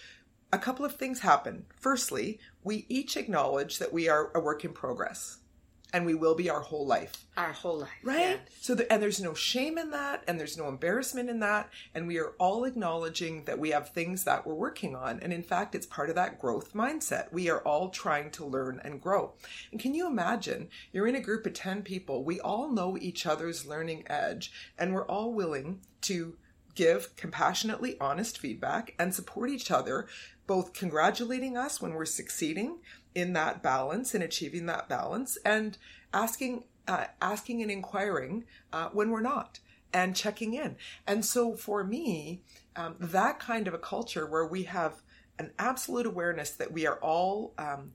a 0.51 0.57
couple 0.57 0.85
of 0.85 0.95
things 0.95 1.21
happen. 1.21 1.65
Firstly, 1.75 2.39
we 2.63 2.85
each 2.89 3.17
acknowledge 3.17 3.79
that 3.79 3.93
we 3.93 4.09
are 4.09 4.31
a 4.35 4.39
work 4.39 4.65
in 4.65 4.73
progress 4.73 5.37
and 5.93 6.05
we 6.05 6.13
will 6.13 6.35
be 6.35 6.49
our 6.49 6.59
whole 6.59 6.85
life. 6.85 7.25
Our 7.37 7.51
whole 7.51 7.79
life. 7.79 7.89
Right? 8.03 8.39
So 8.59 8.75
the, 8.75 8.91
and 8.91 9.01
there's 9.01 9.21
no 9.21 9.33
shame 9.33 9.77
in 9.77 9.91
that 9.91 10.23
and 10.27 10.39
there's 10.39 10.57
no 10.57 10.67
embarrassment 10.67 11.29
in 11.29 11.39
that 11.39 11.69
and 11.93 12.07
we 12.07 12.19
are 12.19 12.33
all 12.37 12.65
acknowledging 12.65 13.45
that 13.45 13.59
we 13.59 13.69
have 13.69 13.89
things 13.89 14.23
that 14.23 14.45
we're 14.45 14.55
working 14.55 14.95
on 14.95 15.19
and 15.21 15.31
in 15.31 15.43
fact 15.43 15.75
it's 15.75 15.85
part 15.85 16.09
of 16.09 16.15
that 16.15 16.39
growth 16.39 16.73
mindset. 16.73 17.31
We 17.31 17.49
are 17.49 17.61
all 17.61 17.89
trying 17.89 18.31
to 18.31 18.45
learn 18.45 18.81
and 18.83 19.01
grow. 19.01 19.33
And 19.71 19.79
can 19.79 19.93
you 19.93 20.07
imagine 20.07 20.69
you're 20.91 21.07
in 21.07 21.15
a 21.15 21.21
group 21.21 21.45
of 21.45 21.53
10 21.53 21.83
people, 21.83 22.23
we 22.23 22.39
all 22.39 22.69
know 22.69 22.97
each 22.99 23.25
other's 23.25 23.65
learning 23.65 24.03
edge 24.07 24.51
and 24.77 24.93
we're 24.93 25.07
all 25.07 25.33
willing 25.33 25.81
to 26.01 26.35
give 26.75 27.15
compassionately 27.15 27.97
honest 27.99 28.37
feedback 28.37 28.93
and 28.99 29.13
support 29.13 29.49
each 29.49 29.71
other 29.71 30.07
both 30.45 30.73
congratulating 30.73 31.57
us 31.57 31.81
when 31.81 31.93
we're 31.93 32.05
succeeding 32.05 32.77
in 33.15 33.33
that 33.33 33.63
balance 33.63 34.13
in 34.13 34.21
achieving 34.21 34.65
that 34.67 34.87
balance 34.87 35.37
and 35.45 35.77
asking 36.13 36.65
uh, 36.87 37.05
asking 37.21 37.63
and 37.63 37.71
inquiring 37.71 38.43
uh, 38.71 38.89
when 38.93 39.09
we're 39.09 39.21
not 39.21 39.59
and 39.91 40.15
checking 40.15 40.53
in 40.53 40.75
and 41.07 41.25
so 41.25 41.55
for 41.55 41.83
me 41.83 42.43
um, 42.75 42.95
that 42.99 43.39
kind 43.39 43.67
of 43.67 43.73
a 43.73 43.79
culture 43.79 44.27
where 44.27 44.45
we 44.45 44.63
have 44.63 45.01
an 45.39 45.51
absolute 45.57 46.05
awareness 46.05 46.51
that 46.51 46.71
we 46.71 46.85
are 46.85 46.99
all 46.99 47.53
um, 47.57 47.91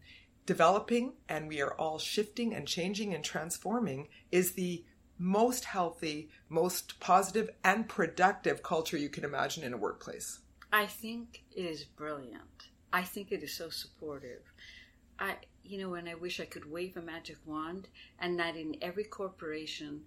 developing 0.46 1.12
and 1.28 1.48
we 1.48 1.60
are 1.60 1.74
all 1.74 1.98
shifting 1.98 2.54
and 2.54 2.66
changing 2.66 3.14
and 3.14 3.24
transforming 3.24 4.08
is 4.32 4.52
the 4.52 4.84
most 5.16 5.66
healthy, 5.66 6.30
most 6.48 6.98
positive, 6.98 7.50
and 7.62 7.88
productive 7.88 8.62
culture 8.62 8.96
you 8.96 9.10
can 9.10 9.22
imagine 9.22 9.62
in 9.62 9.74
a 9.74 9.76
workplace. 9.76 10.40
I 10.72 10.86
think 10.86 11.44
it 11.54 11.66
is 11.66 11.84
brilliant. 11.84 12.68
I 12.92 13.02
think 13.02 13.30
it 13.30 13.42
is 13.42 13.52
so 13.52 13.68
supportive. 13.68 14.49
I, 15.20 15.36
you 15.62 15.78
know, 15.78 15.94
and 15.94 16.08
I 16.08 16.14
wish 16.14 16.40
I 16.40 16.46
could 16.46 16.70
wave 16.70 16.96
a 16.96 17.02
magic 17.02 17.36
wand 17.44 17.88
and 18.18 18.38
that 18.40 18.56
in 18.56 18.76
every 18.80 19.04
corporation, 19.04 20.02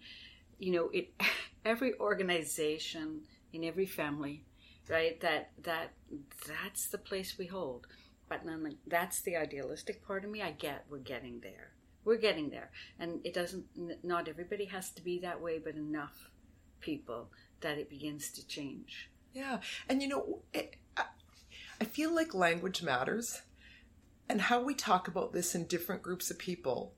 you 0.60 0.72
know, 0.72 0.90
it, 0.90 1.14
every 1.66 1.94
organization, 2.00 3.22
in 3.54 3.64
every 3.64 3.86
family, 3.86 4.44
right? 4.90 5.20
That 5.22 5.52
that 5.62 5.94
that's 6.48 6.90
the 6.90 6.98
place 6.98 7.38
we 7.38 7.46
hold. 7.46 7.88
But 8.28 8.46
none, 8.46 8.78
that's 8.88 9.22
the 9.22 9.36
idealistic 9.36 10.06
part 10.06 10.26
of 10.26 10.32
me. 10.32 10.42
I 10.42 10.52
get 10.52 10.86
we're 10.90 10.98
getting 10.98 11.40
there. 11.42 11.72
We're 12.04 12.18
getting 12.18 12.50
there, 12.50 12.72
and 13.00 13.22
it 13.24 13.34
doesn't. 13.34 13.66
Not 14.04 14.28
everybody 14.28 14.66
has 14.66 14.92
to 14.92 15.02
be 15.02 15.20
that 15.20 15.40
way, 15.40 15.60
but 15.60 15.76
enough 15.76 16.30
people 16.82 17.30
that 17.62 17.78
it 17.78 17.90
begins 17.90 18.30
to 18.32 18.46
change. 18.46 19.10
Yeah, 19.34 19.60
and 19.88 20.02
you 20.02 20.10
know, 20.10 20.40
it, 20.54 20.76
I, 20.98 21.06
I 21.80 21.86
feel 21.86 22.14
like 22.14 22.34
language 22.34 22.84
matters 22.84 23.42
and 24.30 24.42
how 24.42 24.62
we 24.62 24.74
talk 24.74 25.08
about 25.08 25.34
this 25.34 25.56
in 25.56 25.66
different 25.66 26.02
groups 26.02 26.32
of 26.32 26.38
people, 26.38 26.94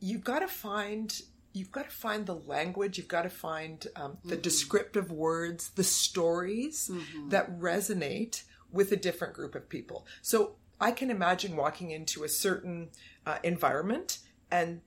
you've 0.00 0.24
got 0.24 0.40
to 0.40 0.48
find 0.48 1.22
you've 1.52 1.72
got 1.72 1.88
to 1.88 1.96
find 1.96 2.26
the 2.26 2.34
language 2.34 2.98
you've 2.98 3.08
got 3.08 3.22
to 3.22 3.30
find 3.30 3.86
um, 3.96 4.18
the 4.24 4.34
mm-hmm. 4.34 4.42
descriptive 4.42 5.10
words 5.10 5.70
the 5.70 5.84
stories 5.84 6.90
mm-hmm. 6.92 7.30
that 7.30 7.58
resonate 7.58 8.42
with 8.70 8.92
a 8.92 8.96
different 8.96 9.32
group 9.32 9.54
of 9.54 9.66
people 9.68 10.06
so 10.20 10.56
i 10.80 10.90
can 10.90 11.10
imagine 11.10 11.56
walking 11.56 11.90
into 11.90 12.24
a 12.24 12.28
certain 12.28 12.88
uh, 13.24 13.38
environment 13.42 14.18
and 14.50 14.80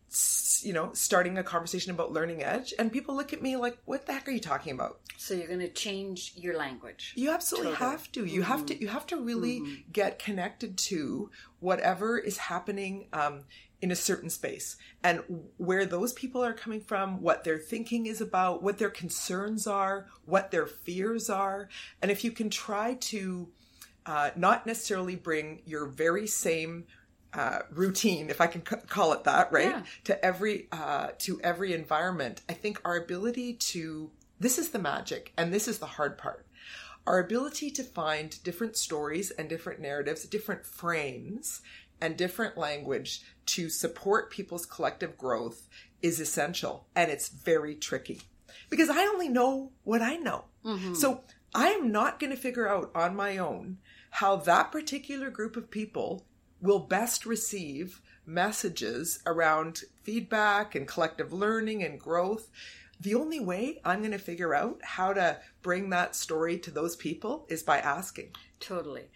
you 0.62 0.72
know 0.72 0.90
starting 0.94 1.38
a 1.38 1.44
conversation 1.44 1.92
about 1.92 2.14
learning 2.14 2.44
edge 2.44 2.74
and 2.80 2.92
people 2.92 3.16
look 3.16 3.34
at 3.34 3.42
me 3.42 3.58
like 3.58 3.78
what 3.86 4.06
the 4.06 4.14
heck 4.14 4.28
are 4.28 4.32
you 4.32 4.40
talking 4.40 4.74
about 4.74 5.00
so 5.18 5.34
you're 5.34 5.48
going 5.48 5.60
to 5.60 5.70
change 5.70 6.34
your 6.38 6.58
language 6.58 7.14
you 7.16 7.30
absolutely 7.30 7.74
totally. 7.74 7.92
have 7.92 8.12
to 8.12 8.26
you 8.26 8.42
mm-hmm. 8.42 8.52
have 8.52 8.66
to 8.66 8.74
mm-hmm. 8.74 8.84
you 8.84 8.88
have 8.88 9.06
to 9.06 9.18
really 9.18 9.60
mm-hmm. 9.60 9.92
get 9.92 10.18
connected 10.20 10.78
to 10.78 11.30
whatever 11.60 12.18
is 12.18 12.38
happening 12.38 13.08
um, 13.12 13.44
in 13.82 13.92
a 13.92 13.96
certain 13.96 14.30
space 14.30 14.78
and 15.04 15.22
where 15.58 15.86
those 15.86 16.14
people 16.14 16.44
are 16.44 16.54
coming 16.54 16.82
from 16.82 17.22
what 17.22 17.44
their 17.44 17.58
thinking 17.58 18.06
is 18.06 18.22
about 18.22 18.64
what 18.64 18.78
their 18.78 18.90
concerns 18.90 19.68
are 19.68 20.08
what 20.26 20.52
their 20.52 20.68
fears 20.68 21.30
are 21.30 21.68
and 22.02 22.12
if 22.12 22.24
you 22.24 22.32
can 22.32 22.50
try 22.50 22.94
to 22.96 23.50
uh, 24.06 24.32
not 24.36 24.66
necessarily 24.66 25.16
bring 25.16 25.62
your 25.66 25.86
very 25.86 26.26
same 26.26 26.86
uh, 27.34 27.60
routine, 27.72 28.30
if 28.30 28.42
I 28.42 28.48
can 28.48 28.66
c- 28.66 28.88
call 28.88 29.14
it 29.14 29.24
that, 29.26 29.52
right? 29.52 29.70
Yeah. 29.70 29.84
To 30.06 30.26
every 30.26 30.68
uh, 30.72 31.10
to 31.20 31.40
every 31.42 31.74
environment. 31.74 32.42
I 32.50 32.54
think 32.54 32.82
our 32.84 32.96
ability 32.98 33.54
to 33.54 34.12
this 34.40 34.58
is 34.58 34.70
the 34.70 34.80
magic, 34.80 35.34
and 35.38 35.54
this 35.54 35.68
is 35.68 35.80
the 35.80 35.86
hard 35.86 36.18
part. 36.18 36.46
Our 37.06 37.20
ability 37.20 37.72
to 37.72 37.84
find 37.84 38.42
different 38.44 38.78
stories 38.78 39.32
and 39.32 39.50
different 39.50 39.80
narratives, 39.80 40.26
different 40.26 40.66
frames, 40.66 41.62
and 42.02 42.18
different 42.18 42.58
language 42.58 43.22
to 43.48 43.70
support 43.70 44.32
people's 44.32 44.66
collective 44.66 45.18
growth 45.18 45.68
is 46.02 46.20
essential, 46.20 46.88
and 46.96 47.12
it's 47.12 47.30
very 47.30 47.76
tricky 47.76 48.22
because 48.70 48.90
I 48.90 49.06
only 49.06 49.30
know 49.30 49.72
what 49.84 50.02
I 50.02 50.16
know. 50.16 50.46
Mm-hmm. 50.66 50.94
So 50.94 51.22
I 51.54 51.70
am 51.70 51.92
not 51.92 52.20
going 52.20 52.32
to 52.32 52.38
figure 52.38 52.68
out 52.68 52.92
on 52.96 53.16
my 53.16 53.38
own 53.38 53.78
how 54.12 54.36
that 54.38 54.72
particular 54.72 55.30
group 55.30 55.56
of 55.56 55.70
people 55.70 56.26
will 56.62 56.80
best 56.80 57.26
receive 57.26 58.02
messages 58.26 59.20
around 59.26 59.82
feedback 60.04 60.76
and 60.76 60.88
collective 60.88 61.34
learning 61.34 61.84
and 61.84 62.00
growth. 62.00 62.50
The 63.02 63.16
only 63.16 63.40
way 63.40 63.80
I'm 63.84 64.00
going 64.00 64.12
to 64.12 64.20
figure 64.20 64.54
out 64.54 64.80
how 64.84 65.14
to 65.14 65.40
bring 65.62 65.90
that 65.90 66.16
story 66.16 66.58
to 66.60 66.72
those 66.72 66.96
people 66.96 67.46
is 67.50 67.64
by 67.64 67.80
asking. 67.80 68.36
Totally. 68.60 69.10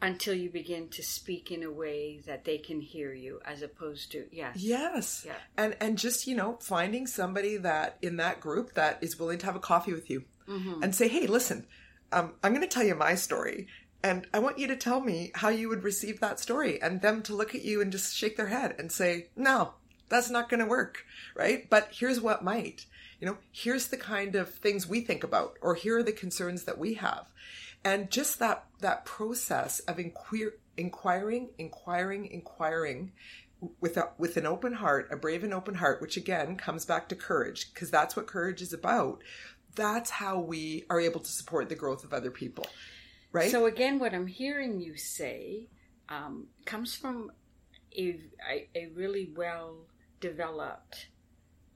Until 0.00 0.34
you 0.34 0.50
begin 0.50 0.88
to 0.90 1.02
speak 1.02 1.50
in 1.50 1.62
a 1.62 1.72
way 1.72 2.20
that 2.26 2.44
they 2.44 2.58
can 2.58 2.80
hear 2.80 3.12
you, 3.12 3.40
as 3.44 3.62
opposed 3.62 4.12
to 4.12 4.26
yes, 4.30 4.56
yes, 4.56 5.24
yeah. 5.26 5.32
and 5.56 5.74
and 5.80 5.96
just 5.96 6.26
you 6.26 6.36
know 6.36 6.58
finding 6.60 7.06
somebody 7.06 7.56
that 7.56 7.96
in 8.02 8.16
that 8.16 8.38
group 8.38 8.74
that 8.74 8.98
is 9.00 9.18
willing 9.18 9.38
to 9.38 9.46
have 9.46 9.56
a 9.56 9.60
coffee 9.60 9.94
with 9.94 10.10
you, 10.10 10.24
mm-hmm. 10.46 10.82
and 10.82 10.94
say, 10.94 11.08
hey, 11.08 11.26
listen, 11.26 11.66
um, 12.12 12.34
I'm 12.42 12.52
going 12.52 12.60
to 12.62 12.68
tell 12.68 12.84
you 12.84 12.94
my 12.94 13.14
story, 13.14 13.66
and 14.04 14.26
I 14.34 14.38
want 14.38 14.58
you 14.58 14.66
to 14.66 14.76
tell 14.76 15.00
me 15.00 15.32
how 15.34 15.48
you 15.48 15.70
would 15.70 15.82
receive 15.82 16.20
that 16.20 16.38
story 16.38 16.80
and 16.80 17.00
them 17.00 17.22
to 17.22 17.34
look 17.34 17.54
at 17.54 17.64
you 17.64 17.80
and 17.80 17.90
just 17.90 18.14
shake 18.14 18.36
their 18.36 18.48
head 18.48 18.76
and 18.78 18.92
say, 18.92 19.28
no, 19.34 19.72
that's 20.10 20.28
not 20.28 20.50
going 20.50 20.60
to 20.60 20.66
work. 20.66 21.06
Right. 21.34 21.68
But 21.70 21.88
here's 21.90 22.20
what 22.20 22.44
might, 22.44 22.84
you 23.18 23.26
know, 23.26 23.38
here's 23.50 23.88
the 23.88 23.96
kind 23.96 24.36
of 24.36 24.52
things 24.54 24.86
we 24.86 25.00
think 25.00 25.24
about, 25.24 25.54
or 25.62 25.74
here 25.74 25.96
are 25.96 26.02
the 26.02 26.12
concerns 26.12 26.64
that 26.64 26.76
we 26.76 26.94
have. 26.94 27.32
And 27.82 28.10
just 28.10 28.38
that, 28.40 28.66
that 28.80 29.06
process 29.06 29.80
of 29.80 29.96
inquir- 29.96 30.52
inquiring, 30.76 31.48
inquiring, 31.56 32.26
inquiring 32.26 33.12
with 33.80 33.96
a, 33.96 34.10
with 34.18 34.36
an 34.36 34.44
open 34.44 34.74
heart, 34.74 35.08
a 35.10 35.16
brave 35.16 35.42
and 35.42 35.54
open 35.54 35.76
heart, 35.76 36.02
which 36.02 36.18
again 36.18 36.56
comes 36.56 36.84
back 36.84 37.08
to 37.08 37.16
courage, 37.16 37.72
because 37.72 37.90
that's 37.90 38.16
what 38.16 38.26
courage 38.26 38.60
is 38.60 38.74
about. 38.74 39.22
That's 39.74 40.10
how 40.10 40.38
we 40.38 40.84
are 40.90 41.00
able 41.00 41.20
to 41.20 41.30
support 41.30 41.70
the 41.70 41.74
growth 41.74 42.04
of 42.04 42.12
other 42.12 42.30
people. 42.30 42.66
Right. 43.34 43.50
So 43.50 43.66
again, 43.66 43.98
what 43.98 44.14
I'm 44.14 44.28
hearing 44.28 44.80
you 44.80 44.96
say 44.96 45.66
um, 46.08 46.46
comes 46.66 46.94
from 46.94 47.32
a, 47.98 48.20
a, 48.76 48.86
really 48.94 49.32
well 49.36 49.88
developed 50.20 51.08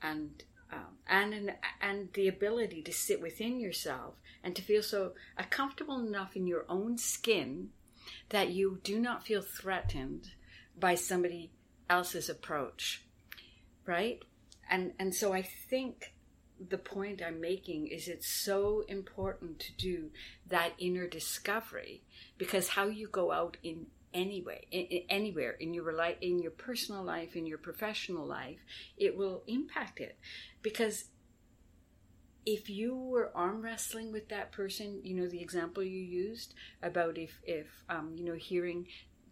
and 0.01 0.45
um, 0.73 0.99
and 1.09 1.35
an, 1.35 1.53
and 1.81 2.13
the 2.13 2.29
ability 2.29 2.83
to 2.83 2.93
sit 2.93 3.21
within 3.21 3.59
yourself 3.59 4.15
and 4.45 4.55
to 4.55 4.63
feel 4.63 4.85
so 4.85 5.15
comfortable 5.51 5.99
enough 5.99 6.37
in 6.37 6.47
your 6.47 6.65
own 6.69 6.97
skin 6.97 7.71
that 8.29 8.51
you 8.51 8.79
do 8.85 9.01
not 9.01 9.27
feel 9.27 9.43
threatened 9.43 10.29
by 10.79 10.95
somebody 10.95 11.51
else's 11.91 12.29
approach, 12.29 13.03
right? 13.85 14.23
And 14.71 14.93
and 15.01 15.13
so 15.13 15.33
I 15.33 15.43
think 15.43 16.13
the 16.69 16.79
point 16.79 17.23
I'm 17.25 17.41
making 17.41 17.89
is 17.89 18.09
it's 18.09 18.29
so 18.29 18.85
important 18.89 19.59
to 19.61 19.73
do 19.73 20.11
that 20.49 20.73
inner 20.79 21.07
discovery 21.07 22.03
because 22.37 22.69
how 22.69 22.87
you 22.87 23.09
go 23.09 23.33
out 23.33 23.57
in 23.63 23.87
anyway 24.15 24.67
in, 24.71 25.03
anywhere 25.11 25.53
in 25.53 25.75
your 25.75 25.93
life 25.93 26.17
in 26.23 26.39
your 26.39 26.51
personal 26.51 27.03
life 27.03 27.37
in 27.37 27.47
your 27.47 27.59
professional 27.59 28.27
life 28.27 28.59
it 28.97 29.17
will 29.17 29.43
impact 29.47 30.01
it. 30.01 30.19
Because 30.63 31.05
if 32.47 32.71
you 32.71 32.97
were 32.97 33.31
arm 33.35 33.61
wrestling 33.63 34.11
with 34.11 34.29
that 34.31 34.51
person 34.53 35.01
you 35.05 35.15
know 35.15 35.29
the 35.29 35.41
example 35.41 35.83
you 35.83 36.01
used 36.01 36.55
about 36.83 37.19
if 37.19 37.39
if 37.45 37.67
um, 37.89 38.15
you 38.17 38.25
know 38.25 38.35
hearing 38.35 38.87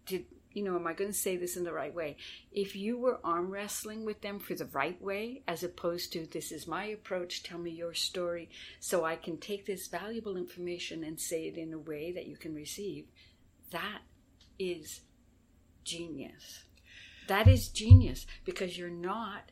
did 0.04 0.26
you 0.56 0.64
know 0.64 0.74
am 0.74 0.86
i 0.86 0.92
going 0.92 1.10
to 1.10 1.16
say 1.16 1.36
this 1.36 1.56
in 1.56 1.64
the 1.64 1.72
right 1.72 1.94
way 1.94 2.16
if 2.50 2.74
you 2.74 2.98
were 2.98 3.20
arm 3.22 3.50
wrestling 3.50 4.04
with 4.04 4.20
them 4.22 4.38
for 4.38 4.54
the 4.54 4.66
right 4.66 5.00
way 5.02 5.42
as 5.46 5.62
opposed 5.62 6.12
to 6.12 6.26
this 6.26 6.50
is 6.50 6.66
my 6.66 6.86
approach 6.86 7.42
tell 7.42 7.58
me 7.58 7.70
your 7.70 7.94
story 7.94 8.48
so 8.80 9.04
i 9.04 9.14
can 9.14 9.36
take 9.36 9.66
this 9.66 9.86
valuable 9.86 10.36
information 10.36 11.04
and 11.04 11.20
say 11.20 11.46
it 11.46 11.56
in 11.56 11.72
a 11.72 11.78
way 11.78 12.10
that 12.10 12.26
you 12.26 12.36
can 12.36 12.54
receive 12.54 13.06
that 13.70 14.00
is 14.58 15.00
genius. 15.84 16.64
That 17.28 17.48
is 17.48 17.68
genius 17.68 18.26
because 18.44 18.76
you're 18.76 18.90
not 18.90 19.50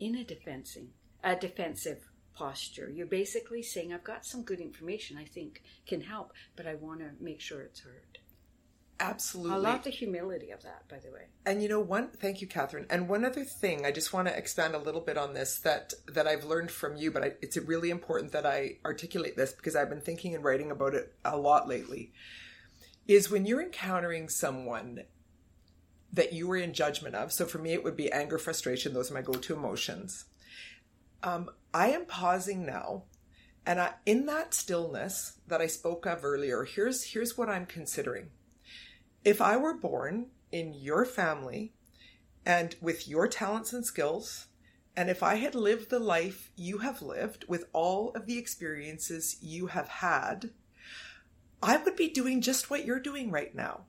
in 0.00 0.16
a 0.16 0.24
defensive, 0.24 0.88
a 1.22 1.36
defensive 1.36 2.08
posture. 2.34 2.90
You're 2.90 3.06
basically 3.06 3.62
saying, 3.62 3.92
I've 3.92 4.04
got 4.04 4.26
some 4.26 4.42
good 4.42 4.60
information 4.60 5.16
I 5.16 5.24
think 5.24 5.62
can 5.86 6.00
help, 6.00 6.32
but 6.56 6.66
I 6.66 6.74
want 6.74 7.00
to 7.00 7.10
make 7.20 7.40
sure 7.40 7.62
it's 7.62 7.80
heard. 7.80 8.11
Absolutely. 9.00 9.52
I 9.52 9.56
love 9.56 9.82
the 9.82 9.90
humility 9.90 10.50
of 10.50 10.62
that, 10.62 10.88
by 10.88 10.98
the 10.98 11.10
way. 11.10 11.26
And 11.44 11.62
you 11.62 11.68
know, 11.68 11.80
one 11.80 12.08
thank 12.08 12.40
you, 12.40 12.46
Catherine. 12.46 12.86
And 12.88 13.08
one 13.08 13.24
other 13.24 13.44
thing, 13.44 13.84
I 13.84 13.90
just 13.90 14.12
want 14.12 14.28
to 14.28 14.36
expand 14.36 14.74
a 14.74 14.78
little 14.78 15.00
bit 15.00 15.18
on 15.18 15.34
this 15.34 15.58
that 15.60 15.92
that 16.08 16.26
I've 16.28 16.44
learned 16.44 16.70
from 16.70 16.96
you, 16.96 17.10
but 17.10 17.24
I, 17.24 17.32
it's 17.42 17.56
really 17.56 17.90
important 17.90 18.32
that 18.32 18.46
I 18.46 18.76
articulate 18.84 19.36
this 19.36 19.52
because 19.52 19.74
I've 19.74 19.88
been 19.88 20.00
thinking 20.00 20.34
and 20.34 20.44
writing 20.44 20.70
about 20.70 20.94
it 20.94 21.14
a 21.24 21.36
lot 21.36 21.68
lately 21.68 22.12
is 23.08 23.30
when 23.30 23.46
you're 23.46 23.62
encountering 23.62 24.28
someone 24.28 25.02
that 26.12 26.32
you 26.32 26.46
were 26.46 26.56
in 26.56 26.72
judgment 26.72 27.14
of. 27.14 27.32
So 27.32 27.46
for 27.46 27.58
me, 27.58 27.72
it 27.72 27.82
would 27.84 27.96
be 27.96 28.12
anger, 28.12 28.38
frustration. 28.38 28.94
Those 28.94 29.10
are 29.10 29.14
my 29.14 29.22
go 29.22 29.32
to 29.32 29.54
emotions. 29.54 30.26
Um, 31.22 31.50
I 31.72 31.90
am 31.90 32.04
pausing 32.04 32.66
now. 32.66 33.04
And 33.64 33.80
I, 33.80 33.92
in 34.04 34.26
that 34.26 34.54
stillness 34.54 35.38
that 35.46 35.60
I 35.60 35.68
spoke 35.68 36.04
of 36.04 36.24
earlier, 36.24 36.64
here's, 36.64 37.04
here's 37.04 37.38
what 37.38 37.48
I'm 37.48 37.64
considering. 37.64 38.30
If 39.24 39.40
I 39.40 39.56
were 39.56 39.74
born 39.74 40.26
in 40.50 40.74
your 40.74 41.04
family 41.04 41.72
and 42.44 42.74
with 42.80 43.06
your 43.08 43.28
talents 43.28 43.72
and 43.72 43.84
skills, 43.84 44.48
and 44.96 45.08
if 45.08 45.22
I 45.22 45.36
had 45.36 45.54
lived 45.54 45.90
the 45.90 46.00
life 46.00 46.50
you 46.56 46.78
have 46.78 47.02
lived 47.02 47.44
with 47.48 47.66
all 47.72 48.10
of 48.16 48.26
the 48.26 48.36
experiences 48.36 49.36
you 49.40 49.68
have 49.68 49.88
had, 49.88 50.50
I 51.62 51.76
would 51.76 51.94
be 51.94 52.08
doing 52.08 52.40
just 52.40 52.68
what 52.68 52.84
you're 52.84 53.00
doing 53.00 53.30
right 53.30 53.54
now. 53.54 53.84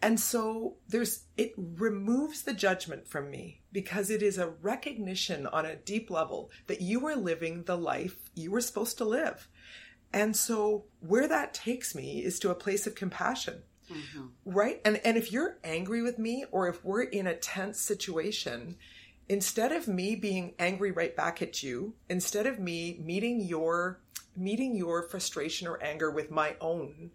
And 0.00 0.20
so 0.20 0.76
there's, 0.88 1.24
it 1.36 1.52
removes 1.56 2.42
the 2.42 2.52
judgment 2.52 3.08
from 3.08 3.30
me 3.30 3.62
because 3.72 4.10
it 4.10 4.22
is 4.22 4.38
a 4.38 4.50
recognition 4.50 5.46
on 5.48 5.66
a 5.66 5.74
deep 5.74 6.10
level 6.10 6.50
that 6.68 6.80
you 6.80 7.04
are 7.06 7.16
living 7.16 7.64
the 7.64 7.76
life 7.76 8.16
you 8.34 8.52
were 8.52 8.60
supposed 8.60 8.98
to 8.98 9.04
live. 9.04 9.48
And 10.12 10.36
so 10.36 10.84
where 11.00 11.26
that 11.26 11.54
takes 11.54 11.94
me 11.94 12.22
is 12.22 12.38
to 12.40 12.50
a 12.50 12.54
place 12.54 12.86
of 12.86 12.94
compassion. 12.94 13.62
Mm-hmm. 13.90 14.26
Right? 14.44 14.80
And 14.84 15.00
and 15.04 15.16
if 15.16 15.32
you're 15.32 15.58
angry 15.64 16.02
with 16.02 16.18
me 16.18 16.44
or 16.50 16.68
if 16.68 16.84
we're 16.84 17.02
in 17.02 17.26
a 17.26 17.34
tense 17.34 17.80
situation, 17.80 18.76
instead 19.28 19.72
of 19.72 19.88
me 19.88 20.16
being 20.16 20.54
angry 20.58 20.90
right 20.90 21.14
back 21.14 21.42
at 21.42 21.62
you, 21.62 21.94
instead 22.08 22.46
of 22.46 22.58
me 22.58 22.98
meeting 23.02 23.40
your 23.40 24.00
meeting 24.36 24.76
your 24.76 25.02
frustration 25.02 25.66
or 25.66 25.82
anger 25.82 26.10
with 26.10 26.30
my 26.30 26.56
own, 26.60 27.10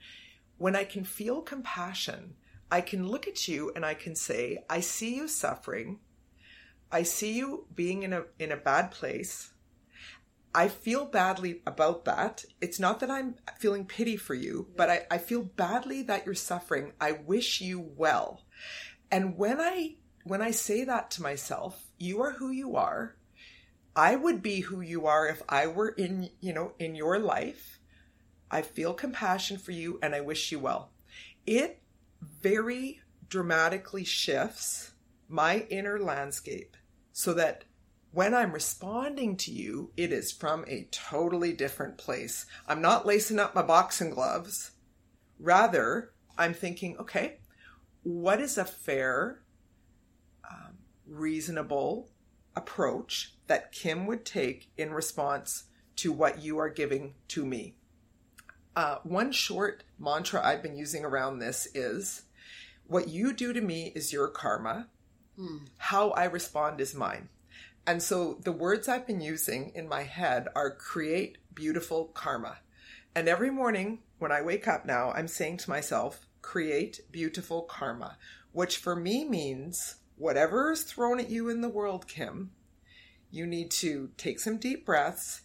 when 0.57 0.75
I 0.75 0.83
can 0.83 1.03
feel 1.03 1.41
compassion, 1.41 2.35
I 2.71 2.81
can 2.81 3.07
look 3.07 3.27
at 3.27 3.47
you 3.47 3.71
and 3.75 3.85
I 3.85 3.93
can 3.93 4.15
say, 4.15 4.63
I 4.69 4.79
see 4.79 5.15
you 5.15 5.27
suffering. 5.27 5.99
I 6.91 7.03
see 7.03 7.33
you 7.33 7.65
being 7.73 8.03
in 8.03 8.13
a 8.13 8.23
in 8.39 8.51
a 8.51 8.57
bad 8.57 8.91
place. 8.91 9.50
I 10.53 10.67
feel 10.67 11.05
badly 11.05 11.61
about 11.65 12.05
that. 12.05 12.43
It's 12.59 12.79
not 12.79 12.99
that 12.99 13.09
I'm 13.09 13.35
feeling 13.57 13.85
pity 13.85 14.17
for 14.17 14.33
you, 14.33 14.67
but 14.75 14.89
I, 14.89 15.05
I 15.09 15.17
feel 15.17 15.43
badly 15.43 16.03
that 16.03 16.25
you're 16.25 16.35
suffering. 16.35 16.91
I 16.99 17.13
wish 17.13 17.61
you 17.61 17.79
well. 17.79 18.41
And 19.09 19.37
when 19.37 19.61
I 19.61 19.95
when 20.23 20.41
I 20.41 20.51
say 20.51 20.83
that 20.83 21.09
to 21.11 21.21
myself, 21.21 21.87
you 21.97 22.21
are 22.21 22.33
who 22.33 22.51
you 22.51 22.75
are. 22.75 23.15
I 23.95 24.15
would 24.15 24.41
be 24.41 24.61
who 24.61 24.81
you 24.81 25.07
are 25.07 25.27
if 25.27 25.41
I 25.49 25.67
were 25.67 25.89
in, 25.89 26.29
you 26.39 26.53
know, 26.53 26.73
in 26.79 26.95
your 26.95 27.17
life. 27.17 27.79
I 28.49 28.61
feel 28.61 28.93
compassion 28.93 29.57
for 29.57 29.71
you 29.71 29.99
and 30.03 30.13
I 30.13 30.21
wish 30.21 30.51
you 30.51 30.59
well. 30.59 30.91
It 31.45 31.81
very 32.41 33.01
dramatically 33.29 34.03
shifts 34.03 34.91
my 35.27 35.65
inner 35.69 35.99
landscape 35.99 36.77
so 37.13 37.33
that 37.33 37.63
when 38.13 38.33
I'm 38.33 38.51
responding 38.51 39.37
to 39.37 39.51
you, 39.51 39.91
it 39.95 40.11
is 40.11 40.31
from 40.31 40.65
a 40.67 40.87
totally 40.91 41.53
different 41.53 41.97
place. 41.97 42.45
I'm 42.67 42.81
not 42.81 43.05
lacing 43.05 43.39
up 43.39 43.55
my 43.55 43.61
boxing 43.61 44.09
gloves. 44.09 44.71
Rather, 45.39 46.11
I'm 46.37 46.53
thinking, 46.53 46.97
okay, 46.97 47.37
what 48.03 48.41
is 48.41 48.57
a 48.57 48.65
fair, 48.65 49.41
um, 50.49 50.77
reasonable 51.07 52.09
approach 52.55 53.33
that 53.47 53.71
Kim 53.71 54.05
would 54.07 54.25
take 54.25 54.69
in 54.77 54.91
response 54.91 55.65
to 55.97 56.11
what 56.11 56.41
you 56.41 56.57
are 56.57 56.69
giving 56.69 57.13
to 57.29 57.45
me. 57.45 57.75
Uh, 58.75 58.97
one 59.03 59.31
short 59.31 59.83
mantra 59.99 60.45
I've 60.45 60.63
been 60.63 60.77
using 60.77 61.05
around 61.05 61.39
this 61.39 61.67
is 61.73 62.23
what 62.87 63.07
you 63.07 63.33
do 63.33 63.53
to 63.53 63.61
me 63.61 63.91
is 63.95 64.11
your 64.11 64.27
karma. 64.27 64.87
Hmm. 65.37 65.57
How 65.77 66.09
I 66.11 66.25
respond 66.25 66.81
is 66.81 66.93
mine. 66.93 67.29
And 67.87 68.01
so 68.01 68.39
the 68.43 68.51
words 68.51 68.87
I've 68.87 69.07
been 69.07 69.21
using 69.21 69.71
in 69.73 69.87
my 69.87 70.03
head 70.03 70.47
are 70.55 70.69
create 70.69 71.37
beautiful 71.53 72.05
karma. 72.05 72.57
And 73.15 73.27
every 73.27 73.51
morning 73.51 73.99
when 74.19 74.31
I 74.31 74.41
wake 74.41 74.67
up 74.67 74.85
now, 74.85 75.11
I'm 75.11 75.27
saying 75.27 75.57
to 75.57 75.69
myself, 75.69 76.27
create 76.41 77.01
beautiful 77.11 77.63
karma, 77.63 78.17
which 78.51 78.77
for 78.77 78.95
me 78.95 79.25
means 79.25 79.95
whatever 80.15 80.71
is 80.71 80.83
thrown 80.83 81.19
at 81.19 81.29
you 81.29 81.49
in 81.49 81.61
the 81.61 81.69
world, 81.69 82.07
Kim, 82.07 82.51
you 83.31 83.47
need 83.47 83.71
to 83.71 84.11
take 84.17 84.39
some 84.39 84.57
deep 84.57 84.85
breaths 84.85 85.41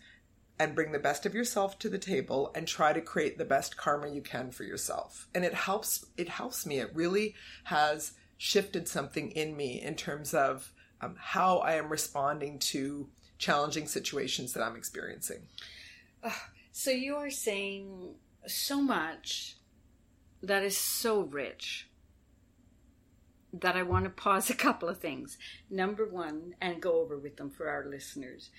and 0.58 0.74
bring 0.74 0.92
the 0.92 0.98
best 0.98 1.26
of 1.26 1.34
yourself 1.34 1.78
to 1.78 1.88
the 1.88 1.98
table 1.98 2.50
and 2.54 2.66
try 2.66 2.92
to 2.92 3.00
create 3.00 3.38
the 3.38 3.44
best 3.44 3.76
karma 3.76 4.08
you 4.08 4.20
can 4.20 4.50
for 4.50 4.64
yourself. 4.64 5.28
And 5.34 5.44
it 5.44 5.54
helps 5.54 6.04
it 6.16 6.28
helps 6.28 6.66
me. 6.66 6.78
It 6.78 6.94
really 6.94 7.34
has 7.64 8.12
shifted 8.38 8.88
something 8.88 9.30
in 9.30 9.56
me 9.56 9.80
in 9.80 9.94
terms 9.94 10.34
of 10.34 10.72
um, 11.00 11.16
how 11.18 11.58
I 11.58 11.74
am 11.74 11.88
responding 11.88 12.58
to 12.60 13.08
challenging 13.38 13.86
situations 13.86 14.52
that 14.54 14.62
I'm 14.62 14.76
experiencing. 14.76 15.42
Uh, 16.22 16.30
so 16.72 16.90
you 16.90 17.16
are 17.16 17.30
saying 17.30 18.14
so 18.46 18.80
much 18.80 19.56
that 20.42 20.62
is 20.62 20.76
so 20.76 21.22
rich 21.22 21.88
that 23.52 23.76
I 23.76 23.82
want 23.82 24.04
to 24.04 24.10
pause 24.10 24.50
a 24.50 24.54
couple 24.54 24.88
of 24.88 24.98
things. 24.98 25.38
Number 25.70 26.06
one, 26.06 26.54
and 26.60 26.80
go 26.80 27.00
over 27.00 27.18
with 27.18 27.36
them 27.36 27.50
for 27.50 27.68
our 27.68 27.86
listeners. 27.86 28.50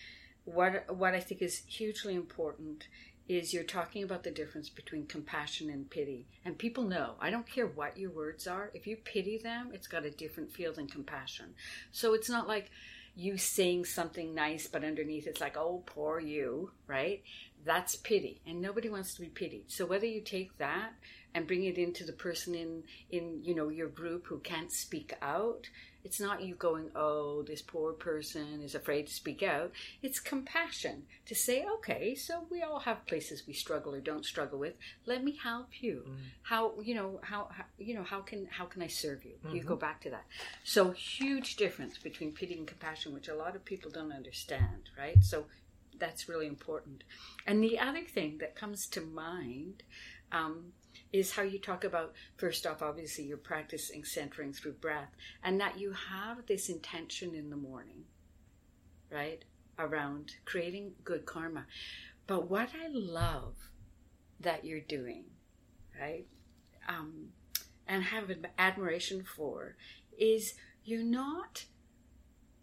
What 0.46 0.96
what 0.96 1.14
I 1.14 1.20
think 1.20 1.42
is 1.42 1.64
hugely 1.68 2.16
important 2.16 2.88
is 3.28 3.53
you're 3.53 3.63
talking 3.63 4.03
about 4.03 4.23
the 4.23 4.32
difference 4.32 4.69
between 4.69 5.05
compassion 5.05 5.69
and 5.69 5.89
pity. 5.89 6.28
And 6.45 6.57
people 6.57 6.84
know, 6.84 7.15
I 7.19 7.30
don't 7.30 7.47
care 7.47 7.67
what 7.67 7.97
your 7.97 8.11
words 8.11 8.47
are, 8.47 8.71
if 8.73 8.88
you 8.88 8.97
pity 8.97 9.38
them, 9.38 9.71
it's 9.73 9.88
got 9.88 10.05
a 10.05 10.11
different 10.11 10.51
feel 10.51 10.73
than 10.73 10.88
compassion. 10.88 11.53
So 11.91 12.13
it's 12.13 12.30
not 12.30 12.47
like 12.47 12.71
you 13.15 13.38
saying 13.38 13.86
something 13.86 14.36
nice, 14.36 14.67
but 14.67 14.84
underneath 14.84 15.28
it's 15.28 15.41
like, 15.41 15.57
oh, 15.57 15.84
poor 15.86 16.19
you, 16.19 16.71
right? 16.86 17.23
That's 17.65 17.95
pity. 17.95 18.41
And 18.45 18.61
nobody 18.61 18.89
wants 18.89 19.15
to 19.15 19.21
be 19.21 19.28
pitied. 19.28 19.65
So 19.67 19.86
whether 19.86 20.05
you 20.05 20.21
take 20.21 20.57
that 20.59 20.91
and 21.38 21.46
bring 21.46 21.66
it 21.66 21.78
into 21.78 22.04
the 22.04 22.12
person 22.12 22.56
in 22.56 22.84
in 23.12 23.40
you 23.44 23.54
know 23.54 23.70
your 23.70 23.88
group 23.88 24.26
who 24.26 24.40
can't 24.40 24.72
speak 24.72 25.14
out. 25.22 25.70
It's 26.04 26.20
not 26.20 26.42
you 26.42 26.56
going 26.56 26.90
oh 26.96 27.44
this 27.44 27.62
poor 27.62 27.94
person 27.94 28.62
is 28.64 28.74
afraid 28.74 29.06
to 29.08 29.14
speak 29.14 29.44
out. 29.44 29.72
It's 30.02 30.20
compassion 30.20 31.04
to 31.28 31.36
say 31.36 31.64
okay 31.76 32.16
so 32.16 32.48
we 32.50 32.64
all 32.64 32.80
have 32.80 33.06
places 33.06 33.44
we 33.46 33.54
struggle 33.54 33.94
or 33.94 34.02
don't 34.02 34.26
struggle 34.26 34.58
with. 34.58 34.74
Let 35.06 35.24
me 35.24 35.38
help 35.44 35.82
you. 35.82 36.06
Mm. 36.08 36.16
how 36.42 36.74
you 36.82 36.96
know 36.96 37.20
how, 37.22 37.50
how, 37.52 37.66
you 37.78 37.94
know 37.94 38.04
how 38.04 38.22
can 38.22 38.48
how 38.50 38.66
can 38.66 38.82
i 38.82 38.88
serve 38.88 39.24
you? 39.24 39.36
Mm-hmm. 39.36 39.56
you 39.56 39.64
go 39.64 39.76
back 39.76 40.02
to 40.02 40.10
that. 40.10 40.26
So 40.64 40.90
huge 40.92 41.56
difference 41.56 42.00
between 42.00 42.32
pity 42.32 42.56
and 42.58 42.66
compassion 42.66 43.14
which 43.14 43.28
a 43.28 43.36
lot 43.36 43.56
of 43.56 43.64
people 43.64 43.92
don't 43.92 44.12
understand 44.12 44.90
right? 44.98 45.24
So 45.24 45.46
that's 46.00 46.30
really 46.30 46.48
important. 46.48 47.04
And 47.46 47.64
the 47.64 47.78
other 47.80 48.04
thing 48.04 48.38
that 48.40 48.56
comes 48.56 48.88
to 48.88 49.02
mind 49.02 49.84
um, 50.32 50.74
is 51.14 51.32
how 51.32 51.41
you 51.41 51.60
talk 51.60 51.84
about 51.84 52.14
first 52.36 52.66
off 52.66 52.82
obviously 52.82 53.24
you're 53.24 53.38
practicing 53.38 54.03
centering 54.03 54.53
through 54.53 54.74
breath 54.74 55.16
and 55.43 55.60
that 55.60 55.80
you 55.80 55.93
have 56.10 56.45
this 56.47 56.70
intention 56.70 57.34
in 57.34 57.49
the 57.49 57.55
morning 57.55 58.03
right 59.12 59.43
around 59.80 60.32
creating 60.45 60.91
good 61.03 61.26
karma. 61.26 61.66
But 62.26 62.49
what 62.49 62.70
i 62.84 62.88
love 62.89 63.55
that 64.39 64.66
you're 64.66 64.80
doing 64.82 65.26
right 65.99 66.28
um, 66.88 67.30
and 67.88 68.03
have 68.03 68.32
admiration 68.58 69.24
for 69.24 69.76
is 70.18 70.53
you're 70.84 71.03
not 71.03 71.66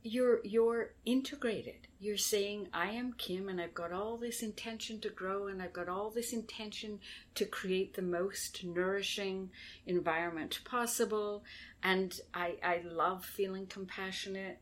you're 0.06 0.40
you're 0.44 0.90
integrated. 1.06 1.88
You're 1.98 2.18
saying 2.18 2.68
i 2.74 2.90
am 2.90 3.14
kim 3.14 3.48
and 3.48 3.58
i've 3.58 3.72
got 3.72 3.90
all 3.90 4.18
this 4.18 4.42
intention 4.42 5.00
to 5.00 5.08
grow 5.08 5.46
and 5.46 5.62
i've 5.62 5.72
got 5.72 5.88
all 5.88 6.10
this 6.10 6.34
intention 6.34 7.00
to 7.34 7.46
create 7.46 7.94
the 7.94 8.02
most 8.02 8.62
nourishing 8.62 9.48
environment 9.86 10.60
possible 10.66 11.42
and 11.82 12.20
i 12.34 12.56
i 12.62 12.82
love 12.84 13.24
feeling 13.24 13.66
compassionate. 13.66 14.58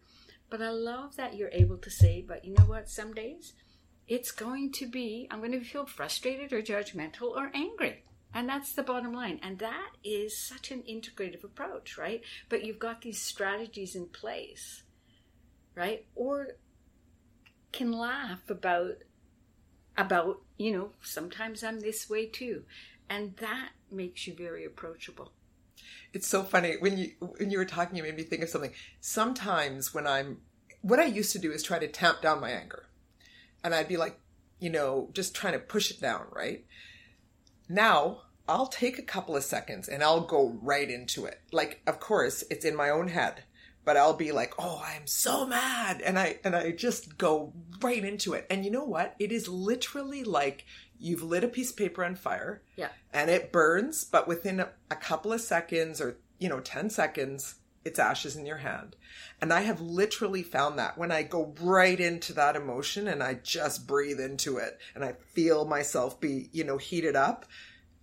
But 0.49 0.62
i 0.62 0.70
love 0.70 1.16
that 1.16 1.34
you're 1.34 1.51
able 1.53 1.78
to 1.78 1.90
say 1.90 2.24
but 2.26 2.45
you 2.45 2.55
know 2.57 2.66
what? 2.66 2.88
Some 2.88 3.12
days 3.12 3.55
it's 4.07 4.30
going 4.30 4.70
to 4.72 4.86
be 4.86 5.26
i'm 5.28 5.40
going 5.40 5.51
to 5.51 5.64
feel 5.64 5.86
frustrated 5.86 6.53
or 6.53 6.62
judgmental 6.62 7.32
or 7.34 7.51
angry. 7.53 8.05
And 8.32 8.49
that's 8.49 8.72
the 8.72 8.84
bottom 8.84 9.12
line. 9.12 9.40
And 9.43 9.59
that 9.59 9.90
is 10.03 10.38
such 10.38 10.70
an 10.70 10.84
integrative 10.88 11.45
approach, 11.45 11.99
right? 11.99 12.22
But 12.49 12.64
you've 12.64 12.78
got 12.78 13.03
these 13.03 13.20
strategies 13.20 13.95
in 13.95 14.07
place 14.07 14.84
right? 15.75 16.07
Or 16.14 16.49
can 17.73 17.93
laugh 17.93 18.49
about 18.49 18.99
about, 19.97 20.41
you 20.57 20.73
know, 20.73 20.91
sometimes 21.03 21.62
I'm 21.62 21.81
this 21.81 22.09
way 22.09 22.27
too. 22.27 22.64
And 23.11 23.37
that 23.37 23.70
makes 23.91 24.27
you 24.27 24.35
very 24.35 24.64
approachable. 24.64 25.33
It's 26.12 26.27
so 26.27 26.43
funny 26.43 26.77
when 26.79 26.99
you 26.99 27.12
when 27.20 27.51
you 27.51 27.59
were 27.59 27.64
talking 27.64 27.97
you 27.97 28.03
made 28.03 28.16
me 28.16 28.23
think 28.23 28.43
of 28.43 28.49
something. 28.49 28.73
Sometimes 29.01 29.93
when 29.93 30.07
I'm 30.07 30.39
what 30.83 30.99
I 30.99 31.05
used 31.05 31.33
to 31.33 31.39
do 31.39 31.53
is 31.53 31.62
try 31.62 31.79
to 31.79 31.89
tamp 31.89 32.23
down 32.23 32.41
my 32.41 32.51
anger. 32.51 32.87
And 33.64 33.75
I'd 33.75 33.89
be 33.89 33.97
like, 33.97 34.18
you 34.59 34.70
know, 34.70 35.11
just 35.12 35.35
trying 35.35 35.53
to 35.53 35.59
push 35.59 35.91
it 35.91 36.01
down, 36.01 36.27
right? 36.33 36.64
Now, 37.68 38.23
I'll 38.49 38.66
take 38.66 38.99
a 38.99 39.03
couple 39.03 39.37
of 39.37 39.45
seconds 39.45 39.89
and 39.89 40.03
I'll 40.03 40.23
go 40.23 40.59
right 40.61 40.91
into 40.91 41.25
it. 41.27 41.41
Like, 41.53 41.81
of 41.87 42.01
course, 42.01 42.43
it's 42.51 42.64
in 42.64 42.75
my 42.75 42.91
own 42.91 43.09
head 43.09 43.45
but 43.85 43.97
I'll 43.97 44.14
be 44.14 44.33
like, 44.33 44.55
"Oh, 44.59 44.83
I'm 44.85 45.07
so 45.07 45.47
mad." 45.47 46.01
And 46.01 46.18
I 46.18 46.39
and 46.45 46.55
I 46.55 46.72
just 46.72 47.18
go 47.18 47.53
right 47.83 48.05
into 48.05 48.35
it. 48.35 48.47
And 48.51 48.64
you 48.64 48.70
know 48.70 48.85
what? 48.85 49.14
It 49.18 49.33
is 49.33 49.49
literally 49.49 50.24
like 50.24 50.64
you've 51.03 51.22
lit 51.22 51.45
a 51.45 51.49
piece 51.49 51.70
of 51.70 51.76
paper 51.76 52.05
on 52.05 52.14
fire. 52.14 52.62
Yeah. 52.76 52.89
And 53.12 53.28
it 53.28 53.53
burns, 53.53 54.05
but 54.05 54.28
within 54.28 54.61
a, 54.61 54.68
a 54.91 54.97
couple 54.97 55.33
of 55.33 55.41
seconds 55.41 56.01
or, 56.01 56.16
you 56.39 56.49
know, 56.49 56.61
10 56.61 56.91
seconds, 56.91 57.57
it's 57.85 57.99
ashes 57.99 58.37
in 58.37 58.47
your 58.47 58.59
hand. 58.59 58.95
And 59.41 59.53
I 59.53 59.62
have 59.62 59.80
literally 59.80 60.45
found 60.45 60.78
that 60.78 60.97
when 60.97 61.11
I 61.11 61.24
go 61.24 61.55
right 61.61 61.99
into 61.99 62.33
that 62.35 62.55
emotion 62.55 63.09
and 63.09 63.20
I 63.22 63.35
just 63.35 63.89
breathe 63.89 64.20
into 64.20 64.59
it 64.59 64.78
and 64.95 65.05
I 65.05 65.14
feel 65.35 65.64
myself 65.64 66.20
be, 66.20 66.49
you 66.53 66.62
know, 66.62 66.78
heated 66.78 67.16
up, 67.16 67.47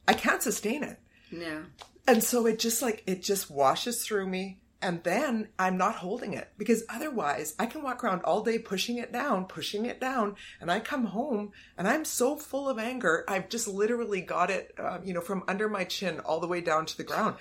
I 0.06 0.14
can't 0.14 0.44
sustain 0.44 0.84
it. 0.84 1.00
No. 1.32 1.64
And 2.06 2.22
so 2.22 2.46
it 2.48 2.60
just 2.60 2.82
like, 2.82 3.04
it 3.08 3.24
just 3.24 3.50
washes 3.50 4.04
through 4.04 4.28
me 4.28 4.60
and 4.82 5.04
then 5.04 5.50
I'm 5.58 5.78
not 5.78 5.96
holding 5.96 6.34
it 6.34 6.50
because 6.58 6.84
otherwise 6.88 7.54
I 7.60 7.66
can 7.66 7.84
walk 7.84 8.04
around 8.04 8.22
all 8.24 8.42
day 8.42 8.58
pushing 8.58 8.98
it 8.98 9.12
down, 9.12 9.46
pushing 9.46 9.86
it 9.86 10.00
down, 10.00 10.36
and 10.62 10.72
I 10.72 10.80
come 10.80 11.06
home 11.06 11.52
and 11.78 11.88
I'm 11.88 12.06
so 12.06 12.38
full 12.38 12.70
of 12.70 12.80
anger. 12.80 13.26
I've 13.28 13.50
just 13.50 13.68
literally 13.68 14.22
got 14.22 14.50
it, 14.50 14.74
uh, 14.78 15.00
you 15.04 15.14
know, 15.14 15.22
from 15.22 15.44
under 15.48 15.68
my 15.68 15.84
chin 15.84 16.20
all 16.22 16.40
the 16.40 16.48
way 16.48 16.62
down 16.62 16.86
to 16.86 16.98
the 16.98 17.04
ground. 17.04 17.36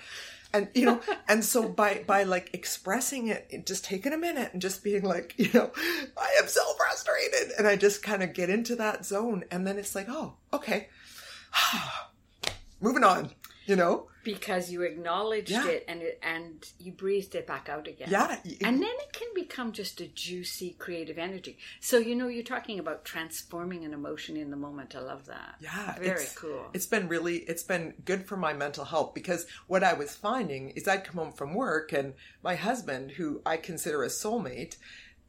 And 0.51 0.67
you 0.73 0.85
know, 0.85 0.99
and 1.29 1.45
so 1.45 1.69
by 1.69 2.03
by 2.05 2.23
like 2.23 2.49
expressing 2.53 3.27
it, 3.27 3.65
just 3.65 3.85
taking 3.85 4.13
a 4.13 4.17
minute 4.17 4.51
and 4.51 4.61
just 4.61 4.83
being 4.83 5.03
like, 5.03 5.35
you 5.37 5.49
know, 5.53 5.71
I 6.17 6.35
am 6.41 6.47
so 6.47 6.61
frustrated, 6.73 7.53
and 7.57 7.67
I 7.67 7.77
just 7.77 8.03
kind 8.03 8.21
of 8.21 8.33
get 8.33 8.49
into 8.49 8.75
that 8.77 9.05
zone, 9.05 9.45
and 9.49 9.65
then 9.65 9.77
it's 9.77 9.95
like, 9.95 10.07
oh, 10.09 10.33
okay, 10.51 10.89
moving 12.81 13.03
on, 13.03 13.31
you 13.69 13.75
know 13.75 14.07
because 14.23 14.71
you 14.71 14.81
acknowledged 14.81 15.49
yeah. 15.49 15.67
it 15.67 15.85
and 15.87 16.01
it 16.01 16.19
and 16.21 16.67
you 16.77 16.91
breathed 16.91 17.35
it 17.35 17.47
back 17.47 17.69
out 17.69 17.87
again. 17.87 18.09
Yeah. 18.11 18.37
And 18.61 18.81
then 18.81 18.83
it 18.83 19.13
can 19.13 19.27
become 19.33 19.71
just 19.71 20.01
a 20.01 20.07
juicy 20.07 20.75
creative 20.77 21.17
energy. 21.17 21.57
So 21.79 21.97
you 21.97 22.15
know 22.15 22.27
you're 22.27 22.43
talking 22.43 22.79
about 22.79 23.05
transforming 23.05 23.85
an 23.85 23.93
emotion 23.93 24.35
in 24.37 24.49
the 24.51 24.57
moment. 24.57 24.95
I 24.95 24.99
love 24.99 25.25
that. 25.27 25.55
Yeah. 25.59 25.95
Very 25.99 26.25
cool. 26.35 26.65
It's 26.73 26.85
been 26.85 27.07
really 27.07 27.37
it's 27.37 27.63
been 27.63 27.93
good 28.05 28.25
for 28.25 28.37
my 28.37 28.53
mental 28.53 28.85
health 28.85 29.13
because 29.13 29.45
what 29.67 29.83
I 29.83 29.93
was 29.93 30.15
finding 30.15 30.69
is 30.71 30.87
I'd 30.87 31.03
come 31.03 31.15
home 31.15 31.31
from 31.31 31.53
work 31.53 31.93
and 31.93 32.13
my 32.43 32.55
husband 32.55 33.11
who 33.11 33.41
I 33.45 33.57
consider 33.57 34.03
a 34.03 34.07
soulmate 34.07 34.77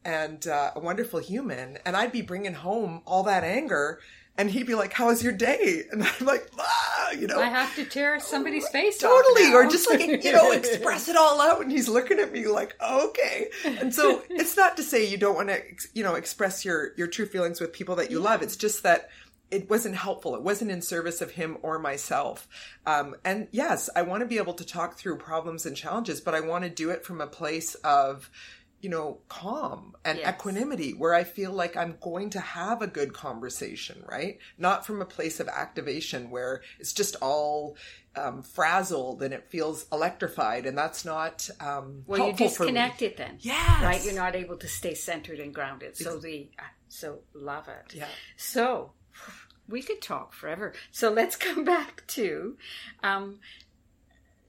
and 0.05 0.47
uh, 0.47 0.73
a 0.75 0.81
wonderful 0.81 1.21
human 1.21 1.79
and 1.85 1.97
I'd 1.97 2.13
be 2.13 2.23
bringing 2.23 2.55
home 2.55 3.03
all 3.07 3.23
that 3.25 3.45
anger 3.45 4.01
and 4.39 4.51
he'd 4.51 4.67
be 4.67 4.75
like, 4.75 4.93
"How 4.93 5.07
was 5.07 5.23
your 5.23 5.33
day?" 5.33 5.85
And 5.91 6.03
I'm 6.03 6.27
like, 6.27 6.49
ah, 6.59 7.11
you 7.13 7.27
know, 7.27 7.41
I 7.41 7.47
have 7.47 7.75
to 7.77 7.85
tear 7.85 8.21
somebody's 8.21 8.69
face 8.73 9.03
off. 9.03 9.11
totally, 9.11 9.53
or 9.53 9.67
just 9.67 9.91
like 9.91 10.01
you 10.25 10.33
know, 10.33 10.53
express 10.53 11.09
it 11.09 11.17
all 11.17 11.41
out. 11.41 11.61
And 11.63 11.71
he's 11.71 11.89
looking 11.89 12.19
at 12.19 12.33
me 12.33 12.47
like, 12.47 12.77
okay. 12.83 13.49
And 13.65 13.95
so 13.95 14.23
it's 14.31 14.57
not 14.57 14.77
to 14.77 14.83
say 14.83 15.05
you 15.07 15.19
don't 15.19 15.35
want 15.35 15.49
to, 15.49 15.61
you 15.95 16.03
know, 16.03 16.15
express 16.15 16.65
your 16.65 16.93
your 16.97 17.07
true 17.07 17.27
feelings 17.27 17.61
with 17.61 17.73
people 17.73 17.97
that 17.97 18.11
you 18.11 18.19
yeah. 18.19 18.31
love. 18.31 18.43
It's 18.43 18.57
just 18.57 18.83
that 18.83 19.11
it 19.51 19.69
wasn't 19.69 19.97
helpful. 19.97 20.35
It 20.37 20.43
wasn't 20.43 20.71
in 20.71 20.81
service 20.81 21.21
of 21.21 21.33
him 21.33 21.59
or 21.63 21.79
myself. 21.79 22.47
Um, 22.87 23.17
and 23.25 23.49
yes, 23.51 23.91
I 23.97 24.03
want 24.03 24.21
to 24.21 24.27
be 24.27 24.39
able 24.39 24.55
to 24.55 24.65
talk 24.65 24.97
through 24.97 25.17
problems 25.17 25.67
and 25.67 25.77
challenges, 25.77 26.21
but 26.21 26.35
I 26.35 26.41
want 26.41 26.65
to 26.65 26.71
do 26.71 26.91
it 26.91 27.05
from 27.05 27.21
a 27.21 27.27
place 27.27 27.75
of 27.77 28.31
you 28.81 28.89
know, 28.89 29.19
calm 29.29 29.95
and 30.05 30.19
yes. 30.19 30.35
equanimity 30.35 30.93
where 30.93 31.13
I 31.13 31.25
feel 31.25 31.53
like 31.53 31.77
I'm 31.77 31.97
going 32.01 32.31
to 32.31 32.41
have 32.41 32.81
a 32.81 32.87
good 32.87 33.13
conversation, 33.13 34.03
right? 34.11 34.39
Not 34.57 34.87
from 34.87 35.03
a 35.03 35.05
place 35.05 35.39
of 35.39 35.49
activation 35.49 36.31
where 36.31 36.63
it's 36.79 36.95
just 36.95 37.17
all 37.21 37.77
um, 38.17 38.43
frazzled 38.43 39.23
and 39.23 39.35
it 39.35 39.49
feels 39.51 39.87
electrified, 39.93 40.67
and 40.67 40.77
that's 40.77 41.05
not 41.05 41.49
um, 41.61 42.05
well. 42.07 42.29
You 42.29 42.33
disconnect 42.33 43.03
it 43.03 43.17
then, 43.17 43.37
yeah, 43.41 43.85
right? 43.85 44.03
You're 44.05 44.15
not 44.15 44.35
able 44.35 44.57
to 44.57 44.69
stay 44.69 44.95
centered 44.95 45.39
and 45.41 45.55
grounded. 45.55 45.97
So 45.97 46.15
it's, 46.15 46.25
the 46.25 46.51
so 46.89 47.21
love 47.35 47.69
it. 47.69 47.95
Yeah. 47.95 48.09
So 48.37 48.93
we 49.69 49.83
could 49.83 50.03
talk 50.03 50.33
forever. 50.33 50.73
So 50.91 51.11
let's 51.11 51.37
come 51.37 51.65
back 51.65 52.05
to 52.09 52.57
um, 53.03 53.41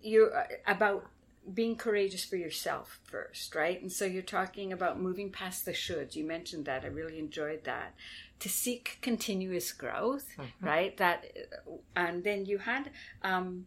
you 0.02 0.32
uh, 0.36 0.44
about 0.66 1.06
being 1.54 1.76
courageous 1.76 2.24
for 2.24 2.36
yourself 2.36 3.00
first, 3.04 3.56
right? 3.56 3.82
And 3.82 3.92
so 3.92 4.06
you're 4.06 4.22
talking 4.22 4.72
about 4.72 5.00
moving 5.00 5.32
past 5.32 5.66
the 5.66 5.72
shoulds. 5.72 6.16
You 6.16 6.26
mentioned 6.26 6.66
that. 6.66 6.84
I 6.84 6.88
really 6.88 7.20
enjoyed 7.20 7.64
that. 7.64 7.96
To 8.40 8.50
seek 8.50 8.98
continuous 9.02 9.72
growth, 9.72 10.28
mm-hmm. 10.38 10.66
right? 10.66 10.98
That, 10.98 11.26
and 11.96 12.24
then 12.24 12.46
you 12.46 12.60
had 12.60 12.92
um, 13.24 13.66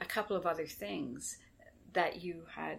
a 0.00 0.04
couple 0.04 0.36
of 0.36 0.46
other 0.46 0.66
things 0.66 1.38
that 1.92 2.22
you 2.22 2.42
had 2.54 2.78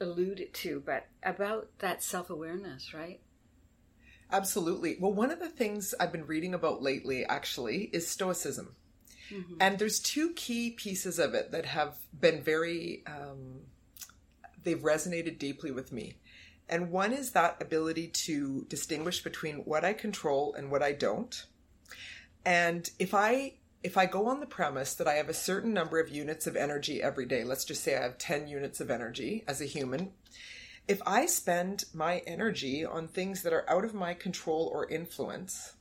alluded 0.00 0.52
to, 0.54 0.82
but 0.84 1.06
about 1.22 1.68
that 1.78 2.02
self 2.02 2.30
awareness, 2.30 2.92
right? 2.92 3.20
Absolutely. 4.32 4.96
Well, 5.00 5.12
one 5.12 5.30
of 5.30 5.38
the 5.38 5.48
things 5.48 5.94
I've 6.00 6.12
been 6.12 6.26
reading 6.26 6.54
about 6.54 6.82
lately, 6.82 7.24
actually, 7.24 7.90
is 7.92 8.06
Stoicism. 8.08 8.74
Mm-hmm. 9.30 9.54
And 9.60 9.78
there's 9.78 10.00
two 10.00 10.32
key 10.34 10.70
pieces 10.70 11.18
of 11.18 11.34
it 11.34 11.52
that 11.52 11.66
have 11.66 11.96
been 12.18 12.42
very, 12.42 13.02
um, 13.06 13.60
they've 14.62 14.80
resonated 14.80 15.38
deeply 15.38 15.70
with 15.70 15.92
me. 15.92 16.16
And 16.68 16.90
one 16.90 17.12
is 17.12 17.32
that 17.32 17.60
ability 17.60 18.08
to 18.08 18.64
distinguish 18.68 19.22
between 19.22 19.56
what 19.58 19.84
I 19.84 19.92
control 19.92 20.54
and 20.54 20.70
what 20.70 20.82
I 20.82 20.92
don't. 20.92 21.44
And 22.44 22.88
if 22.98 23.14
I 23.14 23.54
if 23.82 23.98
I 23.98 24.06
go 24.06 24.28
on 24.28 24.40
the 24.40 24.46
premise 24.46 24.94
that 24.94 25.06
I 25.06 25.14
have 25.14 25.28
a 25.28 25.34
certain 25.34 25.74
number 25.74 26.00
of 26.00 26.08
units 26.08 26.46
of 26.46 26.56
energy 26.56 27.02
every 27.02 27.26
day, 27.26 27.44
let's 27.44 27.66
just 27.66 27.84
say 27.84 27.94
I 27.94 28.02
have 28.02 28.16
10 28.16 28.48
units 28.48 28.80
of 28.80 28.90
energy 28.90 29.44
as 29.46 29.60
a 29.60 29.66
human, 29.66 30.12
if 30.88 31.02
I 31.06 31.26
spend 31.26 31.84
my 31.92 32.22
energy 32.26 32.84
on 32.84 33.08
things 33.08 33.42
that 33.42 33.52
are 33.52 33.68
out 33.68 33.84
of 33.84 33.92
my 33.92 34.14
control 34.14 34.70
or 34.72 34.88
influence, 34.88 35.74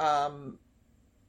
um, 0.00 0.58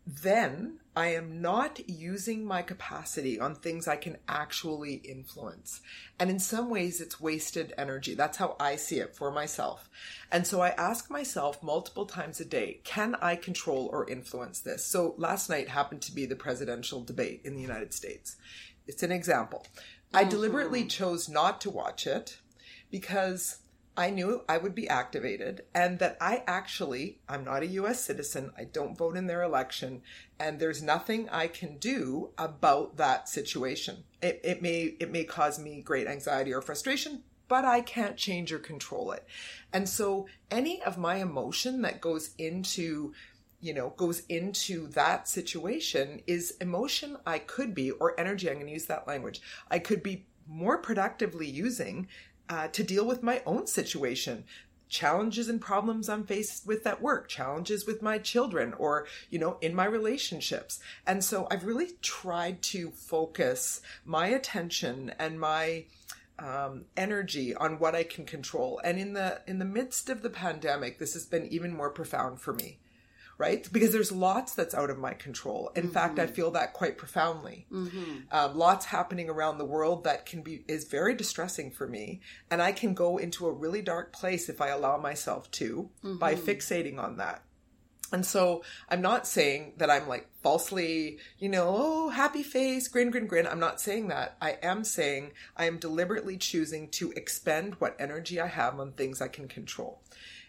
then 0.08 0.80
I 0.96 1.08
am 1.14 1.42
not 1.42 1.89
using 1.89 2.44
my 2.44 2.62
capacity 2.62 3.39
on 3.39 3.56
things 3.56 3.88
I 3.88 3.96
can 3.96 4.18
actually 4.28 4.96
influence. 4.96 5.80
And 6.20 6.30
in 6.30 6.39
some 6.39 6.70
ways, 6.70 7.00
it's 7.00 7.20
wasted 7.20 7.74
energy. 7.78 8.14
That's 8.14 8.38
how 8.38 8.58
I 8.60 8.76
see 8.76 9.00
it 9.00 9.16
for 9.16 9.32
myself. 9.32 9.89
And 10.34 10.46
so 10.46 10.62
I 10.62 10.70
ask 10.70 11.10
myself 11.10 11.64
multiple 11.64 12.06
times 12.06 12.42
a 12.42 12.46
day, 12.46 12.82
can 12.84 13.16
I 13.22 13.38
control 13.38 13.89
or 13.94 14.10
influence 14.10 14.60
this? 14.60 14.86
So 14.86 15.16
last 15.18 15.50
night 15.50 15.70
happened 15.70 16.02
to 16.04 16.12
be 16.14 16.26
the 16.26 16.36
presidential 16.36 17.02
debate 17.02 17.42
in 17.46 17.56
the 17.56 17.62
United 17.62 17.94
States. 17.94 18.36
It's 18.86 19.04
an 19.04 19.14
example. 19.14 19.66
I 20.14 20.26
deliberately 20.26 20.82
mm-hmm. 20.82 20.89
chose 20.89 21.30
not 21.30 21.62
to 21.62 21.70
watch 21.70 22.06
it 22.06 22.38
because 22.89 23.61
I 23.98 24.10
knew 24.10 24.44
I 24.48 24.58
would 24.58 24.74
be 24.74 24.88
activated 24.88 25.64
and 25.76 26.00
that 26.00 26.18
I 26.22 26.44
actually, 26.48 27.20
I'm 27.28 27.44
not 27.44 27.62
a 27.62 27.68
US 27.68 28.04
citizen, 28.04 28.52
I 28.58 28.64
don't 28.64 28.98
vote 28.98 29.18
in 29.18 29.28
their 29.28 29.44
election, 29.44 30.02
and 30.39 30.60
there's 30.60 30.82
nothing 30.82 31.28
I 31.30 31.48
can 31.48 31.78
do 31.78 32.30
about 32.38 32.98
that 32.98 33.28
situation. 33.28 34.04
It, 34.22 34.39
it 34.44 34.62
may 34.62 34.96
it 35.00 35.12
may 35.12 35.26
cause 35.26 35.60
me 35.60 35.82
great 35.82 36.08
anxiety 36.08 36.54
or 36.54 36.62
frustration, 36.62 37.24
but 37.48 37.66
I 37.66 37.82
can't 37.82 38.16
change 38.16 38.54
or 38.54 38.60
control 38.60 39.12
it. 39.12 39.28
And 39.74 39.89
so 39.89 40.28
any 40.50 40.82
of 40.84 40.98
my 40.98 41.18
emotion 41.18 41.82
that 41.82 42.02
goes 42.02 42.32
into 42.38 43.14
you 43.64 43.76
know, 43.76 43.94
goes 43.96 44.24
into 44.28 44.88
that 44.88 45.28
situation 45.28 46.20
is 46.26 46.58
emotion 46.60 47.16
I 47.28 47.38
could 47.38 47.76
be, 47.76 47.92
or 47.92 48.20
energy, 48.20 48.50
I'm 48.50 48.56
going 48.56 48.66
to 48.66 48.74
use 48.74 48.88
that 48.88 49.08
language, 49.08 49.39
I 49.70 49.78
could 49.78 50.02
be 50.02 50.26
more 50.48 50.80
productively 50.80 51.48
using 51.48 52.08
uh, 52.50 52.68
to 52.70 52.84
deal 52.84 53.06
with 53.06 53.24
my 53.24 53.42
own 53.46 53.68
situation 53.68 54.44
challenges 54.92 55.48
and 55.48 55.62
problems 55.62 56.10
I'm 56.10 56.26
faced 56.26 56.68
with 56.68 56.86
at 56.86 57.02
work, 57.02 57.30
challenges 57.30 57.88
with 57.88 58.02
my 58.02 58.20
children 58.20 58.74
or, 58.74 59.08
you 59.30 59.39
know, 59.39 59.58
in 59.62 59.74
my 59.74 59.86
relationships. 59.86 60.80
And 61.08 61.24
so 61.24 61.48
I've 61.50 61.64
really 61.64 61.94
tried 62.02 62.62
to 62.64 62.92
focus 62.92 63.82
my 64.04 64.28
attention 64.28 65.14
and 65.18 65.39
my 65.39 65.86
um, 66.38 66.86
energy 66.98 67.56
on 67.56 67.80
what 67.80 67.96
I 67.96 68.04
can 68.04 68.26
control. 68.26 68.82
And 68.84 69.00
in 69.00 69.14
the 69.14 69.42
in 69.48 69.60
the 69.60 69.66
midst 69.66 70.10
of 70.10 70.22
the 70.22 70.30
pandemic, 70.30 71.00
this 71.00 71.14
has 71.14 71.26
been 71.26 71.48
even 71.48 71.74
more 71.74 71.89
profound 71.89 72.42
for 72.42 72.54
me 72.54 72.80
right? 73.42 73.68
Because 73.74 73.92
there's 73.92 74.12
lots 74.12 74.54
that's 74.54 74.76
out 74.76 74.92
of 74.92 75.00
my 75.00 75.14
control. 75.14 75.72
In 75.76 75.86
mm-hmm. 75.86 75.94
fact, 75.94 76.20
I 76.20 76.28
feel 76.28 76.52
that 76.52 76.74
quite 76.74 76.96
profoundly. 76.96 77.66
Mm-hmm. 77.72 78.18
Um, 78.32 78.56
lots 78.56 78.86
happening 78.86 79.32
around 79.32 79.58
the 79.58 79.66
world 79.66 80.04
that 80.04 80.28
can 80.28 80.44
be 80.44 80.64
is 80.68 80.84
very 80.84 81.16
distressing 81.16 81.72
for 81.72 81.88
me, 81.88 82.22
and 82.52 82.62
I 82.62 82.72
can 82.72 82.94
go 82.94 83.18
into 83.18 83.48
a 83.48 83.52
really 83.52 83.82
dark 83.82 84.14
place 84.14 84.48
if 84.48 84.62
I 84.62 84.68
allow 84.68 84.98
myself 84.98 85.50
to 85.52 85.89
mm-hmm. 86.04 86.18
by 86.18 86.36
fixating 86.36 87.00
on 87.00 87.18
that. 87.18 87.44
And 88.12 88.26
so 88.26 88.64
I'm 88.89 89.02
not 89.02 89.26
saying 89.26 89.74
that 89.78 89.89
I'm 89.89 90.08
like 90.08 90.28
falsely, 90.44 91.18
you 91.39 91.50
know, 91.50 91.74
oh, 91.76 92.10
happy 92.10 92.44
face, 92.44 92.88
grin, 92.89 93.10
grin, 93.10 93.26
grin. 93.26 93.48
I'm 93.48 93.60
not 93.60 93.82
saying 93.82 94.10
that. 94.10 94.38
I 94.39 94.58
am 94.62 94.84
saying 94.84 95.32
I 95.58 95.66
am 95.66 95.78
deliberately 95.78 96.38
choosing 96.38 96.89
to 96.89 97.12
expend 97.14 97.76
what 97.76 97.96
energy 98.00 98.39
I 98.39 98.48
have 98.48 98.80
on 98.80 98.92
things 98.92 99.22
I 99.22 99.30
can 99.30 99.48
control. 99.48 100.02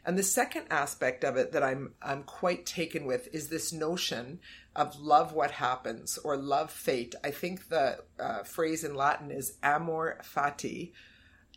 And 0.04 0.18
the 0.18 0.22
second 0.24 0.66
aspect 0.70 1.22
of 1.22 1.36
it 1.36 1.52
that 1.52 1.62
I'm 1.62 1.94
I'm 2.02 2.24
quite 2.24 2.66
taken 2.66 3.06
with 3.06 3.28
is 3.32 3.48
this 3.48 3.72
notion 3.72 4.40
of 4.74 5.00
love 5.00 5.32
what 5.32 5.52
happens 5.52 6.18
or 6.18 6.36
love 6.36 6.72
fate. 6.72 7.14
I 7.22 7.30
think 7.30 7.68
the 7.68 8.02
uh, 8.18 8.42
phrase 8.42 8.82
in 8.82 8.94
Latin 8.94 9.30
is 9.30 9.58
amor 9.62 10.18
fati, 10.22 10.92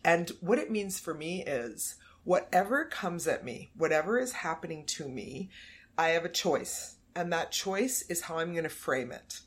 and 0.04 0.32
what 0.42 0.60
it 0.60 0.70
means 0.70 1.00
for 1.00 1.14
me 1.14 1.44
is 1.44 1.96
whatever 2.24 2.86
comes 2.86 3.28
at 3.28 3.44
me, 3.44 3.72
whatever 3.76 4.20
is 4.20 4.32
happening 4.32 4.86
to 4.86 5.08
me, 5.08 5.50
I 5.98 6.10
have 6.10 6.26
a 6.26 6.30
choice, 6.30 6.98
and 7.16 7.34
that 7.34 7.52
choice 7.52 8.04
is 8.10 8.22
how 8.22 8.38
I'm 8.38 8.52
going 8.52 8.64
to 8.64 8.70
frame 8.70 9.12
it. 9.12 9.42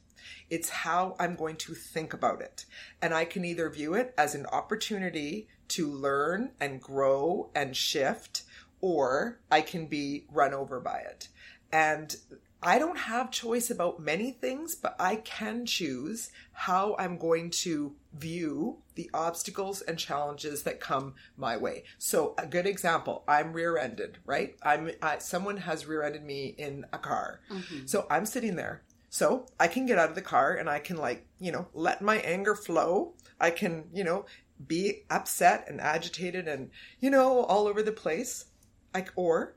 It's 0.51 0.71
how 0.71 1.15
I'm 1.19 1.37
going 1.37 1.57
to 1.57 1.75
think 1.75 2.15
about 2.15 2.41
it. 2.41 2.65
And 3.03 3.13
I 3.13 3.25
can 3.25 3.45
either 3.45 3.69
view 3.69 3.95
it 3.95 4.15
as 4.17 4.35
an 4.35 4.47
opportunity 4.47 5.49
to 5.69 5.91
learn 5.91 6.53
and 6.61 6.81
grow 6.81 7.51
and 7.55 7.77
shift, 7.77 8.43
or 8.81 9.41
I 9.51 9.61
can 9.61 9.87
be 9.87 10.25
run 10.31 10.55
over 10.55 10.81
by 10.81 10.99
it. 10.99 11.29
And 11.73 12.15
I 12.61 12.79
don't 12.81 12.99
have 12.99 13.31
choice 13.31 13.71
about 13.71 14.01
many 14.01 14.33
things, 14.33 14.75
but 14.75 14.97
I 14.99 15.17
can 15.17 15.65
choose 15.65 16.31
how 16.53 16.97
I'm 16.99 17.17
going 17.17 17.51
to 17.51 17.95
view 18.15 18.79
the 18.97 19.09
obstacles 19.15 19.81
and 19.81 19.97
challenges 19.97 20.65
that 20.65 20.81
come 20.81 21.15
my 21.37 21.57
way. 21.57 21.85
So 21.99 22.35
a 22.37 22.47
good 22.47 22.67
example, 22.67 23.23
I'm 23.29 23.53
rear-ended, 23.53 24.19
right? 24.27 24.57
I'm 24.63 24.91
I, 25.01 25.19
someone 25.19 25.59
has 25.59 25.87
rear-ended 25.87 26.25
me 26.25 26.55
in 26.59 26.85
a 26.93 26.99
car. 26.99 27.41
Mm-hmm. 27.49 27.87
So 27.87 28.07
I'm 28.11 28.27
sitting 28.27 28.57
there. 28.57 28.83
So 29.09 29.47
I 29.61 29.69
can 29.69 29.87
get 29.87 29.99
out 29.99 30.09
of 30.11 30.17
the 30.17 30.23
car 30.23 30.55
and 30.55 30.69
I 30.69 30.81
can 30.81 30.97
like, 30.97 31.27
you 31.39 31.53
know, 31.53 31.69
let 31.75 32.03
my 32.03 32.17
anger 32.17 32.57
flow. 32.57 33.15
I 33.41 33.51
can, 33.51 33.85
you 33.93 34.03
know, 34.03 34.27
be 34.67 35.05
upset 35.09 35.67
and 35.69 35.81
agitated 35.81 36.49
and, 36.49 36.71
you 36.99 37.11
know, 37.11 37.45
all 37.45 37.69
over 37.69 37.85
the 37.85 37.93
place. 37.93 38.47
Like, 38.95 39.13
or 39.17 39.57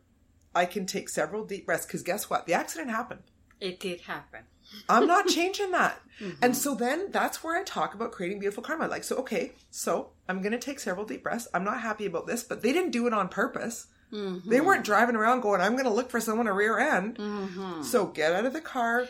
I 0.53 0.65
can 0.65 0.85
take 0.85 1.09
several 1.09 1.45
deep 1.45 1.65
breaths 1.65 1.85
because 1.85 2.03
guess 2.03 2.29
what? 2.29 2.45
The 2.45 2.53
accident 2.53 2.89
happened. 2.89 3.21
It 3.59 3.79
did 3.79 4.01
happen. 4.01 4.41
I'm 4.89 5.07
not 5.07 5.27
changing 5.27 5.71
that. 5.71 6.01
Mm-hmm. 6.19 6.43
And 6.43 6.55
so 6.55 6.75
then 6.75 7.11
that's 7.11 7.43
where 7.43 7.59
I 7.59 7.63
talk 7.63 7.93
about 7.93 8.11
creating 8.11 8.39
beautiful 8.39 8.63
karma. 8.63 8.87
Like, 8.87 9.03
so, 9.03 9.17
okay, 9.17 9.53
so 9.69 10.11
I'm 10.27 10.41
going 10.41 10.51
to 10.51 10.59
take 10.59 10.79
several 10.79 11.05
deep 11.05 11.23
breaths. 11.23 11.47
I'm 11.53 11.63
not 11.63 11.81
happy 11.81 12.05
about 12.05 12.27
this, 12.27 12.43
but 12.43 12.61
they 12.61 12.73
didn't 12.73 12.91
do 12.91 13.07
it 13.07 13.13
on 13.13 13.29
purpose. 13.29 13.87
Mm-hmm. 14.11 14.49
They 14.49 14.61
weren't 14.61 14.83
driving 14.83 15.15
around 15.15 15.41
going, 15.41 15.61
I'm 15.61 15.73
going 15.73 15.85
to 15.85 15.93
look 15.93 16.09
for 16.09 16.19
someone 16.19 16.45
to 16.47 16.53
rear 16.53 16.79
end. 16.79 17.17
Mm-hmm. 17.17 17.83
So 17.83 18.07
get 18.07 18.33
out 18.33 18.45
of 18.45 18.53
the 18.53 18.61
car. 18.61 18.99
Right? 18.99 19.09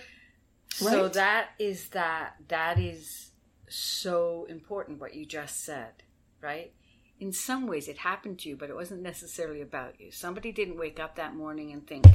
So 0.80 1.10
that 1.10 1.50
is 1.60 1.90
that, 1.90 2.36
that 2.48 2.80
is 2.80 3.32
so 3.68 4.46
important 4.50 5.00
what 5.00 5.16
you 5.16 5.26
just 5.26 5.64
said, 5.64 6.04
right? 6.40 6.74
In 7.22 7.32
some 7.32 7.68
ways 7.68 7.88
it 7.88 8.00
happened 8.00 8.40
to 8.40 8.50
you, 8.50 8.58
but 8.58 8.72
it 8.72 8.76
wasn't 8.76 9.04
necessarily 9.04 9.62
about 9.62 10.02
you. 10.02 10.12
Somebody 10.12 10.52
didn't 10.52 10.76
wake 10.76 11.00
up 11.00 11.16
that 11.16 11.36
morning 11.36 11.72
and 11.72 11.86
think, 11.86 12.08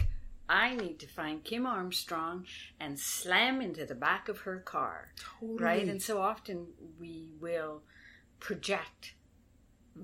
I 0.48 0.74
need 0.74 0.98
to 0.98 1.06
find 1.06 1.44
Kim 1.44 1.64
Armstrong 1.64 2.44
and 2.80 2.98
slam 2.98 3.62
into 3.62 3.86
the 3.86 3.94
back 3.94 4.28
of 4.28 4.40
her 4.40 4.58
car. 4.58 5.12
Totally. 5.40 5.62
Right? 5.62 5.86
And 5.86 6.02
so 6.02 6.20
often 6.20 6.66
we 7.00 7.28
will 7.40 7.82
project 8.40 9.14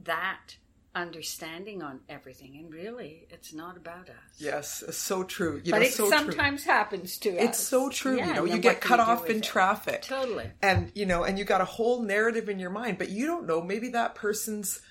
that 0.05 0.57
understanding 0.95 1.83
on 1.83 2.01
everything 2.07 2.55
and 2.59 2.71
really 2.71 3.27
it's 3.31 3.55
not 3.55 3.79
about 3.79 4.11
us 4.11 4.17
yes 4.37 4.85
so 4.91 5.25
true 5.25 5.59
you 5.65 5.71
but 5.71 5.79
know, 5.79 5.87
it 5.87 5.93
so 5.95 6.11
sometimes 6.11 6.65
true. 6.65 6.73
happens 6.73 7.17
to 7.17 7.31
us 7.31 7.37
it's 7.43 7.59
so 7.59 7.89
true 7.89 8.19
yeah, 8.19 8.27
you 8.27 8.35
know 8.35 8.45
you 8.45 8.59
get 8.59 8.79
cut 8.79 9.01
off 9.01 9.31
in 9.31 9.39
it? 9.39 9.43
traffic 9.43 10.03
totally 10.03 10.51
and 10.61 10.93
you 10.95 11.07
know 11.07 11.25
and 11.25 11.39
you 11.39 11.47
got 11.47 11.63
a 11.63 11.65
whole 11.65 12.03
narrative 12.03 12.51
in 12.51 12.59
your 12.59 12.69
mind 12.69 12.99
but 12.99 13.09
you 13.09 13.25
don't 13.25 13.47
know 13.47 13.63
maybe 13.63 13.89
that 13.89 14.15
person's 14.15 14.83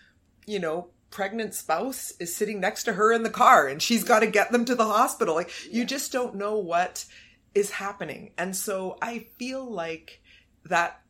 you 0.45 0.59
know, 0.59 0.89
pregnant 1.09 1.53
spouse 1.53 2.13
is 2.19 2.35
sitting 2.35 2.59
next 2.59 2.85
to 2.85 2.93
her 2.93 3.11
in 3.11 3.23
the 3.23 3.29
car 3.29 3.67
and 3.67 3.81
she's 3.81 4.03
got 4.03 4.21
to 4.21 4.27
get 4.27 4.51
them 4.51 4.65
to 4.65 4.75
the 4.75 4.85
hospital. 4.85 5.35
Like 5.35 5.51
yeah. 5.65 5.79
you 5.79 5.85
just 5.85 6.11
don't 6.11 6.35
know 6.35 6.57
what 6.57 7.05
is 7.53 7.69
happening. 7.71 8.31
And 8.37 8.55
so 8.55 8.97
I 9.01 9.27
feel 9.37 9.69
like 9.69 10.21
that 10.65 11.01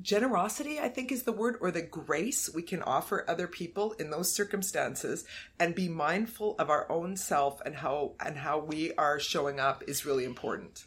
generosity, 0.00 0.80
I 0.80 0.88
think 0.88 1.12
is 1.12 1.24
the 1.24 1.32
word, 1.32 1.58
or 1.60 1.70
the 1.70 1.82
grace 1.82 2.52
we 2.52 2.62
can 2.62 2.82
offer 2.82 3.24
other 3.28 3.46
people 3.46 3.92
in 3.92 4.10
those 4.10 4.32
circumstances 4.32 5.24
and 5.58 5.74
be 5.74 5.88
mindful 5.88 6.56
of 6.58 6.70
our 6.70 6.90
own 6.90 7.16
self 7.16 7.60
and 7.64 7.76
how 7.76 8.14
and 8.24 8.38
how 8.38 8.58
we 8.58 8.94
are 8.94 9.18
showing 9.18 9.60
up 9.60 9.82
is 9.86 10.06
really 10.06 10.24
important. 10.24 10.86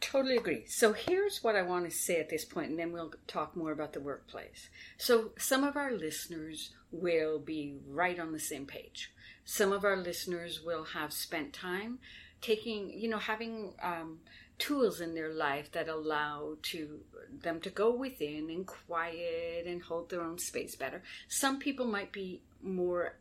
Totally 0.00 0.36
agree. 0.36 0.64
So 0.66 0.92
here's 0.92 1.42
what 1.42 1.56
I 1.56 1.62
want 1.62 1.86
to 1.86 1.90
say 1.90 2.20
at 2.20 2.28
this 2.28 2.44
point, 2.44 2.70
and 2.70 2.78
then 2.78 2.92
we'll 2.92 3.12
talk 3.26 3.56
more 3.56 3.72
about 3.72 3.94
the 3.94 4.00
workplace. 4.00 4.68
So 4.98 5.30
some 5.38 5.64
of 5.64 5.76
our 5.76 5.92
listeners 5.92 6.74
will 6.94 7.38
be 7.38 7.76
right 7.88 8.18
on 8.18 8.32
the 8.32 8.38
same 8.38 8.66
page. 8.66 9.12
Some 9.44 9.72
of 9.72 9.84
our 9.84 9.96
listeners 9.96 10.62
will 10.64 10.84
have 10.84 11.12
spent 11.12 11.52
time 11.52 11.98
taking, 12.40 12.90
you 12.90 13.08
know, 13.08 13.18
having 13.18 13.74
um, 13.82 14.20
tools 14.58 15.00
in 15.00 15.14
their 15.14 15.32
life 15.32 15.72
that 15.72 15.88
allow 15.88 16.56
to 16.62 17.00
them 17.42 17.60
to 17.60 17.70
go 17.70 17.94
within 17.94 18.48
and 18.50 18.66
quiet 18.66 19.66
and 19.66 19.82
hold 19.82 20.10
their 20.10 20.22
own 20.22 20.38
space 20.38 20.74
better. 20.74 21.02
Some 21.28 21.58
people 21.58 21.86
might 21.86 22.12
be 22.12 22.42
more 22.62 23.16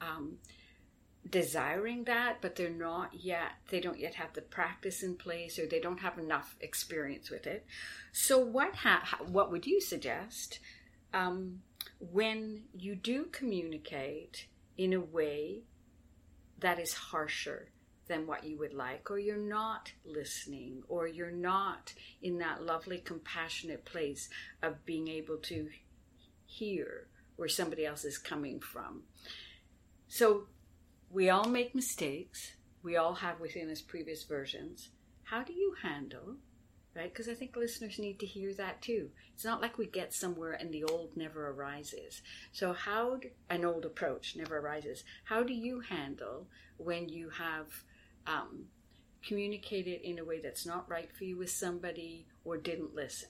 um, 0.00 0.38
desiring 1.28 2.04
that, 2.04 2.38
but 2.40 2.56
they're 2.56 2.70
not 2.70 3.12
yet, 3.14 3.52
they 3.70 3.80
don't 3.80 3.98
yet 3.98 4.14
have 4.14 4.32
the 4.32 4.40
practice 4.42 5.02
in 5.02 5.16
place 5.16 5.58
or 5.58 5.66
they 5.66 5.80
don't 5.80 6.00
have 6.00 6.18
enough 6.18 6.56
experience 6.60 7.30
with 7.30 7.46
it. 7.46 7.66
So, 8.12 8.38
what, 8.38 8.74
ha- 8.76 9.18
what 9.26 9.50
would 9.50 9.66
you 9.66 9.80
suggest 9.80 10.60
um, 11.12 11.60
when 11.98 12.64
you 12.74 12.94
do 12.94 13.24
communicate 13.24 14.46
in 14.76 14.92
a 14.92 15.00
way 15.00 15.62
that 16.58 16.78
is 16.78 16.92
harsher 16.92 17.70
than 18.08 18.26
what 18.26 18.44
you 18.44 18.58
would 18.58 18.72
like, 18.72 19.10
or 19.10 19.18
you're 19.18 19.36
not 19.36 19.92
listening, 20.04 20.82
or 20.88 21.06
you're 21.06 21.30
not 21.30 21.92
in 22.22 22.38
that 22.38 22.62
lovely, 22.62 22.98
compassionate 22.98 23.84
place 23.84 24.28
of 24.62 24.84
being 24.86 25.08
able 25.08 25.36
to 25.36 25.68
hear 26.46 27.06
where 27.36 27.48
somebody 27.48 27.84
else 27.84 28.04
is 28.04 28.18
coming 28.18 28.60
from? 28.60 29.02
So, 30.08 30.44
we 31.10 31.30
all 31.30 31.48
make 31.48 31.74
mistakes. 31.74 32.52
We 32.82 32.96
all 32.96 33.14
have 33.14 33.40
within 33.40 33.70
us 33.70 33.82
previous 33.82 34.24
versions. 34.24 34.88
How 35.24 35.42
do 35.42 35.52
you 35.52 35.74
handle, 35.82 36.36
right? 36.98 37.12
Because 37.12 37.28
I 37.28 37.34
think 37.34 37.56
listeners 37.56 37.98
need 37.98 38.18
to 38.18 38.26
hear 38.26 38.52
that 38.54 38.82
too. 38.82 39.10
It's 39.32 39.44
not 39.44 39.62
like 39.62 39.78
we 39.78 39.86
get 39.86 40.12
somewhere 40.12 40.52
and 40.52 40.72
the 40.72 40.84
old 40.84 41.16
never 41.16 41.50
arises. 41.50 42.22
So, 42.52 42.72
how, 42.72 43.16
do, 43.16 43.28
an 43.48 43.64
old 43.64 43.84
approach 43.84 44.34
never 44.36 44.58
arises. 44.58 45.04
How 45.24 45.44
do 45.44 45.54
you 45.54 45.80
handle 45.80 46.48
when 46.76 47.08
you 47.08 47.30
have 47.30 47.66
um, 48.26 48.64
communicated 49.24 50.00
in 50.02 50.18
a 50.18 50.24
way 50.24 50.40
that's 50.40 50.66
not 50.66 50.90
right 50.90 51.08
for 51.16 51.24
you 51.24 51.38
with 51.38 51.50
somebody 51.50 52.26
or 52.44 52.56
didn't 52.56 52.94
listen? 52.94 53.28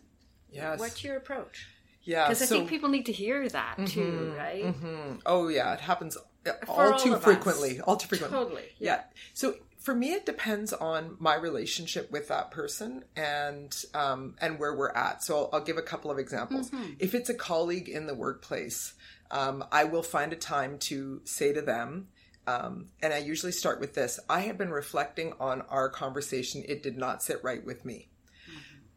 Yes. 0.51 0.81
What's 0.81 1.05
your 1.05 1.16
approach? 1.16 1.66
Yeah, 2.03 2.27
because 2.27 2.41
I 2.41 2.47
so, 2.47 2.57
think 2.57 2.71
people 2.71 2.89
need 2.89 3.05
to 3.07 3.12
hear 3.12 3.47
that 3.51 3.77
mm-hmm, 3.77 3.85
too, 3.85 4.35
right? 4.39 4.64
Mm-hmm. 4.64 5.16
Oh 5.27 5.49
yeah, 5.49 5.75
it 5.75 5.81
happens 5.81 6.16
all, 6.16 6.93
all 6.93 6.99
too 6.99 7.16
frequently. 7.19 7.81
All 7.83 7.97
too 7.97 8.09
frequently. 8.09 8.39
Totally. 8.39 8.64
Yeah. 8.79 8.95
yeah. 8.95 9.03
So 9.35 9.57
for 9.89 9.95
me, 9.95 10.12
it 10.12 10.26
depends 10.26 10.74
on 10.74 11.16
my 11.18 11.34
relationship 11.34 12.11
with 12.11 12.28
that 12.28 12.51
person 12.51 13.05
and 13.16 13.74
um, 13.95 14.34
and 14.39 14.59
where 14.59 14.74
we're 14.76 14.91
at. 14.91 15.24
So 15.24 15.36
I'll, 15.39 15.51
I'll 15.55 15.64
give 15.64 15.78
a 15.78 15.82
couple 15.93 16.11
of 16.11 16.18
examples. 16.18 16.68
Mm-hmm. 16.68 16.93
If 16.99 17.14
it's 17.14 17.30
a 17.30 17.34
colleague 17.34 17.89
in 17.89 18.07
the 18.07 18.14
workplace, 18.14 18.93
um, 19.30 19.64
I 19.72 19.84
will 19.84 20.03
find 20.03 20.30
a 20.34 20.36
time 20.36 20.76
to 20.91 21.22
say 21.24 21.55
to 21.55 21.62
them, 21.62 22.09
Um, 22.49 22.89
and 23.03 23.12
I 23.12 23.18
usually 23.18 23.53
start 23.53 23.78
with 23.78 23.95
this 23.95 24.18
I 24.28 24.41
have 24.41 24.57
been 24.57 24.70
reflecting 24.70 25.34
on 25.39 25.62
our 25.68 25.89
conversation. 25.91 26.64
It 26.66 26.82
did 26.82 26.97
not 26.97 27.22
sit 27.22 27.45
right 27.45 27.64
with 27.64 27.84
me. 27.84 28.09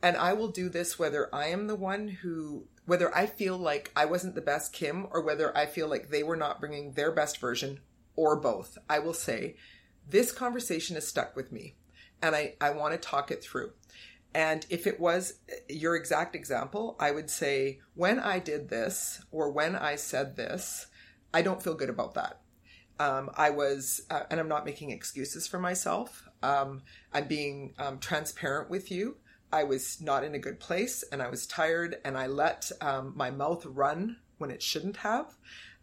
And 0.03 0.17
I 0.17 0.33
will 0.33 0.47
do 0.47 0.69
this 0.69 0.97
whether 0.97 1.33
I 1.33 1.47
am 1.47 1.67
the 1.67 1.75
one 1.75 2.07
who, 2.07 2.65
whether 2.85 3.15
I 3.15 3.27
feel 3.27 3.57
like 3.57 3.91
I 3.95 4.05
wasn't 4.05 4.35
the 4.35 4.41
best 4.41 4.73
Kim 4.73 5.07
or 5.11 5.21
whether 5.21 5.55
I 5.55 5.67
feel 5.67 5.87
like 5.87 6.09
they 6.09 6.23
were 6.23 6.37
not 6.37 6.59
bringing 6.59 6.93
their 6.93 7.11
best 7.11 7.39
version 7.39 7.79
or 8.15 8.35
both. 8.35 8.77
I 8.89 8.99
will 8.99 9.13
say, 9.13 9.57
this 10.08 10.32
conversation 10.32 10.95
has 10.95 11.08
stuck 11.08 11.36
with 11.36 11.52
me 11.52 11.76
and 12.22 12.36
I, 12.36 12.56
I 12.62 12.72
want 12.72 12.93
to 12.93 12.97
talk 12.97 13.32
it 13.32 13.43
through. 13.43 13.72
And 14.34 14.66
if 14.70 14.88
it 14.88 14.99
was 14.99 15.39
your 15.68 15.95
exact 15.95 16.36
example, 16.36 16.95
I 16.99 17.12
would 17.12 17.30
say, 17.30 17.80
when 17.95 18.20
I 18.20 18.39
did 18.39 18.70
this 18.70 19.22
or 19.32 19.52
when 19.52 19.76
I 19.76 19.95
said 19.95 20.36
this, 20.36 20.88
I 21.34 21.41
don't 21.41 21.62
feel 21.62 21.74
good 21.74 21.89
about 21.89 22.14
that. 22.14 22.39
Um, 22.99 23.30
I 23.36 23.49
was, 23.49 24.02
uh, 24.10 24.24
and 24.30 24.39
I'm 24.39 24.47
not 24.47 24.66
making 24.66 24.91
excuses 24.91 25.47
for 25.47 25.60
myself. 25.60 26.30
Um, 26.43 26.84
I'm 27.14 27.28
being 27.28 27.74
um, 27.78 27.99
transparent 27.99 28.70
with 28.70 28.91
you. 28.91 29.18
I 29.52 29.64
was 29.64 29.99
not 30.02 30.24
in 30.24 30.34
a 30.34 30.39
good 30.39 30.60
place 30.60 31.04
and 31.12 31.22
I 31.22 31.30
was 31.30 31.45
tired 31.45 31.97
and 32.06 32.18
I 32.18 32.28
let 32.28 32.72
um, 32.80 33.14
my 33.16 33.32
mouth 33.32 33.66
run 33.66 34.18
when 34.38 34.49
it 34.49 34.62
shouldn't 34.62 34.97
have. 34.97 35.36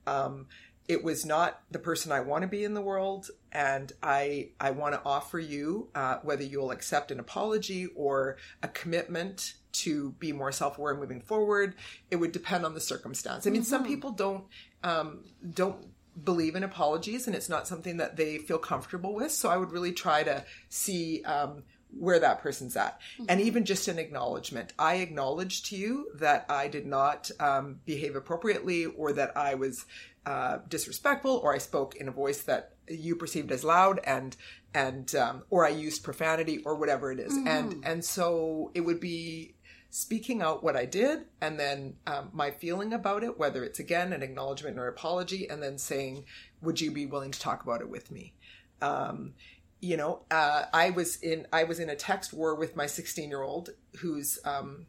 Um, 0.07 0.47
it 0.89 1.05
was 1.05 1.26
not 1.26 1.61
the 1.70 1.78
person 1.78 2.11
I 2.11 2.20
want 2.20 2.43
to 2.43 2.49
be 2.49 2.64
in 2.64 2.72
the 2.72 2.80
world, 2.80 3.30
and 3.53 3.93
I 4.03 4.49
I 4.59 4.70
want 4.70 4.95
to 4.95 5.03
offer 5.05 5.39
you 5.39 5.89
uh, 5.95 6.16
whether 6.22 6.43
you'll 6.43 6.70
accept 6.70 7.11
an 7.11 7.20
apology 7.20 7.86
or 7.95 8.39
a 8.62 8.68
commitment 8.68 9.55
to 9.70 10.12
be 10.12 10.32
more 10.32 10.51
self 10.51 10.78
aware 10.78 10.97
moving 10.97 11.20
forward. 11.20 11.74
It 12.11 12.16
would 12.16 12.32
depend 12.32 12.64
on 12.64 12.74
the 12.74 12.80
circumstance. 12.80 13.47
I 13.47 13.51
mean, 13.51 13.61
mm-hmm. 13.61 13.68
some 13.68 13.84
people 13.84 14.12
don't 14.12 14.45
um, 14.82 15.24
don't 15.55 15.86
believe 16.24 16.57
in 16.57 16.64
apologies, 16.64 17.26
and 17.26 17.36
it's 17.36 17.51
not 17.51 17.68
something 17.68 17.99
that 17.99 18.16
they 18.16 18.39
feel 18.39 18.59
comfortable 18.59 19.14
with. 19.14 19.30
So 19.30 19.51
I 19.51 19.59
would 19.59 19.72
really 19.72 19.93
try 19.93 20.22
to 20.22 20.45
see 20.70 21.22
um, 21.24 21.64
where 21.97 22.18
that 22.18 22.43
person's 22.43 22.76
at. 22.76 23.01
Mm-hmm. 23.01 23.24
And 23.28 23.41
even 23.41 23.64
just 23.64 23.89
an 23.89 23.99
acknowledgement. 23.99 24.72
I 24.78 24.97
acknowledge 24.97 25.64
to 25.64 25.76
you 25.76 26.11
that 26.14 26.47
I 26.49 26.68
did 26.68 26.86
not 26.86 27.30
um, 27.41 27.80
behave 27.84 28.16
appropriately 28.16 28.86
or 28.86 29.12
that 29.14 29.36
I 29.36 29.55
was 29.55 29.84
uh, 30.27 30.59
disrespectful 30.69 31.37
or 31.43 31.55
I 31.55 31.59
spoke 31.59 31.97
in 31.97 32.09
a 32.09 32.12
voice 32.12 32.43
that 32.43 32.73
you 32.89 33.16
perceived 33.16 33.51
as 33.53 33.64
loud 33.64 34.01
and 34.05 34.37
and 34.75 35.14
um, 35.14 35.43
or 35.51 35.66
I 35.66 35.71
used 35.71 36.05
profanity 36.05 36.59
or 36.64 36.75
whatever 36.75 37.11
it 37.11 37.19
is. 37.19 37.33
Mm-hmm. 37.33 37.49
And 37.49 37.85
and 37.85 38.05
so 38.05 38.71
it 38.75 38.83
would 38.83 39.01
be 39.01 39.55
speaking 39.91 40.43
out 40.43 40.62
what 40.62 40.77
I 40.77 40.85
did 40.85 41.25
and 41.41 41.59
then 41.59 41.97
um, 42.07 42.29
my 42.33 42.51
feeling 42.51 42.93
about 42.93 43.25
it, 43.25 43.39
whether 43.39 43.64
it's 43.64 43.79
again 43.79 44.12
an 44.12 44.23
acknowledgement 44.23 44.79
or 44.79 44.87
apology, 44.87 45.49
and 45.49 45.62
then 45.62 45.79
saying, 45.79 46.25
would 46.61 46.81
you 46.81 46.91
be 46.91 47.07
willing 47.07 47.31
to 47.31 47.41
talk 47.41 47.62
about 47.62 47.81
it 47.81 47.89
with 47.89 48.11
me? 48.11 48.35
Um, 48.83 49.35
you 49.81 49.97
know, 49.97 50.23
uh, 50.31 50.64
I 50.73 50.91
was 50.91 51.16
in 51.23 51.47
I 51.53 51.64
was 51.64 51.79
in 51.79 51.89
a 51.89 51.97
text 51.97 52.33
war 52.33 52.55
with 52.55 52.77
my 52.77 52.87
16 52.87 53.29
year 53.29 53.43
old 53.43 53.71
who's 54.01 54.39
um, 54.45 54.87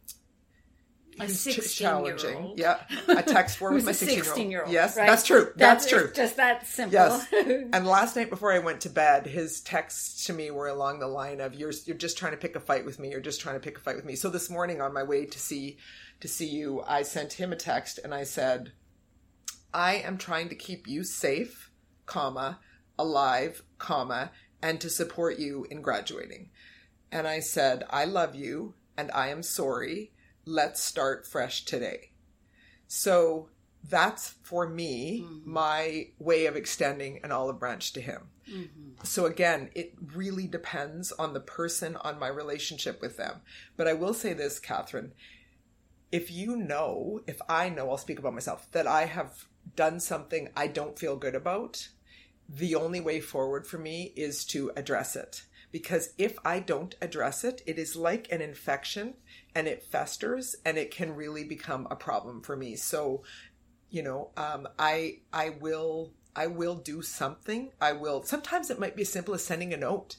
a 1.19 1.27
16 1.27 1.85
challenging. 1.85 2.29
Year 2.29 2.39
old. 2.39 2.59
Yeah, 2.59 2.79
a 3.07 3.23
text 3.23 3.59
war 3.59 3.73
with 3.73 3.85
my 3.85 3.91
16 3.91 4.51
year 4.51 4.63
old. 4.63 4.71
Yes, 4.71 4.97
right? 4.97 5.07
that's 5.07 5.25
true. 5.25 5.51
That's, 5.55 5.85
that's 5.85 5.89
true. 5.89 6.11
Just 6.13 6.37
that 6.37 6.67
simple. 6.67 6.93
Yes. 6.93 7.27
and 7.73 7.85
last 7.85 8.15
night 8.15 8.29
before 8.29 8.51
I 8.51 8.59
went 8.59 8.81
to 8.81 8.89
bed, 8.89 9.27
his 9.27 9.61
texts 9.61 10.25
to 10.25 10.33
me 10.33 10.51
were 10.51 10.67
along 10.67 10.99
the 10.99 11.07
line 11.07 11.41
of 11.41 11.53
"You're 11.55 11.73
you're 11.85 11.97
just 11.97 12.17
trying 12.17 12.31
to 12.31 12.37
pick 12.37 12.55
a 12.55 12.59
fight 12.59 12.85
with 12.85 12.99
me. 12.99 13.09
You're 13.11 13.21
just 13.21 13.41
trying 13.41 13.55
to 13.55 13.61
pick 13.61 13.77
a 13.77 13.81
fight 13.81 13.95
with 13.95 14.05
me." 14.05 14.15
So 14.15 14.29
this 14.29 14.49
morning 14.49 14.81
on 14.81 14.93
my 14.93 15.03
way 15.03 15.25
to 15.25 15.39
see 15.39 15.77
to 16.19 16.27
see 16.27 16.47
you, 16.47 16.83
I 16.87 17.03
sent 17.03 17.33
him 17.33 17.51
a 17.51 17.57
text 17.57 17.99
and 18.03 18.13
I 18.13 18.23
said, 18.23 18.71
"I 19.73 19.95
am 19.95 20.17
trying 20.17 20.49
to 20.49 20.55
keep 20.55 20.87
you 20.87 21.03
safe, 21.03 21.71
comma, 22.05 22.59
alive, 22.97 23.63
comma." 23.77 24.31
and 24.61 24.81
to 24.81 24.89
support 24.89 25.39
you 25.39 25.65
in 25.69 25.81
graduating. 25.81 26.49
And 27.11 27.27
I 27.27 27.39
said, 27.39 27.83
I 27.89 28.05
love 28.05 28.35
you 28.35 28.75
and 28.97 29.09
I 29.11 29.29
am 29.29 29.43
sorry. 29.43 30.11
Let's 30.49 30.81
start 30.81 31.27
fresh 31.27 31.63
today. 31.63 32.09
So 32.87 33.49
that's 33.87 34.33
for 34.41 34.67
me 34.67 35.21
mm-hmm. 35.23 35.51
my 35.51 36.07
way 36.17 36.47
of 36.47 36.55
extending 36.55 37.19
an 37.23 37.31
olive 37.31 37.59
branch 37.59 37.93
to 37.93 38.01
him. 38.01 38.29
Mm-hmm. 38.51 39.03
So 39.03 39.27
again, 39.27 39.69
it 39.75 39.93
really 40.15 40.47
depends 40.47 41.11
on 41.11 41.33
the 41.33 41.39
person, 41.39 41.97
on 41.97 42.17
my 42.17 42.29
relationship 42.29 42.99
with 42.99 43.15
them. 43.15 43.41
But 43.77 43.87
I 43.87 43.93
will 43.93 44.15
say 44.15 44.33
this, 44.33 44.57
Catherine. 44.57 45.11
If 46.11 46.31
you 46.31 46.55
know, 46.57 47.21
if 47.27 47.39
I 47.47 47.69
know, 47.69 47.91
I'll 47.91 47.99
speak 47.99 48.17
about 48.17 48.33
myself, 48.33 48.67
that 48.71 48.87
I 48.87 49.05
have 49.05 49.45
done 49.75 49.99
something 49.99 50.49
I 50.57 50.65
don't 50.65 50.97
feel 50.97 51.15
good 51.15 51.35
about, 51.35 51.89
the 52.49 52.73
only 52.73 53.01
way 53.01 53.19
forward 53.19 53.67
for 53.67 53.77
me 53.77 54.13
is 54.15 54.43
to 54.45 54.71
address 54.75 55.15
it. 55.15 55.43
Because 55.71 56.13
if 56.17 56.39
I 56.43 56.59
don't 56.59 56.95
address 56.99 57.43
it, 57.43 57.61
it 57.67 57.77
is 57.77 57.95
like 57.95 58.31
an 58.31 58.41
infection 58.41 59.13
and 59.55 59.67
it 59.67 59.83
festers 59.83 60.55
and 60.65 60.77
it 60.77 60.91
can 60.91 61.15
really 61.15 61.43
become 61.43 61.87
a 61.89 61.95
problem 61.95 62.41
for 62.41 62.55
me. 62.55 62.75
So, 62.75 63.23
you 63.89 64.03
know, 64.03 64.29
um, 64.37 64.67
I, 64.77 65.19
I 65.33 65.49
will, 65.49 66.13
I 66.35 66.47
will 66.47 66.75
do 66.75 67.01
something. 67.01 67.71
I 67.81 67.93
will, 67.93 68.23
sometimes 68.23 68.69
it 68.69 68.79
might 68.79 68.95
be 68.95 69.01
as 69.01 69.11
simple 69.11 69.33
as 69.33 69.43
sending 69.43 69.73
a 69.73 69.77
note 69.77 70.17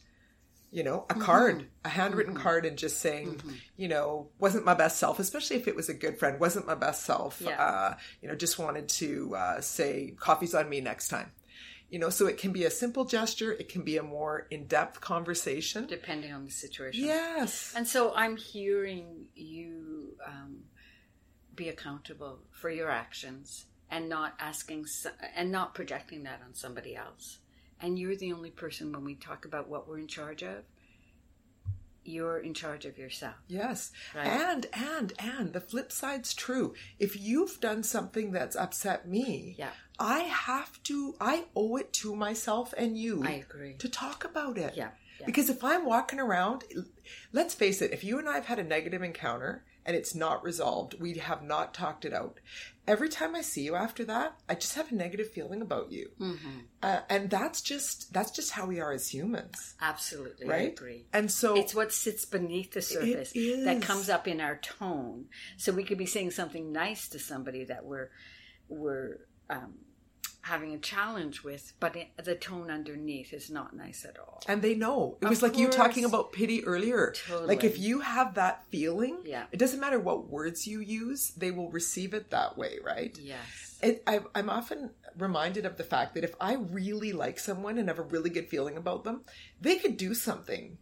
you 0.73 0.85
know, 0.85 1.05
a 1.11 1.15
mm-hmm. 1.15 1.23
card, 1.23 1.67
a 1.85 1.89
handwritten 1.89 2.35
mm-hmm. 2.35 2.43
card, 2.43 2.65
and 2.65 2.79
just 2.79 2.99
saying, 2.99 3.37
mm-hmm. 3.37 3.51
you 3.77 3.89
know, 3.89 4.29
wasn't 4.39 4.65
my 4.65 4.75
best 4.75 4.99
self, 4.99 5.19
especially 5.19 5.57
if 5.57 5.67
it 5.67 5.75
was 5.75 5.89
a 5.89 5.95
good 5.95 6.19
friend, 6.19 6.39
wasn't 6.39 6.67
my 6.67 6.75
best 6.75 7.05
self. 7.05 7.41
Yeah. 7.41 7.61
Uh, 7.61 7.95
you 8.23 8.29
know, 8.29 8.37
just 8.37 8.59
wanted 8.59 8.89
to 8.89 9.35
uh, 9.35 9.61
say, 9.61 10.15
coffee's 10.19 10.55
on 10.55 10.69
me 10.69 10.81
next 10.81 11.09
time. 11.09 11.33
You 11.91 11.99
know, 11.99 12.09
so 12.09 12.27
it 12.27 12.39
can 12.39 12.53
be 12.53 12.65
a 12.65 12.71
simple 12.71 13.05
gesture, 13.05 13.53
it 13.53 13.69
can 13.69 13.83
be 13.83 13.97
a 13.97 14.03
more 14.03 14.47
in 14.51 14.67
depth 14.67 15.01
conversation. 15.01 15.87
Depending 15.87 16.33
on 16.33 16.45
the 16.45 16.51
situation. 16.51 17.05
Yes. 17.05 17.75
And 17.77 17.87
so 17.87 18.15
I'm 18.15 18.37
hearing 18.37 19.27
you 19.35 20.17
um, 20.27 20.63
be 21.55 21.69
accountable 21.69 22.39
for 22.53 22.71
your 22.71 22.91
actions 22.91 23.67
and 23.91 24.09
not 24.09 24.35
asking 24.39 24.87
and 25.35 25.51
not 25.51 25.75
projecting 25.75 26.23
that 26.23 26.41
on 26.47 26.55
somebody 26.55 26.95
else. 26.95 27.39
And 27.81 27.99
you're 27.99 28.17
the 28.17 28.33
only 28.33 28.51
person 28.51 28.93
when 28.93 29.05
we 29.05 29.17
talk 29.17 29.45
about 29.45 29.69
what 29.69 29.89
we're 29.89 29.99
in 29.99 30.07
charge 30.07 30.43
of 30.43 30.65
you're 32.05 32.39
in 32.39 32.55
charge 32.55 32.87
of 32.87 32.99
yourself. 32.99 33.35
Yes. 33.49 33.93
Right? 34.15 34.27
And 34.27 34.67
and 34.73 35.13
and 35.19 35.53
the 35.53 35.61
flip 35.61 35.93
side's 35.93 36.35
true. 36.35 36.75
If 36.99 37.21
you've 37.21 37.61
done 37.61 37.83
something 37.83 38.33
that's 38.33 38.57
upset 38.57 39.09
me, 39.09 39.55
yeah. 39.59 39.71
I 40.01 40.21
have 40.21 40.83
to 40.85 41.15
I 41.21 41.45
owe 41.55 41.77
it 41.77 41.93
to 41.95 42.17
myself 42.17 42.75
and 42.77 42.97
you 42.97 43.23
I 43.25 43.45
agree. 43.49 43.75
to 43.79 43.89
talk 43.89 44.25
about 44.25 44.59
it. 44.59 44.75
Yeah. 44.77 44.91
yeah. 45.19 45.27
Because 45.27 45.51
if 45.51 45.63
I'm 45.63 45.85
walking 45.85 46.19
around, 46.19 46.65
let's 47.33 47.55
face 47.55 47.83
it, 47.83 47.93
if 47.93 48.03
you 48.03 48.19
and 48.19 48.29
I 48.29 48.35
have 48.35 48.47
had 48.47 48.59
a 48.59 48.65
negative 48.65 49.03
encounter 49.03 49.65
and 49.87 49.97
it's 49.97 50.15
not 50.15 50.43
resolved, 50.43 51.01
we 51.01 51.15
have 51.15 51.43
not 51.43 51.75
talked 51.75 52.05
it 52.05 52.13
out 52.13 52.39
every 52.91 53.09
time 53.09 53.37
I 53.37 53.41
see 53.41 53.63
you 53.63 53.77
after 53.77 54.05
that, 54.07 54.35
I 54.49 54.55
just 54.57 54.75
have 54.75 54.91
a 54.91 54.95
negative 54.95 55.31
feeling 55.31 55.63
about 55.63 55.93
you. 55.93 56.11
Mm-hmm. 56.21 56.59
Uh, 56.83 57.01
and 57.09 57.31
that's 57.31 57.63
just 57.63 58.13
that's 58.13 58.33
just 58.33 58.51
how 58.51 58.67
we 58.67 58.81
are 58.81 58.93
as 58.93 59.09
humans. 59.09 59.75
Absolutely, 59.81 60.49
right? 60.49 60.61
I 60.61 60.73
agree. 60.73 61.07
And 61.13 61.31
so 61.31 61.57
it's 61.57 61.75
what 61.75 61.93
sits 61.93 62.25
beneath 62.25 62.73
the 62.73 62.83
surface 62.83 63.33
that 63.33 63.81
comes 63.83 64.09
up 64.09 64.27
in 64.27 64.41
our 64.41 64.57
tone. 64.57 65.27
So 65.57 65.73
we 65.73 65.85
could 65.85 65.99
be 65.99 66.07
saying 66.07 66.33
something 66.33 66.73
nice 66.73 67.09
to 67.11 67.19
somebody 67.19 67.65
that 67.65 67.85
we're 67.85 68.11
we're 68.69 69.19
um, 69.49 69.75
having 70.51 70.75
a 70.75 70.79
challenge 70.79 71.43
with, 71.45 71.73
but 71.81 71.97
it, 71.97 72.09
the 72.23 72.35
tone 72.35 72.71
underneath 72.71 73.33
is 73.33 73.51
not 73.51 73.75
nice 73.75 74.05
at 74.05 74.19
all. 74.19 74.43
And 74.49 74.61
they 74.61 74.75
know. 74.75 75.17
It 75.21 75.25
of 75.25 75.31
was 75.31 75.43
like 75.43 75.53
course. 75.53 75.63
you 75.63 75.71
talking 75.71 76.05
about 76.05 76.33
pity 76.33 76.65
earlier. 76.65 77.15
Totally. 77.27 77.47
Like 77.47 77.65
if 77.65 77.79
you 77.79 78.01
have 78.01 78.35
that 78.35 78.65
feeling, 78.67 79.19
yeah. 79.25 79.45
it 79.53 79.59
doesn't 79.59 79.81
matter 79.81 80.01
what 80.01 80.29
words 80.29 80.67
you 80.67 80.81
use, 80.81 81.31
they 81.37 81.53
will 81.53 81.71
receive 81.71 82.15
it 82.15 82.31
that 82.31 82.59
way, 82.59 82.79
right? 82.85 83.17
Yes. 83.23 83.79
It, 83.83 84.03
I, 84.07 84.21
I'm 84.35 84.51
often 84.51 84.91
reminded 85.17 85.65
of 85.65 85.77
the 85.77 85.85
fact 85.85 86.15
that 86.15 86.25
if 86.25 86.35
I 86.41 86.55
really 86.55 87.13
like 87.13 87.39
someone 87.39 87.79
and 87.79 87.89
have 87.89 87.99
a 87.99 88.03
really 88.03 88.31
good 88.31 88.49
feeling 88.49 88.77
about 88.77 89.05
them, 89.05 89.23
they 89.61 89.77
could 89.77 89.97
do 89.97 90.15
something. 90.15 90.79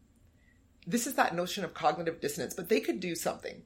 This 0.86 1.06
is 1.06 1.14
that 1.14 1.34
notion 1.34 1.64
of 1.64 1.74
cognitive 1.74 2.20
dissonance, 2.20 2.54
but 2.54 2.70
they 2.70 2.80
could 2.80 3.00
do 3.00 3.14
something 3.14 3.62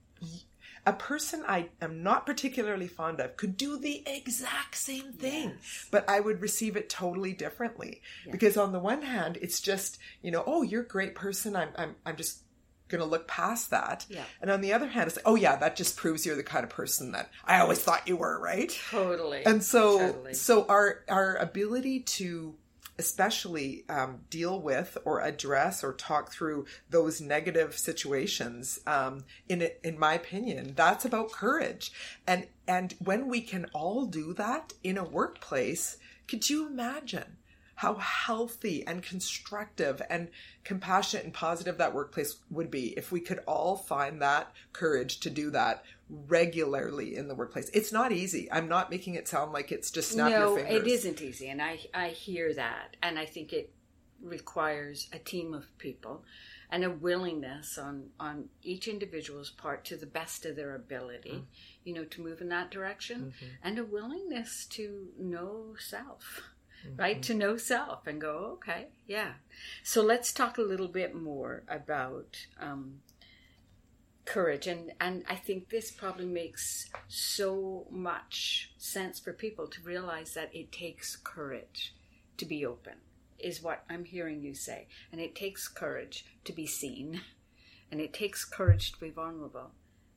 a 0.85 0.93
person 0.93 1.45
I 1.47 1.69
am 1.81 2.03
not 2.03 2.27
particularly 2.27 2.89
fond 2.89 3.21
of 3.21 3.37
could 3.37 3.57
do 3.57 3.79
the 3.79 4.03
exact 4.07 4.77
same 4.77 5.13
thing, 5.13 5.51
yes. 5.51 5.89
but 5.91 6.09
I 6.09 6.19
would 6.21 6.41
receive 6.41 6.77
it 6.77 6.89
totally 6.89 7.33
differently. 7.33 8.03
Yes. 8.25 8.33
Because 8.33 8.57
on 8.57 8.73
the 8.73 8.81
one 8.81 9.03
hand, 9.03 9.39
it's 9.41 9.61
just, 9.61 9.99
you 10.23 10.31
know, 10.31 10.43
oh, 10.45 10.63
you're 10.63 10.83
a 10.83 10.87
great 10.87 11.15
person. 11.15 11.55
I'm, 11.55 11.69
I'm, 11.77 11.95
I'm 12.05 12.17
just 12.17 12.43
going 12.89 13.01
to 13.01 13.09
look 13.09 13.29
past 13.29 13.71
that. 13.71 14.07
Yeah. 14.09 14.25
And 14.41 14.51
on 14.51 14.61
the 14.61 14.73
other 14.73 14.89
hand, 14.89 15.07
it's 15.07 15.17
like, 15.17 15.27
oh 15.27 15.37
yeah, 15.37 15.57
that 15.57 15.77
just 15.77 15.97
proves 15.97 16.27
you're 16.27 16.37
the 16.37 16.43
kind 16.43 16.65
of 16.65 16.71
person 16.71 17.13
that 17.13 17.31
I 17.45 17.61
always 17.61 17.79
thought 17.79 18.09
you 18.09 18.17
were, 18.17 18.41
right? 18.41 18.77
Totally. 18.91 19.45
And 19.47 19.63
so, 19.63 19.99
totally. 19.99 20.35
so 20.35 20.67
our, 20.69 21.05
our 21.09 21.37
ability 21.37 22.01
to 22.01 22.55
especially 22.99 23.85
um, 23.89 24.21
deal 24.31 24.61
with 24.61 24.99
or 25.05 25.21
address 25.21 25.83
or 25.83 25.93
talk 25.93 26.33
through 26.33 26.67
those 26.91 27.21
negative 27.21 27.77
situations 27.77 28.81
um, 28.87 29.25
in 29.49 29.69
in 29.83 29.99
my 29.99 30.15
opinion 30.15 30.73
that's 30.77 31.05
about 31.05 31.33
courage. 31.33 31.93
And 32.27 32.47
and 32.67 32.95
when 32.99 33.29
we 33.29 33.41
can 33.41 33.67
all 33.73 34.07
do 34.07 34.33
that 34.35 34.73
in 34.83 34.99
a 34.99 35.05
workplace 35.05 35.97
could 36.27 36.49
you 36.49 36.67
imagine 36.67 37.37
how 37.83 37.95
healthy 37.95 38.87
and 38.87 39.03
constructive 39.03 40.01
and 40.09 40.29
compassionate 40.63 41.25
and 41.25 41.35
positive 41.35 41.79
that 41.79 41.93
workplace 41.93 42.37
would 42.51 42.71
be 42.71 42.97
if 42.97 43.11
we 43.11 43.21
could 43.21 43.41
all 43.47 43.77
find 43.77 44.23
that 44.23 44.53
courage 44.73 45.19
to 45.19 45.29
do 45.29 45.51
that 45.51 45.85
regularly 46.13 47.17
in 47.17 47.27
the 47.29 47.35
workplace. 47.35 47.71
It's 47.73 47.93
not 47.93 48.13
easy. 48.13 48.51
I'm 48.53 48.69
not 48.69 48.91
making 48.91 49.15
it 49.15 49.27
sound 49.27 49.53
like 49.53 49.73
it's 49.73 49.91
just 49.91 50.13
snap 50.13 50.31
no, 50.31 50.57
your 50.57 50.65
fingers. 50.65 50.83
it 50.83 50.89
isn't 50.89 51.23
easy, 51.23 51.49
and 51.49 51.63
I 51.63 51.79
I 51.95 52.09
hear 52.09 52.53
that, 52.55 52.97
and 53.03 53.19
I 53.19 53.27
think 53.27 53.53
it 53.53 53.73
requires 54.23 55.09
a 55.13 55.19
team 55.19 55.55
of 55.55 55.67
people 55.79 56.25
and 56.71 56.85
a 56.85 56.91
willingness 56.91 57.77
on 57.77 58.11
on 58.21 58.49
each 58.63 58.89
individual's 58.89 59.51
part 59.51 59.85
to 59.85 59.97
the 59.97 60.07
best 60.07 60.47
of 60.47 60.57
their 60.57 60.75
ability 60.75 61.31
mm. 61.31 61.45
you 61.85 61.93
know 61.93 62.05
to 62.05 62.23
move 62.23 62.41
in 62.41 62.49
that 62.49 62.71
direction 62.71 63.35
mm-hmm. 63.37 63.53
and 63.63 63.79
a 63.79 63.85
willingness 63.85 64.65
to 64.67 65.09
know 65.19 65.75
self 65.79 66.53
mm-hmm. 66.87 66.97
right 66.97 67.23
to 67.23 67.35
know 67.35 67.57
self 67.57 68.07
and 68.07 68.21
go 68.21 68.53
okay 68.53 68.87
yeah 69.07 69.33
so 69.83 70.03
let's 70.03 70.33
talk 70.33 70.57
a 70.57 70.63
little 70.63 70.89
bit 70.89 71.15
more 71.15 71.65
about 71.69 72.47
um, 72.61 72.95
courage 74.25 74.69
and 74.69 74.93
and 75.01 75.25
i 75.29 75.35
think 75.35 75.69
this 75.69 75.91
probably 75.91 76.25
makes 76.25 76.89
so 77.09 77.87
much 77.91 78.71
sense 78.79 79.19
for 79.19 79.33
people 79.33 79.67
to 79.67 79.83
realize 79.83 80.35
that 80.35 80.55
it 80.55 80.71
takes 80.71 81.17
courage 81.17 81.93
to 82.37 82.45
be 82.45 82.65
open 82.65 82.95
is 83.43 83.63
what 83.63 83.85
I'm 83.91 84.05
hearing 84.05 84.43
you 84.43 84.55
say. 84.55 84.87
And 85.11 85.21
it 85.21 85.35
takes 85.35 85.69
courage 85.69 86.25
to 86.45 86.53
be 86.53 86.67
seen, 86.67 87.21
and 87.91 88.01
it 88.01 88.13
takes 88.13 88.45
courage 88.45 88.93
to 88.93 89.01
be 89.01 89.11
vulnerable. 89.11 89.73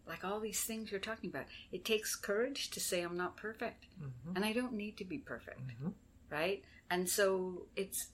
Like 0.07 0.23
all 0.23 0.39
these 0.39 0.61
things 0.61 0.91
you're 0.91 0.99
talking 0.99 1.31
about, 1.31 1.45
it 1.71 1.83
takes 1.83 2.15
courage 2.15 2.69
to 2.71 2.79
say, 2.79 3.01
I'm 3.01 3.17
not 3.17 3.37
perfect, 3.37 3.85
mm-hmm. 3.99 4.35
and 4.35 4.45
I 4.45 4.53
don't 4.53 4.73
need 4.73 4.97
to 4.97 5.05
be 5.05 5.17
perfect, 5.17 5.67
mm-hmm. 5.67 5.89
right? 6.29 6.63
And 6.91 7.09
so 7.09 7.63
it's 7.75 8.07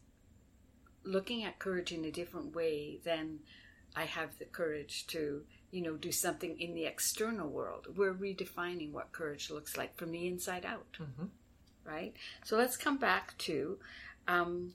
looking 1.04 1.44
at 1.44 1.60
courage 1.60 1.92
in 1.92 2.06
a 2.06 2.12
different 2.12 2.56
way 2.56 3.00
than 3.04 3.40
I 3.96 4.06
have 4.06 4.38
the 4.40 4.46
courage 4.46 5.06
to, 5.08 5.42
you 5.72 5.82
know, 5.82 5.96
do 5.96 6.12
something 6.12 6.60
in 6.60 6.74
the 6.74 6.86
external 6.86 7.50
world. 7.50 7.88
We're 7.96 8.14
redefining 8.14 8.92
what 8.92 9.12
courage 9.12 9.50
looks 9.50 9.78
like 9.78 9.96
from 9.96 10.12
the 10.12 10.28
inside 10.28 10.66
out, 10.66 10.98
mm-hmm. 11.02 11.26
right? 11.86 12.14
So 12.44 12.58
let's 12.58 12.78
come 12.78 12.98
back 12.98 13.38
to 13.40 13.78
um, 14.28 14.74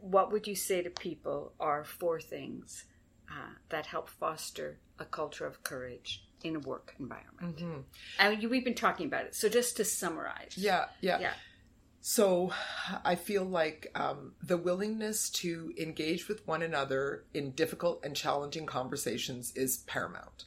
what 0.00 0.30
would 0.32 0.46
you 0.46 0.54
say 0.54 0.82
to 0.82 0.90
people 0.90 1.52
are 1.58 1.84
four 1.84 2.20
things 2.20 2.84
uh, 3.30 3.54
that 3.70 3.86
help 3.86 4.08
foster 4.08 4.78
a 4.98 5.04
culture 5.04 5.46
of 5.46 5.62
courage 5.64 6.24
in 6.44 6.56
a 6.56 6.60
work 6.60 6.94
environment? 7.00 7.56
Mm-hmm. 7.56 7.80
And 8.18 8.50
we've 8.50 8.64
been 8.64 8.74
talking 8.74 9.06
about 9.06 9.24
it. 9.24 9.34
So 9.34 9.48
just 9.48 9.76
to 9.78 9.84
summarize. 9.84 10.54
Yeah, 10.56 10.86
yeah. 11.00 11.18
Yeah. 11.20 11.32
So 12.08 12.52
I 13.04 13.16
feel 13.16 13.42
like 13.42 13.88
um, 13.96 14.34
the 14.40 14.56
willingness 14.56 15.28
to 15.30 15.72
engage 15.76 16.28
with 16.28 16.46
one 16.46 16.62
another 16.62 17.24
in 17.34 17.50
difficult 17.50 18.04
and 18.04 18.14
challenging 18.14 18.64
conversations 18.64 19.52
is 19.56 19.78
paramount. 19.88 20.44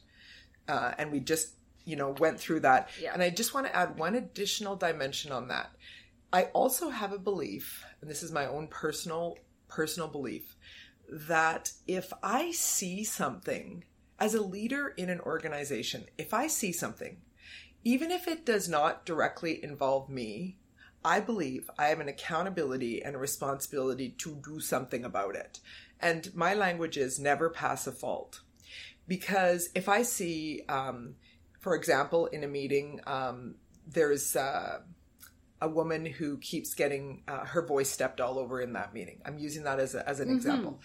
Uh, 0.66 0.92
and 0.96 1.12
we 1.12 1.20
just, 1.20 1.50
you 1.84 1.96
know, 1.96 2.16
went 2.18 2.40
through 2.40 2.60
that. 2.60 2.88
Yeah. 2.98 3.12
And 3.12 3.22
I 3.22 3.28
just 3.28 3.52
want 3.52 3.66
to 3.66 3.76
add 3.76 3.98
one 3.98 4.14
additional 4.14 4.74
dimension 4.74 5.32
on 5.32 5.48
that. 5.48 5.70
I 6.32 6.44
also 6.44 6.88
have 6.88 7.12
a 7.12 7.18
belief, 7.18 7.84
and 8.00 8.10
this 8.10 8.22
is 8.22 8.32
my 8.32 8.46
own 8.46 8.66
personal 8.68 9.36
personal 9.68 10.08
belief 10.08 10.56
that 11.10 11.72
if 11.86 12.10
I 12.22 12.52
see 12.52 13.04
something 13.04 13.84
as 14.18 14.32
a 14.32 14.40
leader 14.40 14.94
in 14.96 15.10
an 15.10 15.20
organization, 15.20 16.06
if 16.16 16.32
I 16.32 16.46
see 16.46 16.72
something, 16.72 17.18
even 17.84 18.10
if 18.10 18.26
it 18.26 18.46
does 18.46 18.66
not 18.66 19.04
directly 19.04 19.62
involve 19.62 20.08
me, 20.08 20.56
I 21.04 21.20
believe 21.20 21.70
I 21.78 21.86
have 21.86 22.00
an 22.00 22.08
accountability 22.08 23.02
and 23.02 23.16
a 23.16 23.18
responsibility 23.18 24.10
to 24.18 24.40
do 24.44 24.60
something 24.60 25.04
about 25.04 25.34
it. 25.34 25.60
And 26.00 26.34
my 26.34 26.54
language 26.54 26.96
is 26.96 27.18
never 27.18 27.50
pass 27.50 27.86
a 27.86 27.92
fault. 27.92 28.40
Because 29.08 29.70
if 29.74 29.88
I 29.88 30.02
see, 30.02 30.62
um, 30.68 31.14
for 31.58 31.74
example, 31.74 32.26
in 32.26 32.44
a 32.44 32.48
meeting, 32.48 33.00
um, 33.06 33.56
there's 33.86 34.36
uh, 34.36 34.80
a 35.60 35.68
woman 35.68 36.06
who 36.06 36.38
keeps 36.38 36.74
getting 36.74 37.22
uh, 37.26 37.44
her 37.44 37.66
voice 37.66 37.90
stepped 37.90 38.20
all 38.20 38.38
over 38.38 38.60
in 38.60 38.72
that 38.74 38.94
meeting. 38.94 39.20
I'm 39.24 39.38
using 39.38 39.64
that 39.64 39.80
as, 39.80 39.94
a, 39.94 40.08
as 40.08 40.20
an 40.20 40.28
mm-hmm. 40.28 40.36
example. 40.36 40.80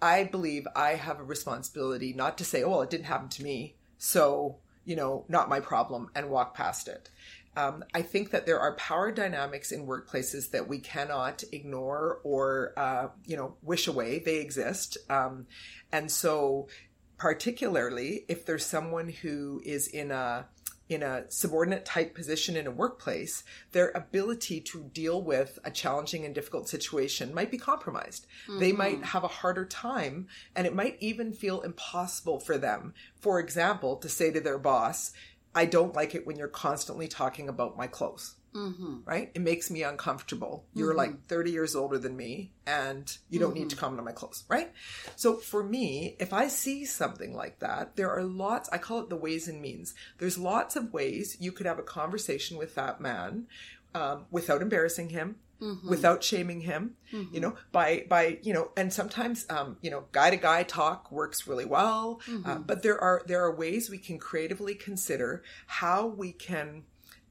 I 0.00 0.24
believe 0.24 0.66
I 0.76 0.90
have 0.94 1.20
a 1.20 1.24
responsibility 1.24 2.12
not 2.12 2.38
to 2.38 2.44
say, 2.44 2.62
oh, 2.62 2.70
well, 2.70 2.82
it 2.82 2.90
didn't 2.90 3.06
happen 3.06 3.28
to 3.30 3.42
me, 3.42 3.76
so, 3.96 4.58
you 4.84 4.96
know, 4.96 5.24
not 5.28 5.48
my 5.48 5.60
problem, 5.60 6.08
and 6.14 6.30
walk 6.30 6.54
past 6.54 6.88
it. 6.88 7.10
Um, 7.58 7.84
I 7.92 8.02
think 8.02 8.30
that 8.30 8.46
there 8.46 8.60
are 8.60 8.76
power 8.76 9.10
dynamics 9.10 9.72
in 9.72 9.84
workplaces 9.84 10.50
that 10.52 10.68
we 10.68 10.78
cannot 10.78 11.42
ignore 11.50 12.20
or, 12.22 12.72
uh, 12.76 13.08
you 13.26 13.36
know, 13.36 13.56
wish 13.62 13.88
away. 13.88 14.20
They 14.20 14.36
exist. 14.36 14.96
Um, 15.10 15.46
and 15.90 16.08
so, 16.10 16.68
particularly 17.16 18.24
if 18.28 18.46
there's 18.46 18.64
someone 18.64 19.08
who 19.08 19.60
is 19.64 19.88
in 19.88 20.12
a, 20.12 20.46
in 20.88 21.02
a 21.02 21.24
subordinate 21.30 21.84
type 21.84 22.14
position 22.14 22.56
in 22.56 22.68
a 22.68 22.70
workplace, 22.70 23.42
their 23.72 23.90
ability 23.90 24.60
to 24.60 24.84
deal 24.94 25.20
with 25.20 25.58
a 25.64 25.70
challenging 25.72 26.24
and 26.24 26.36
difficult 26.36 26.68
situation 26.68 27.34
might 27.34 27.50
be 27.50 27.58
compromised. 27.58 28.26
Mm-hmm. 28.46 28.60
They 28.60 28.72
might 28.72 29.02
have 29.02 29.24
a 29.24 29.28
harder 29.28 29.64
time 29.64 30.28
and 30.54 30.64
it 30.64 30.76
might 30.76 30.96
even 31.00 31.32
feel 31.32 31.62
impossible 31.62 32.38
for 32.38 32.56
them, 32.56 32.94
for 33.20 33.40
example, 33.40 33.96
to 33.96 34.08
say 34.08 34.30
to 34.30 34.40
their 34.40 34.58
boss, 34.58 35.12
I 35.58 35.64
don't 35.64 35.92
like 35.92 36.14
it 36.14 36.24
when 36.24 36.36
you're 36.36 36.46
constantly 36.46 37.08
talking 37.08 37.48
about 37.48 37.76
my 37.76 37.88
clothes. 37.88 38.36
Mm-hmm. 38.54 38.98
Right? 39.04 39.32
It 39.34 39.42
makes 39.42 39.72
me 39.72 39.82
uncomfortable. 39.82 40.64
You're 40.72 40.90
mm-hmm. 40.90 40.98
like 40.98 41.26
30 41.26 41.50
years 41.50 41.74
older 41.74 41.98
than 41.98 42.16
me 42.16 42.52
and 42.64 43.04
you 43.28 43.40
don't 43.40 43.50
mm-hmm. 43.50 43.58
need 43.58 43.70
to 43.70 43.76
mm-hmm. 43.76 43.84
comment 43.84 43.98
on 43.98 44.04
my 44.04 44.12
clothes, 44.12 44.44
right? 44.48 44.72
So 45.16 45.34
for 45.34 45.64
me, 45.64 46.14
if 46.20 46.32
I 46.32 46.46
see 46.46 46.84
something 46.84 47.34
like 47.34 47.58
that, 47.58 47.96
there 47.96 48.08
are 48.08 48.22
lots, 48.22 48.68
I 48.70 48.78
call 48.78 49.00
it 49.00 49.10
the 49.10 49.16
ways 49.16 49.48
and 49.48 49.60
means. 49.60 49.94
There's 50.18 50.38
lots 50.38 50.76
of 50.76 50.92
ways 50.92 51.36
you 51.40 51.50
could 51.50 51.66
have 51.66 51.80
a 51.80 51.82
conversation 51.82 52.56
with 52.56 52.76
that 52.76 53.00
man 53.00 53.48
um, 53.96 54.26
without 54.30 54.62
embarrassing 54.62 55.10
him, 55.10 55.36
Mm-hmm. 55.60 55.88
without 55.90 56.22
shaming 56.22 56.60
him 56.60 56.94
mm-hmm. 57.12 57.34
you 57.34 57.40
know 57.40 57.56
by 57.72 58.04
by 58.08 58.38
you 58.42 58.52
know 58.52 58.70
and 58.76 58.92
sometimes 58.92 59.44
um 59.50 59.76
you 59.82 59.90
know 59.90 60.04
guy 60.12 60.30
to 60.30 60.36
guy 60.36 60.62
talk 60.62 61.10
works 61.10 61.48
really 61.48 61.64
well 61.64 62.20
mm-hmm. 62.28 62.48
uh, 62.48 62.58
but 62.58 62.84
there 62.84 62.96
are 63.00 63.22
there 63.26 63.42
are 63.42 63.52
ways 63.52 63.90
we 63.90 63.98
can 63.98 64.18
creatively 64.18 64.76
consider 64.76 65.42
how 65.66 66.06
we 66.06 66.30
can 66.30 66.84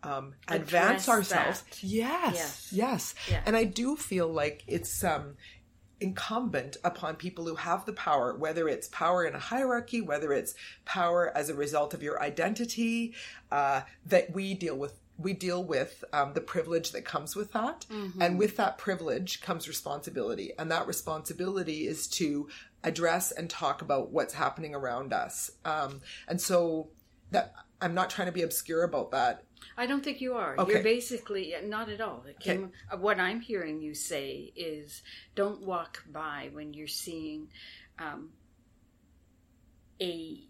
um, 0.03 0.35
advance 0.47 1.09
ourselves. 1.09 1.63
Yes, 1.81 2.33
yes, 2.33 2.69
yes. 2.71 3.15
Yeah. 3.29 3.41
And 3.45 3.55
I 3.55 3.63
do 3.63 3.95
feel 3.95 4.27
like 4.27 4.63
it's 4.67 5.03
um, 5.03 5.35
incumbent 5.99 6.77
upon 6.83 7.15
people 7.15 7.45
who 7.45 7.55
have 7.55 7.85
the 7.85 7.93
power, 7.93 8.35
whether 8.35 8.67
it's 8.67 8.87
power 8.89 9.25
in 9.25 9.35
a 9.35 9.39
hierarchy, 9.39 10.01
whether 10.01 10.31
it's 10.31 10.53
power 10.85 11.31
as 11.35 11.49
a 11.49 11.55
result 11.55 11.93
of 11.93 12.03
your 12.03 12.21
identity, 12.21 13.13
uh, 13.51 13.81
that 14.05 14.33
we 14.33 14.53
deal 14.53 14.77
with. 14.77 14.93
We 15.17 15.33
deal 15.33 15.63
with 15.63 16.03
um, 16.13 16.33
the 16.33 16.41
privilege 16.41 16.91
that 16.91 17.03
comes 17.05 17.35
with 17.35 17.51
that. 17.53 17.85
Mm-hmm. 17.89 18.21
And 18.21 18.37
with 18.37 18.57
that 18.57 18.77
privilege 18.77 19.41
comes 19.41 19.67
responsibility. 19.67 20.53
And 20.59 20.71
that 20.71 20.87
responsibility 20.87 21.87
is 21.87 22.07
to 22.09 22.49
address 22.83 23.31
and 23.31 23.49
talk 23.49 23.81
about 23.81 24.11
what's 24.11 24.33
happening 24.33 24.75
around 24.75 25.13
us. 25.13 25.49
Um, 25.65 26.01
and 26.27 26.39
so 26.39 26.89
that 27.31 27.53
I'm 27.81 27.93
not 27.93 28.09
trying 28.09 28.27
to 28.27 28.31
be 28.31 28.43
obscure 28.43 28.83
about 28.83 29.11
that. 29.11 29.43
I 29.75 29.87
don't 29.87 30.03
think 30.03 30.21
you 30.21 30.35
are. 30.35 30.55
Okay. 30.57 30.73
You're 30.73 30.83
basically 30.83 31.53
not 31.63 31.89
at 31.89 31.99
all. 31.99 32.23
Came, 32.39 32.65
okay. 32.65 32.73
Uh, 32.91 32.97
what 32.97 33.19
I'm 33.19 33.41
hearing 33.41 33.81
you 33.81 33.95
say 33.95 34.51
is, 34.55 35.01
don't 35.35 35.61
walk 35.61 36.03
by 36.11 36.49
when 36.53 36.73
you're 36.73 36.87
seeing 36.87 37.49
um, 37.99 38.29
a 39.99 40.46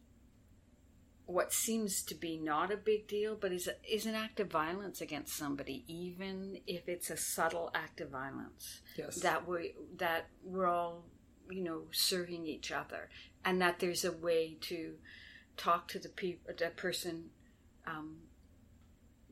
what 1.28 1.52
seems 1.52 2.02
to 2.04 2.16
be 2.16 2.38
not 2.38 2.72
a 2.72 2.78
big 2.78 3.06
deal, 3.08 3.38
but 3.40 3.52
is 3.52 3.68
a, 3.68 3.74
is 3.88 4.06
an 4.06 4.16
act 4.16 4.40
of 4.40 4.50
violence 4.50 5.02
against 5.02 5.36
somebody, 5.36 5.84
even 5.88 6.60
if 6.66 6.88
it's 6.88 7.10
a 7.10 7.18
subtle 7.18 7.70
act 7.76 8.00
of 8.00 8.10
violence. 8.10 8.82
Yes. 8.98 9.18
That 9.18 9.48
we 9.48 9.76
that 9.98 10.30
we're 10.44 10.68
all 10.68 11.04
you 11.50 11.62
know 11.62 11.82
serving 11.92 12.48
each 12.48 12.72
other, 12.72 13.10
and 13.44 13.62
that 13.62 13.80
there's 13.80 14.06
a 14.06 14.12
way 14.12 14.58
to 14.62 14.94
talk 15.58 15.90
to 15.90 16.00
the 16.00 16.10
people, 16.10 16.54
the 16.58 16.70
person 16.70 17.26
um, 17.86 18.20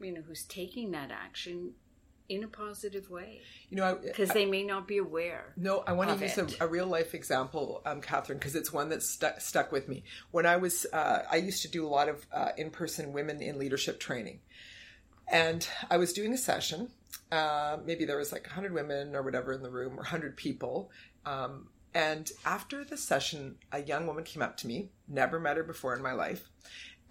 you 0.01 0.13
know 0.13 0.21
who's 0.21 0.43
taking 0.43 0.91
that 0.91 1.11
action 1.11 1.71
in 2.29 2.43
a 2.43 2.47
positive 2.47 3.09
way. 3.09 3.41
You 3.69 3.77
know 3.77 3.99
because 4.01 4.29
they 4.29 4.45
may 4.45 4.63
not 4.63 4.87
be 4.87 4.97
aware 4.97 5.53
no 5.57 5.83
i 5.87 5.91
want 5.91 6.17
to 6.17 6.23
use 6.23 6.37
a, 6.37 6.47
a, 6.63 6.67
real 6.67 6.87
life 6.87 7.13
example 7.13 7.81
um, 7.85 7.99
catherine 7.99 8.37
because 8.37 8.55
it's 8.55 8.71
one 8.71 8.89
that 8.89 9.03
stu- 9.03 9.27
stuck 9.39 9.71
with 9.71 9.87
me. 9.87 10.03
When 10.31 10.45
i 10.45 10.57
was 10.57 10.85
uh, 10.93 11.23
i 11.31 11.37
used 11.37 11.61
to 11.63 11.67
do 11.67 11.85
a 11.85 11.89
lot 11.89 12.09
of 12.09 12.25
uh, 12.31 12.49
in-person 12.57 13.13
women 13.13 13.41
in 13.41 13.59
leadership 13.59 13.99
training. 13.99 14.39
And 15.27 15.67
i 15.89 15.97
was 15.97 16.13
doing 16.13 16.33
a 16.33 16.37
session 16.37 16.89
uh, 17.31 17.77
maybe 17.85 18.05
there 18.05 18.17
was 18.17 18.31
like 18.31 18.43
100 18.43 18.73
women 18.73 19.15
or 19.15 19.23
whatever 19.23 19.51
in 19.53 19.63
the 19.63 19.69
room 19.69 19.93
or 19.93 19.97
100 19.97 20.37
people 20.37 20.91
um, 21.25 21.67
and 21.93 22.31
after 22.45 22.83
the 22.83 22.97
session 22.97 23.55
a 23.71 23.81
young 23.81 24.05
woman 24.05 24.23
came 24.23 24.43
up 24.43 24.57
to 24.57 24.67
me 24.67 24.89
never 25.07 25.39
met 25.39 25.57
her 25.57 25.63
before 25.63 25.95
in 25.95 26.01
my 26.01 26.13
life 26.13 26.49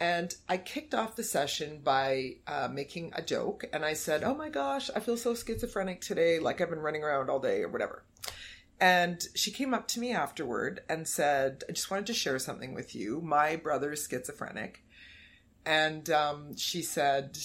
And 0.01 0.35
I 0.49 0.57
kicked 0.57 0.95
off 0.95 1.17
the 1.17 1.23
session 1.23 1.81
by 1.83 2.37
uh, 2.47 2.69
making 2.71 3.13
a 3.15 3.23
joke. 3.23 3.65
And 3.73 3.85
I 3.85 3.95
said, 3.95 4.25
Oh 4.25 4.35
my 4.35 4.49
gosh, 4.49 4.91
I 4.95 5.01
feel 5.01 5.17
so 5.17 5.35
schizophrenic 5.35 6.01
today, 6.01 6.39
like 6.39 6.61
I've 6.61 6.71
been 6.71 6.81
running 6.81 7.05
around 7.05 7.31
all 7.31 7.41
day 7.41 7.63
or 7.63 7.69
whatever. 7.69 8.05
And 8.81 9.23
she 9.35 9.51
came 9.51 9.73
up 9.73 9.87
to 9.89 10.01
me 10.01 10.13
afterward 10.13 10.81
and 10.89 11.07
said, 11.07 11.63
I 11.69 11.73
just 11.73 11.91
wanted 11.91 12.07
to 12.07 12.15
share 12.15 12.39
something 12.39 12.75
with 12.75 12.95
you. 12.95 13.21
My 13.21 13.57
brother's 13.57 14.07
schizophrenic. 14.07 14.83
And 15.65 16.11
um, 16.11 16.57
she 16.57 16.83
said, 16.83 17.39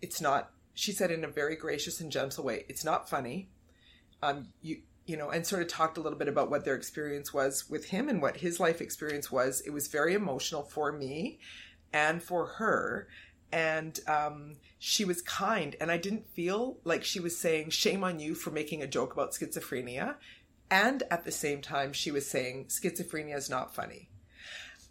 It's 0.00 0.20
not, 0.20 0.50
she 0.72 0.92
said 0.92 1.10
in 1.10 1.24
a 1.24 1.28
very 1.28 1.56
gracious 1.56 2.00
and 2.00 2.12
gentle 2.12 2.44
way, 2.44 2.64
it's 2.68 2.84
not 2.84 3.10
funny. 3.10 3.50
Um, 4.22 4.48
you, 4.62 4.78
you 5.06 5.16
know, 5.16 5.30
and 5.30 5.46
sort 5.46 5.62
of 5.62 5.68
talked 5.68 5.98
a 5.98 6.00
little 6.00 6.18
bit 6.18 6.28
about 6.28 6.50
what 6.50 6.64
their 6.64 6.74
experience 6.74 7.32
was 7.32 7.68
with 7.68 7.86
him 7.86 8.08
and 8.08 8.22
what 8.22 8.38
his 8.38 8.58
life 8.58 8.80
experience 8.80 9.30
was. 9.30 9.60
It 9.60 9.70
was 9.70 9.88
very 9.88 10.14
emotional 10.14 10.62
for 10.62 10.92
me 10.92 11.38
and 11.92 12.22
for 12.22 12.46
her. 12.46 13.08
And 13.52 14.00
um, 14.08 14.56
she 14.78 15.04
was 15.04 15.22
kind, 15.22 15.76
and 15.80 15.90
I 15.90 15.96
didn't 15.96 16.28
feel 16.28 16.78
like 16.84 17.04
she 17.04 17.20
was 17.20 17.36
saying, 17.36 17.70
Shame 17.70 18.02
on 18.02 18.18
you 18.18 18.34
for 18.34 18.50
making 18.50 18.82
a 18.82 18.86
joke 18.86 19.12
about 19.12 19.32
schizophrenia. 19.32 20.16
And 20.70 21.04
at 21.10 21.24
the 21.24 21.30
same 21.30 21.60
time, 21.60 21.92
she 21.92 22.10
was 22.10 22.28
saying, 22.28 22.66
Schizophrenia 22.66 23.36
is 23.36 23.48
not 23.48 23.74
funny. 23.74 24.08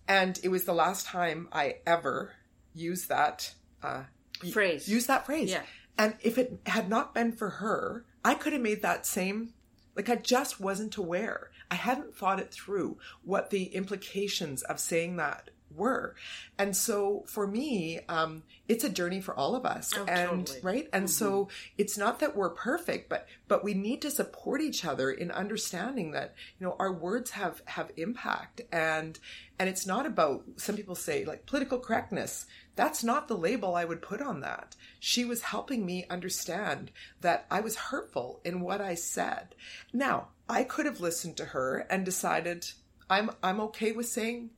And 0.08 0.40
it 0.44 0.50
was 0.50 0.64
the 0.64 0.74
last 0.74 1.08
time 1.08 1.50
I 1.52 1.78
ever 1.86 2.34
used 2.74 3.10
that 3.10 3.54
uh, 3.82 4.04
phrase. 4.52 4.88
Use 4.88 5.08
that 5.08 5.26
phrase. 5.26 5.52
Yeah. 5.52 5.64
And 5.98 6.16
if 6.22 6.38
it 6.38 6.60
had 6.68 6.90
not 6.90 7.14
been 7.14 7.32
for 7.32 7.50
her, 7.50 8.06
I 8.24 8.36
could 8.36 8.54
have 8.54 8.62
made 8.62 8.82
that 8.82 9.06
same 9.06 9.54
like 9.96 10.10
I 10.10 10.16
just 10.16 10.60
wasn't 10.60 10.98
aware. 10.98 11.52
I 11.70 11.76
hadn't 11.76 12.16
thought 12.16 12.40
it 12.40 12.54
through 12.54 12.98
what 13.24 13.50
the 13.50 13.66
implications 13.66 14.62
of 14.64 14.80
saying 14.80 15.18
that 15.18 15.50
were. 15.76 16.16
And 16.58 16.76
so 16.76 17.24
for 17.28 17.48
me, 17.48 18.00
um, 18.08 18.44
it's 18.68 18.84
a 18.84 18.90
journey 18.90 19.22
for 19.22 19.36
all 19.36 19.56
of 19.56 19.66
us. 19.66 19.92
Oh, 19.96 20.06
and 20.06 20.46
totally. 20.48 20.60
right. 20.62 20.90
And 20.94 21.10
so 21.10 21.50
it's 21.78 21.98
not 21.98 22.20
that 22.20 22.36
we're 22.36 22.52
perfect, 22.52 23.10
but 23.10 23.28
but 23.48 23.64
we 23.64 23.74
need 23.74 24.02
to 24.04 24.12
support 24.12 24.62
each 24.62 24.86
other 24.86 25.12
in 25.12 25.32
understanding 25.32 26.12
that, 26.12 26.36
you 26.60 26.66
know, 26.66 26.76
our 26.80 26.92
words 26.92 27.32
have 27.32 27.62
have 27.66 27.92
impact 27.98 28.62
and 28.72 29.18
and 29.60 29.70
it's 29.70 29.86
not 29.86 30.06
about 30.06 30.44
some 30.58 30.76
people 30.76 30.96
say 30.96 31.26
like 31.26 31.46
political 31.46 31.80
correctness. 31.80 32.46
That's 32.76 33.04
not 33.04 33.28
the 33.28 33.38
label 33.38 33.76
I 33.76 33.86
would 33.86 34.02
put 34.02 34.22
on 34.22 34.42
that. 34.42 34.76
She 35.00 35.26
was 35.26 35.44
helping 35.44 35.86
me 35.86 36.06
understand 36.10 36.92
that 37.22 37.46
I 37.52 37.62
was 37.62 37.76
hurtful 37.76 38.42
in 38.44 38.62
what 38.62 38.82
I 38.82 38.96
said. 38.96 39.56
Now, 39.92 40.30
I 40.50 40.64
could 40.64 40.86
have 40.86 41.00
listened 41.00 41.38
to 41.38 41.46
her 41.46 41.86
and 41.90 42.04
decided 42.04 42.72
I'm 43.10 43.32
I'm 43.44 43.60
okay 43.62 43.92
with 43.92 44.08
saying 44.08 44.50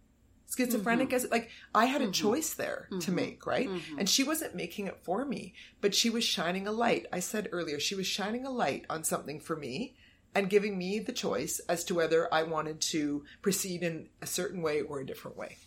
schizophrenic 0.56 1.10
mm-hmm. 1.10 1.16
as 1.16 1.32
like 1.32 1.50
I 1.74 1.86
had 1.86 2.02
a 2.02 2.06
mm-hmm. 2.06 2.12
choice 2.14 2.54
there 2.54 2.88
to 2.90 2.98
mm-hmm. 2.98 3.16
make, 3.16 3.46
right? 3.46 3.70
And 3.98 4.08
she 4.08 4.24
wasn't 4.24 4.56
making 4.56 4.88
it 4.88 5.00
for 5.04 5.26
me, 5.26 5.54
but 5.82 5.94
she 5.94 6.10
was 6.10 6.24
shining 6.24 6.68
a 6.68 6.72
light. 6.72 7.08
I 7.12 7.20
said 7.20 7.50
earlier, 7.52 7.80
she 7.80 7.96
was 7.96 8.08
shining 8.08 8.46
a 8.46 8.52
light 8.52 8.86
on 8.90 9.04
something 9.04 9.40
for 9.40 9.56
me 9.56 9.96
and 10.34 10.50
giving 10.50 10.78
me 10.78 11.00
the 11.00 11.14
choice 11.14 11.60
as 11.68 11.84
to 11.86 11.96
whether 11.96 12.34
I 12.34 12.44
wanted 12.44 12.82
to 12.82 13.24
proceed 13.42 13.84
in 13.84 14.10
a 14.22 14.28
certain 14.28 14.62
way 14.62 14.82
or 14.82 15.00
a 15.00 15.06
different 15.06 15.38
way. 15.38 15.58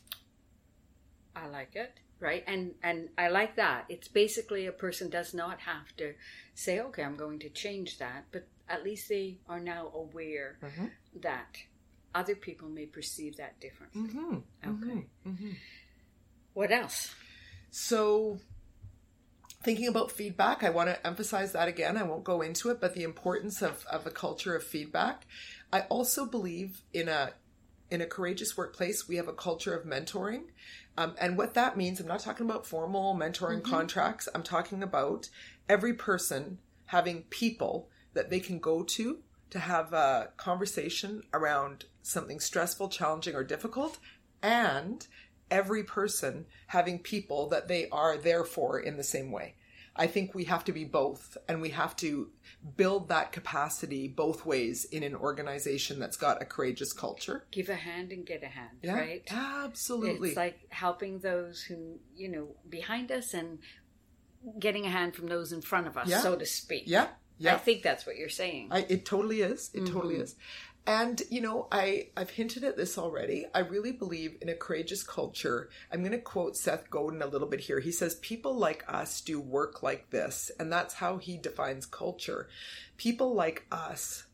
I 1.34 1.46
like 1.48 1.74
it, 1.74 1.94
right? 2.20 2.44
And 2.46 2.74
and 2.82 3.08
I 3.16 3.28
like 3.28 3.56
that. 3.56 3.84
It's 3.88 4.08
basically 4.08 4.66
a 4.66 4.72
person 4.72 5.10
does 5.10 5.34
not 5.34 5.60
have 5.60 5.96
to 5.98 6.14
say, 6.54 6.80
"Okay, 6.80 7.02
I'm 7.02 7.16
going 7.16 7.38
to 7.40 7.48
change 7.48 7.98
that," 7.98 8.26
but 8.32 8.46
at 8.68 8.84
least 8.84 9.08
they 9.08 9.38
are 9.48 9.60
now 9.60 9.90
aware 9.94 10.58
mm-hmm. 10.62 10.86
that 11.20 11.56
other 12.14 12.34
people 12.34 12.68
may 12.68 12.86
perceive 12.86 13.36
that 13.36 13.60
differently. 13.60 14.02
Mm-hmm. 14.02 14.34
Mm-hmm. 14.64 14.84
Okay. 14.84 15.56
What 16.54 16.72
else? 16.72 17.14
So, 17.70 18.40
thinking 19.62 19.88
about 19.88 20.10
feedback, 20.10 20.64
I 20.64 20.70
want 20.70 20.88
to 20.88 21.06
emphasize 21.06 21.52
that 21.52 21.68
again. 21.68 21.96
I 21.96 22.02
won't 22.02 22.24
go 22.24 22.40
into 22.40 22.70
it, 22.70 22.80
but 22.80 22.94
the 22.94 23.04
importance 23.04 23.62
of, 23.62 23.84
of 23.90 24.06
a 24.06 24.10
culture 24.10 24.56
of 24.56 24.64
feedback. 24.64 25.26
I 25.72 25.82
also 25.82 26.26
believe 26.26 26.82
in 26.92 27.08
a 27.08 27.32
in 27.90 28.00
a 28.00 28.06
courageous 28.06 28.56
workplace, 28.56 29.08
we 29.08 29.16
have 29.16 29.28
a 29.28 29.32
culture 29.32 29.74
of 29.74 29.86
mentoring. 29.86 30.42
Um, 30.98 31.14
and 31.20 31.38
what 31.38 31.54
that 31.54 31.76
means, 31.76 32.00
I'm 32.00 32.08
not 32.08 32.18
talking 32.18 32.44
about 32.44 32.66
formal 32.66 33.14
mentoring 33.14 33.62
contracts. 33.62 34.28
I'm 34.34 34.42
talking 34.42 34.82
about 34.82 35.30
every 35.68 35.94
person 35.94 36.58
having 36.86 37.22
people 37.30 37.88
that 38.14 38.30
they 38.30 38.40
can 38.40 38.58
go 38.58 38.82
to 38.82 39.20
to 39.50 39.58
have 39.60 39.92
a 39.92 40.30
conversation 40.36 41.22
around 41.32 41.84
something 42.02 42.40
stressful, 42.40 42.88
challenging, 42.88 43.36
or 43.36 43.44
difficult, 43.44 43.98
and 44.42 45.06
every 45.52 45.84
person 45.84 46.46
having 46.66 46.98
people 46.98 47.48
that 47.48 47.68
they 47.68 47.88
are 47.90 48.16
there 48.16 48.44
for 48.44 48.80
in 48.80 48.96
the 48.96 49.04
same 49.04 49.30
way. 49.30 49.54
I 49.98 50.06
think 50.06 50.34
we 50.34 50.44
have 50.44 50.64
to 50.64 50.72
be 50.72 50.84
both, 50.84 51.36
and 51.48 51.60
we 51.60 51.70
have 51.70 51.96
to 51.96 52.30
build 52.76 53.08
that 53.08 53.32
capacity 53.32 54.06
both 54.06 54.46
ways 54.46 54.84
in 54.84 55.02
an 55.02 55.14
organization 55.14 55.98
that's 55.98 56.16
got 56.16 56.40
a 56.40 56.44
courageous 56.44 56.92
culture. 56.92 57.44
Give 57.50 57.68
a 57.68 57.74
hand 57.74 58.12
and 58.12 58.24
get 58.24 58.42
a 58.44 58.46
hand, 58.46 58.78
Yeah, 58.82 58.94
right? 58.94 59.22
absolutely. 59.30 60.28
It's 60.28 60.36
like 60.36 60.60
helping 60.70 61.18
those 61.18 61.62
who, 61.62 61.98
you 62.14 62.28
know, 62.28 62.48
behind 62.68 63.10
us 63.10 63.34
and 63.34 63.58
getting 64.58 64.86
a 64.86 64.90
hand 64.90 65.16
from 65.16 65.26
those 65.26 65.52
in 65.52 65.62
front 65.62 65.88
of 65.88 65.96
us, 65.96 66.08
Yeah. 66.08 66.20
so 66.20 66.36
to 66.36 66.46
speak. 66.46 66.84
yeah, 66.86 67.08
yeah. 67.38 67.54
I 67.54 67.58
think 67.58 67.82
that's 67.82 68.06
what 68.06 68.16
you're 68.16 68.28
saying. 68.28 68.68
I, 68.70 68.86
it 68.88 69.04
totally 69.04 69.42
is. 69.42 69.70
It 69.74 69.86
totally 69.86 70.14
mm-hmm. 70.14 70.24
is. 70.24 70.36
And 70.88 71.20
you 71.28 71.42
know, 71.42 71.68
I 71.70 72.08
I've 72.16 72.30
hinted 72.30 72.64
at 72.64 72.78
this 72.78 72.96
already. 72.96 73.44
I 73.54 73.58
really 73.58 73.92
believe 73.92 74.38
in 74.40 74.48
a 74.48 74.54
courageous 74.54 75.02
culture. 75.02 75.68
I'm 75.92 76.00
going 76.00 76.12
to 76.12 76.18
quote 76.18 76.56
Seth 76.56 76.88
Godin 76.88 77.20
a 77.20 77.26
little 77.26 77.46
bit 77.46 77.60
here. 77.60 77.80
He 77.80 77.92
says, 77.92 78.14
"People 78.14 78.54
like 78.54 78.84
us 78.88 79.20
do 79.20 79.38
work 79.38 79.82
like 79.82 80.08
this," 80.08 80.50
and 80.58 80.72
that's 80.72 80.94
how 80.94 81.18
he 81.18 81.36
defines 81.36 81.84
culture. 81.84 82.48
People 82.96 83.34
like 83.34 83.66
us 83.70 84.24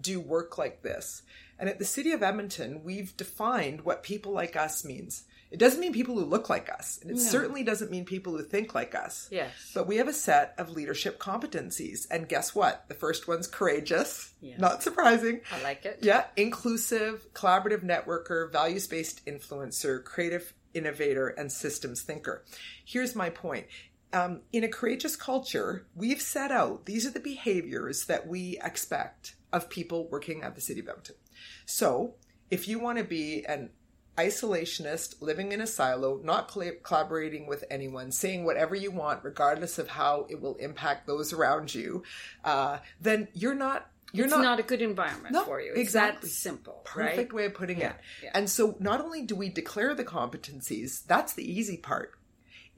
do 0.00 0.20
work 0.20 0.56
like 0.56 0.82
this. 0.82 1.22
And 1.58 1.68
at 1.68 1.80
the 1.80 1.84
City 1.84 2.12
of 2.12 2.22
Edmonton, 2.22 2.84
we've 2.84 3.16
defined 3.16 3.80
what 3.80 4.04
people 4.04 4.30
like 4.30 4.54
us 4.54 4.84
means. 4.84 5.24
It 5.56 5.60
doesn't 5.60 5.80
mean 5.80 5.94
people 5.94 6.16
who 6.16 6.26
look 6.26 6.50
like 6.50 6.68
us, 6.68 6.98
and 7.00 7.10
it 7.10 7.18
certainly 7.18 7.62
doesn't 7.62 7.90
mean 7.90 8.04
people 8.04 8.36
who 8.36 8.42
think 8.42 8.74
like 8.74 8.94
us. 8.94 9.26
yes. 9.32 9.72
But 9.74 9.86
we 9.86 9.96
have 9.96 10.06
a 10.06 10.12
set 10.12 10.52
of 10.58 10.68
leadership 10.68 11.18
competencies. 11.18 12.06
And 12.10 12.28
guess 12.28 12.54
what? 12.54 12.84
The 12.88 12.94
first 12.94 13.26
one's 13.26 13.46
courageous. 13.46 14.34
Yeah. 14.42 14.58
Not 14.58 14.82
surprising. 14.82 15.40
I 15.50 15.62
like 15.62 15.86
it. 15.86 16.00
Yeah. 16.02 16.24
Inclusive, 16.36 17.26
collaborative 17.32 17.82
networker, 17.82 18.52
values 18.52 18.86
based 18.86 19.24
influencer, 19.24 20.04
creative 20.04 20.52
innovator, 20.74 21.28
and 21.28 21.50
systems 21.50 22.02
thinker. 22.02 22.44
Here's 22.84 23.16
my 23.16 23.30
point. 23.30 23.66
Um, 24.12 24.42
in 24.52 24.62
a 24.62 24.68
courageous 24.68 25.16
culture, 25.16 25.86
we've 25.94 26.20
set 26.20 26.50
out 26.50 26.84
these 26.84 27.06
are 27.06 27.10
the 27.10 27.18
behaviors 27.18 28.04
that 28.04 28.26
we 28.26 28.60
expect 28.62 29.36
of 29.54 29.70
people 29.70 30.06
working 30.10 30.42
at 30.42 30.54
the 30.54 30.60
City 30.60 30.80
of 30.80 30.88
Edmonton. 30.88 31.16
So 31.64 32.16
if 32.50 32.68
you 32.68 32.78
want 32.78 32.98
to 32.98 33.04
be 33.04 33.44
an 33.46 33.70
isolationist, 34.16 35.20
living 35.20 35.52
in 35.52 35.60
a 35.60 35.66
silo, 35.66 36.20
not 36.22 36.48
colla- 36.48 36.76
collaborating 36.82 37.46
with 37.46 37.64
anyone, 37.70 38.12
saying 38.12 38.44
whatever 38.44 38.74
you 38.74 38.90
want, 38.90 39.24
regardless 39.24 39.78
of 39.78 39.88
how 39.88 40.26
it 40.28 40.40
will 40.40 40.56
impact 40.56 41.06
those 41.06 41.32
around 41.32 41.74
you, 41.74 42.02
uh, 42.44 42.78
then 43.00 43.28
you're 43.34 43.54
not. 43.54 43.90
You're 44.12 44.26
it's 44.26 44.36
not, 44.36 44.60
a 44.60 44.62
good 44.62 44.80
environment 44.80 45.32
No, 45.34 45.44
for 45.44 45.60
you. 45.60 45.72
It's 45.72 45.80
exactly. 45.80 46.28
that 46.28 46.34
simple. 46.34 46.80
perfect 46.84 47.32
right? 47.32 47.32
way 47.32 47.44
of 47.46 47.54
putting 47.54 47.80
Yeah, 47.80 47.90
it. 47.90 47.96
yeah. 48.22 48.30
And 48.34 48.48
so 48.48 48.76
not 48.78 49.00
only 49.00 49.22
do 49.22 49.34
we 49.34 49.48
declare 49.50 49.94
the 49.94 50.04
competencies, 50.04 51.04
that's 51.04 51.34
the 51.34 51.44
easy 51.44 51.76
part. 51.76 52.12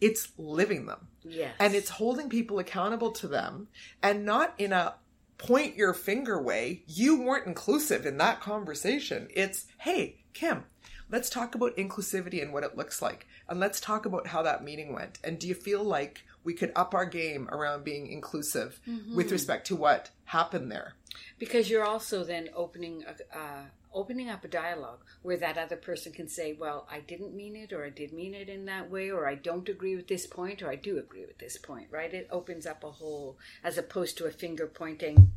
It's 0.00 0.28
living 0.38 0.86
them. 0.86 1.06
Yes. 1.22 1.54
And 1.60 1.74
it's 1.74 1.90
holding 1.90 2.28
people 2.28 2.58
accountable 2.58 3.12
to 3.12 3.28
them 3.28 3.68
and 4.02 4.24
not 4.24 4.54
in 4.58 4.72
a 4.72 4.94
point 5.36 5.76
your 5.76 5.92
finger 5.94 6.40
way. 6.42 6.82
You 6.88 7.20
weren't 7.22 7.46
inclusive 7.46 8.06
in 8.06 8.16
that 8.18 8.40
conversation. 8.40 9.28
It's, 9.32 9.66
hey, 9.78 10.16
Kim, 10.32 10.64
let's 11.10 11.30
talk 11.30 11.54
about 11.54 11.76
inclusivity 11.76 12.42
and 12.42 12.52
what 12.52 12.64
it 12.64 12.76
looks 12.76 13.00
like. 13.00 13.26
And 13.48 13.58
let's 13.60 13.80
talk 13.80 14.06
about 14.06 14.26
how 14.28 14.42
that 14.42 14.62
meeting 14.64 14.92
went. 14.92 15.18
And 15.24 15.38
do 15.38 15.46
you 15.48 15.54
feel 15.54 15.82
like 15.82 16.22
we 16.44 16.54
could 16.54 16.72
up 16.76 16.94
our 16.94 17.06
game 17.06 17.48
around 17.50 17.84
being 17.84 18.06
inclusive 18.06 18.80
Mm-hmm. 18.88 19.16
with 19.16 19.32
respect 19.32 19.66
to 19.68 19.76
what 19.76 20.10
happened 20.26 20.70
there? 20.70 20.94
because 21.38 21.68
you're 21.70 21.84
also 21.84 22.22
then 22.22 22.48
opening 22.54 23.04
a, 23.04 23.36
uh, 23.36 23.62
opening 23.92 24.28
up 24.28 24.44
a 24.44 24.48
dialogue 24.48 25.00
where 25.22 25.36
that 25.38 25.58
other 25.58 25.76
person 25.76 26.12
can 26.12 26.28
say, 26.28 26.52
"Well, 26.52 26.86
I 26.90 27.00
didn't 27.00 27.34
mean 27.34 27.56
it, 27.56 27.72
or 27.72 27.84
I 27.84 27.90
did 27.90 28.12
mean 28.12 28.34
it 28.34 28.48
in 28.48 28.66
that 28.66 28.90
way, 28.90 29.10
or 29.10 29.26
I 29.26 29.34
don't 29.34 29.68
agree 29.68 29.96
with 29.96 30.06
this 30.06 30.26
point, 30.26 30.62
or 30.62 30.70
I 30.70 30.76
do 30.76 30.98
agree 30.98 31.24
with 31.26 31.38
this 31.38 31.56
point." 31.56 31.88
Right? 31.90 32.12
It 32.12 32.28
opens 32.30 32.66
up 32.66 32.84
a 32.84 32.90
whole, 32.90 33.38
as 33.64 33.78
opposed 33.78 34.16
to 34.18 34.26
a 34.26 34.30
finger 34.30 34.66
pointing. 34.66 35.32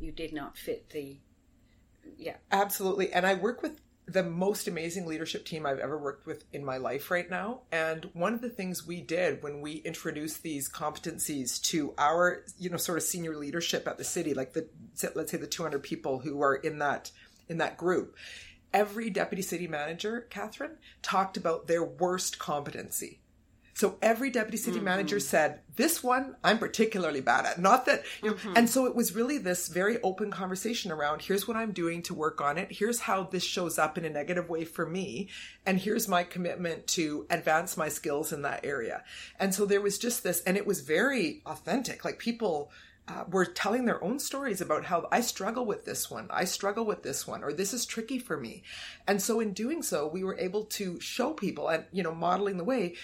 You 0.00 0.12
did 0.12 0.32
not 0.32 0.56
fit 0.58 0.90
the. 0.90 1.18
Yeah. 2.18 2.36
Absolutely. 2.52 3.12
And 3.12 3.26
I 3.26 3.34
work 3.34 3.62
with 3.62 3.80
the 4.06 4.22
most 4.22 4.68
amazing 4.68 5.06
leadership 5.06 5.44
team 5.46 5.64
I've 5.64 5.78
ever 5.78 5.96
worked 5.96 6.26
with 6.26 6.44
in 6.52 6.64
my 6.64 6.76
life 6.76 7.10
right 7.10 7.28
now. 7.30 7.60
And 7.72 8.10
one 8.12 8.34
of 8.34 8.42
the 8.42 8.50
things 8.50 8.86
we 8.86 9.00
did 9.00 9.42
when 9.42 9.60
we 9.60 9.74
introduced 9.76 10.42
these 10.42 10.68
competencies 10.68 11.60
to 11.64 11.94
our, 11.96 12.44
you 12.58 12.68
know, 12.68 12.76
sort 12.76 12.98
of 12.98 13.04
senior 13.04 13.36
leadership 13.36 13.88
at 13.88 13.96
the 13.96 14.04
city, 14.04 14.34
like 14.34 14.52
the 14.52 14.68
let's 15.14 15.30
say 15.30 15.38
the 15.38 15.46
200 15.46 15.82
people 15.82 16.18
who 16.18 16.42
are 16.42 16.54
in 16.54 16.78
that 16.80 17.10
in 17.48 17.58
that 17.58 17.76
group. 17.76 18.16
every 18.74 19.08
deputy 19.08 19.40
city 19.40 19.68
manager, 19.68 20.26
Catherine, 20.28 20.76
talked 21.00 21.36
about 21.36 21.68
their 21.68 21.84
worst 21.84 22.38
competency. 22.38 23.20
So 23.74 23.98
every 24.00 24.30
deputy 24.30 24.56
city 24.56 24.76
mm-hmm. 24.76 24.84
manager 24.84 25.20
said, 25.20 25.60
this 25.76 26.02
one 26.02 26.36
I'm 26.44 26.58
particularly 26.58 27.20
bad 27.20 27.44
at. 27.44 27.60
Not 27.60 27.86
that, 27.86 28.04
you 28.22 28.30
know, 28.30 28.36
mm-hmm. 28.36 28.52
and 28.56 28.70
so 28.70 28.86
it 28.86 28.94
was 28.94 29.14
really 29.14 29.38
this 29.38 29.68
very 29.68 30.00
open 30.02 30.30
conversation 30.30 30.92
around 30.92 31.22
here's 31.22 31.48
what 31.48 31.56
I'm 31.56 31.72
doing 31.72 32.02
to 32.02 32.14
work 32.14 32.40
on 32.40 32.56
it. 32.56 32.70
Here's 32.70 33.00
how 33.00 33.24
this 33.24 33.42
shows 33.42 33.78
up 33.78 33.98
in 33.98 34.04
a 34.04 34.10
negative 34.10 34.48
way 34.48 34.64
for 34.64 34.86
me. 34.86 35.28
And 35.66 35.78
here's 35.78 36.06
my 36.06 36.22
commitment 36.22 36.86
to 36.88 37.26
advance 37.30 37.76
my 37.76 37.88
skills 37.88 38.32
in 38.32 38.42
that 38.42 38.64
area. 38.64 39.02
And 39.40 39.52
so 39.52 39.66
there 39.66 39.80
was 39.80 39.98
just 39.98 40.22
this, 40.22 40.40
and 40.42 40.56
it 40.56 40.66
was 40.66 40.80
very 40.80 41.42
authentic. 41.44 42.04
Like 42.04 42.18
people, 42.18 42.70
uh, 43.06 43.24
were 43.30 43.44
telling 43.44 43.84
their 43.84 44.02
own 44.02 44.18
stories 44.18 44.62
about 44.62 44.86
how 44.86 45.06
I 45.12 45.20
struggle 45.20 45.66
with 45.66 45.84
this 45.84 46.10
one, 46.10 46.26
I 46.30 46.44
struggle 46.44 46.86
with 46.86 47.02
this 47.02 47.26
one, 47.26 47.44
or 47.44 47.52
this 47.52 47.74
is 47.74 47.84
tricky 47.84 48.18
for 48.18 48.38
me. 48.38 48.62
And 49.06 49.20
so 49.20 49.40
in 49.40 49.52
doing 49.52 49.82
so, 49.82 50.06
we 50.06 50.24
were 50.24 50.38
able 50.38 50.64
to 50.64 50.98
show 51.00 51.34
people 51.34 51.68
and, 51.68 51.84
you 51.92 52.02
know, 52.02 52.14
modeling 52.14 52.56
the 52.56 52.64
way, 52.64 52.94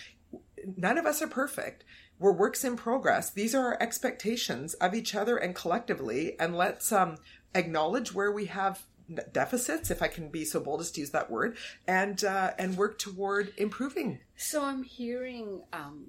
none 0.76 0.98
of 0.98 1.06
us 1.06 1.22
are 1.22 1.28
perfect. 1.28 1.84
We're 2.18 2.32
works 2.32 2.64
in 2.64 2.76
progress. 2.76 3.30
These 3.30 3.54
are 3.54 3.64
our 3.66 3.82
expectations 3.82 4.74
of 4.74 4.94
each 4.94 5.14
other 5.14 5.36
and 5.36 5.54
collectively. 5.54 6.38
And 6.38 6.54
let's 6.54 6.92
um, 6.92 7.16
acknowledge 7.54 8.14
where 8.14 8.30
we 8.30 8.46
have 8.46 8.84
deficits, 9.32 9.90
if 9.90 10.02
I 10.02 10.08
can 10.08 10.28
be 10.28 10.44
so 10.44 10.60
bold 10.60 10.80
as 10.80 10.90
to 10.92 11.00
use 11.00 11.10
that 11.10 11.30
word, 11.30 11.56
and 11.86 12.22
uh, 12.22 12.52
and 12.58 12.76
work 12.76 12.98
toward 12.98 13.52
improving. 13.56 14.20
So 14.36 14.64
I'm 14.64 14.82
hearing. 14.82 15.62
Um, 15.72 16.08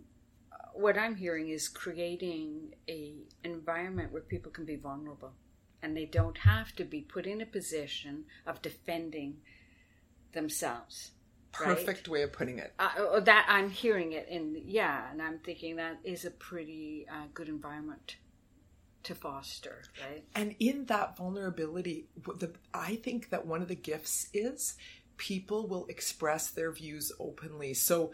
what 0.74 0.98
I'm 0.98 1.16
hearing 1.16 1.50
is 1.50 1.68
creating 1.68 2.74
a 2.88 3.14
environment 3.44 4.12
where 4.12 4.22
people 4.22 4.52
can 4.52 4.66
be 4.66 4.76
vulnerable, 4.76 5.34
and 5.82 5.96
they 5.96 6.06
don't 6.06 6.38
have 6.40 6.76
to 6.76 6.86
be 6.86 7.02
put 7.02 7.26
in 7.26 7.42
a 7.42 7.46
position 7.46 8.26
of 8.46 8.62
defending 8.62 9.38
themselves 10.34 11.12
perfect 11.52 12.08
right? 12.08 12.14
way 12.14 12.22
of 12.24 12.32
putting 12.32 12.60
it. 12.60 12.74
Uh, 12.80 12.90
uh, 12.98 13.20
that 13.22 13.46
I'm 13.50 13.70
hearing 13.70 14.14
it 14.14 14.28
in 14.30 14.62
yeah, 14.66 15.10
and 15.12 15.22
I'm 15.22 15.40
thinking 15.40 15.76
that 15.78 16.00
is 16.04 16.26
a 16.26 16.32
pretty 16.32 17.06
uh, 17.10 17.26
good 17.34 17.50
environment 17.50 18.18
to 19.04 19.16
foster, 19.16 19.84
right? 20.10 20.24
And 20.36 20.56
in 20.60 20.86
that 20.86 21.18
vulnerability, 21.18 22.06
the, 22.38 22.52
I 22.74 22.96
think 22.96 23.30
that 23.30 23.46
one 23.46 23.62
of 23.62 23.68
the 23.68 23.76
gifts 23.76 24.28
is 24.34 24.76
people 25.18 25.68
will 25.68 25.86
express 25.88 26.50
their 26.50 26.72
views 26.72 27.12
openly. 27.20 27.74
So 27.74 28.12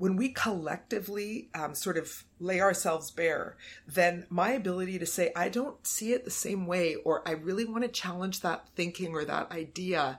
when 0.00 0.16
we 0.16 0.30
collectively 0.30 1.50
um, 1.54 1.74
sort 1.74 1.98
of 1.98 2.24
lay 2.38 2.58
ourselves 2.58 3.10
bare, 3.10 3.58
then 3.86 4.26
my 4.30 4.52
ability 4.52 4.98
to 4.98 5.04
say, 5.04 5.30
I 5.36 5.50
don't 5.50 5.86
see 5.86 6.14
it 6.14 6.24
the 6.24 6.30
same 6.30 6.66
way, 6.66 6.94
or 6.94 7.22
I 7.28 7.32
really 7.32 7.66
want 7.66 7.82
to 7.82 7.88
challenge 7.88 8.40
that 8.40 8.66
thinking 8.74 9.14
or 9.14 9.26
that 9.26 9.52
idea 9.52 10.18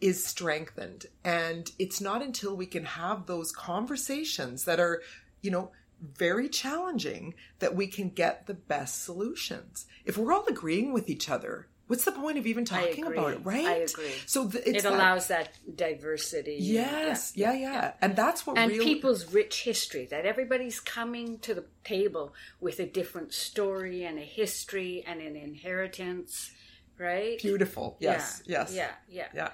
is 0.00 0.24
strengthened. 0.24 1.06
And 1.24 1.70
it's 1.78 2.00
not 2.00 2.22
until 2.22 2.56
we 2.56 2.66
can 2.66 2.84
have 2.84 3.26
those 3.26 3.52
conversations 3.52 4.64
that 4.64 4.80
are, 4.80 5.02
you 5.42 5.50
know, 5.50 5.70
very 6.00 6.48
challenging 6.48 7.34
that 7.58 7.74
we 7.74 7.86
can 7.86 8.10
get 8.10 8.46
the 8.46 8.54
best 8.54 9.02
solutions. 9.02 9.86
If 10.04 10.16
we're 10.18 10.32
all 10.32 10.44
agreeing 10.46 10.92
with 10.92 11.08
each 11.08 11.30
other, 11.30 11.68
what's 11.86 12.04
the 12.04 12.12
point 12.12 12.38
of 12.38 12.46
even 12.46 12.64
talking 12.64 13.06
about 13.06 13.32
it, 13.32 13.40
right? 13.44 13.66
I 13.66 13.74
agree. 13.76 14.12
So 14.26 14.44
the, 14.44 14.68
it 14.68 14.84
allows 14.84 15.28
that 15.28 15.52
diversity. 15.74 16.58
Yes, 16.60 17.32
yeah, 17.34 17.52
yeah, 17.52 17.72
yeah. 17.72 17.92
and 18.02 18.16
that's 18.16 18.46
what 18.46 18.58
and 18.58 18.72
really... 18.72 18.84
people's 18.84 19.32
rich 19.32 19.62
history. 19.62 20.06
That 20.06 20.26
everybody's 20.26 20.80
coming 20.80 21.38
to 21.40 21.54
the 21.54 21.64
table 21.84 22.34
with 22.60 22.80
a 22.80 22.86
different 22.86 23.32
story 23.32 24.04
and 24.04 24.18
a 24.18 24.22
history 24.22 25.04
and 25.06 25.20
an 25.20 25.36
inheritance, 25.36 26.50
right? 26.98 27.40
Beautiful. 27.40 27.96
Yes. 28.00 28.42
Yeah, 28.46 28.58
yes. 28.58 28.74
Yeah. 28.74 28.90
Yeah. 29.08 29.28
Yeah. 29.34 29.50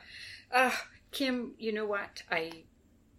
Uh, 0.50 0.72
Kim, 1.10 1.54
you 1.58 1.72
know 1.72 1.86
what? 1.86 2.22
I 2.30 2.64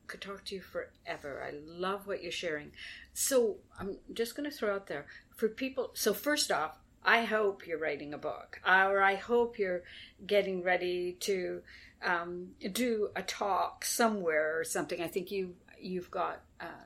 could 0.07 0.21
talk 0.21 0.45
to 0.45 0.55
you 0.55 0.61
forever. 0.61 1.43
I 1.45 1.53
love 1.65 2.07
what 2.07 2.21
you're 2.21 2.31
sharing. 2.31 2.71
So 3.13 3.57
I'm 3.79 3.97
just 4.13 4.35
going 4.35 4.49
to 4.49 4.55
throw 4.55 4.75
out 4.75 4.87
there 4.87 5.05
for 5.35 5.47
people. 5.47 5.91
So, 5.93 6.13
first 6.13 6.51
off, 6.51 6.77
I 7.03 7.25
hope 7.25 7.67
you're 7.67 7.79
writing 7.79 8.13
a 8.13 8.17
book, 8.17 8.61
or 8.65 9.01
I 9.01 9.15
hope 9.15 9.59
you're 9.59 9.83
getting 10.25 10.63
ready 10.63 11.17
to 11.21 11.61
um, 12.03 12.49
do 12.71 13.09
a 13.15 13.21
talk 13.21 13.85
somewhere 13.85 14.57
or 14.57 14.63
something. 14.63 15.01
I 15.01 15.07
think 15.07 15.31
you 15.31 15.55
you've 15.79 16.11
got 16.11 16.43
uh, 16.61 16.85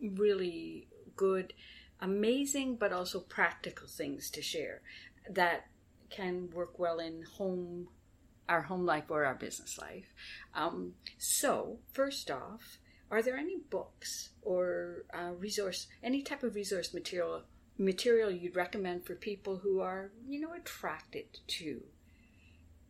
really 0.00 0.88
good, 1.14 1.52
amazing, 2.00 2.76
but 2.76 2.92
also 2.92 3.20
practical 3.20 3.86
things 3.86 4.30
to 4.30 4.42
share 4.42 4.80
that 5.28 5.66
can 6.10 6.50
work 6.52 6.78
well 6.78 6.98
in 6.98 7.22
home 7.36 7.88
our 8.48 8.62
home 8.62 8.86
life 8.86 9.04
or 9.08 9.24
our 9.24 9.34
business 9.34 9.76
life. 9.78 10.06
Um, 10.54 10.94
so, 11.18 11.78
first 11.92 12.30
off, 12.30 12.78
are 13.10 13.22
there 13.22 13.36
any 13.36 13.56
books 13.70 14.30
or 14.42 15.04
uh, 15.12 15.32
resource, 15.38 15.86
any 16.02 16.22
type 16.22 16.42
of 16.42 16.54
resource 16.54 16.94
material 16.94 17.42
material 17.78 18.30
you'd 18.30 18.56
recommend 18.56 19.04
for 19.04 19.14
people 19.14 19.58
who 19.58 19.80
are, 19.80 20.10
you 20.26 20.40
know, 20.40 20.52
attracted 20.54 21.26
to 21.46 21.82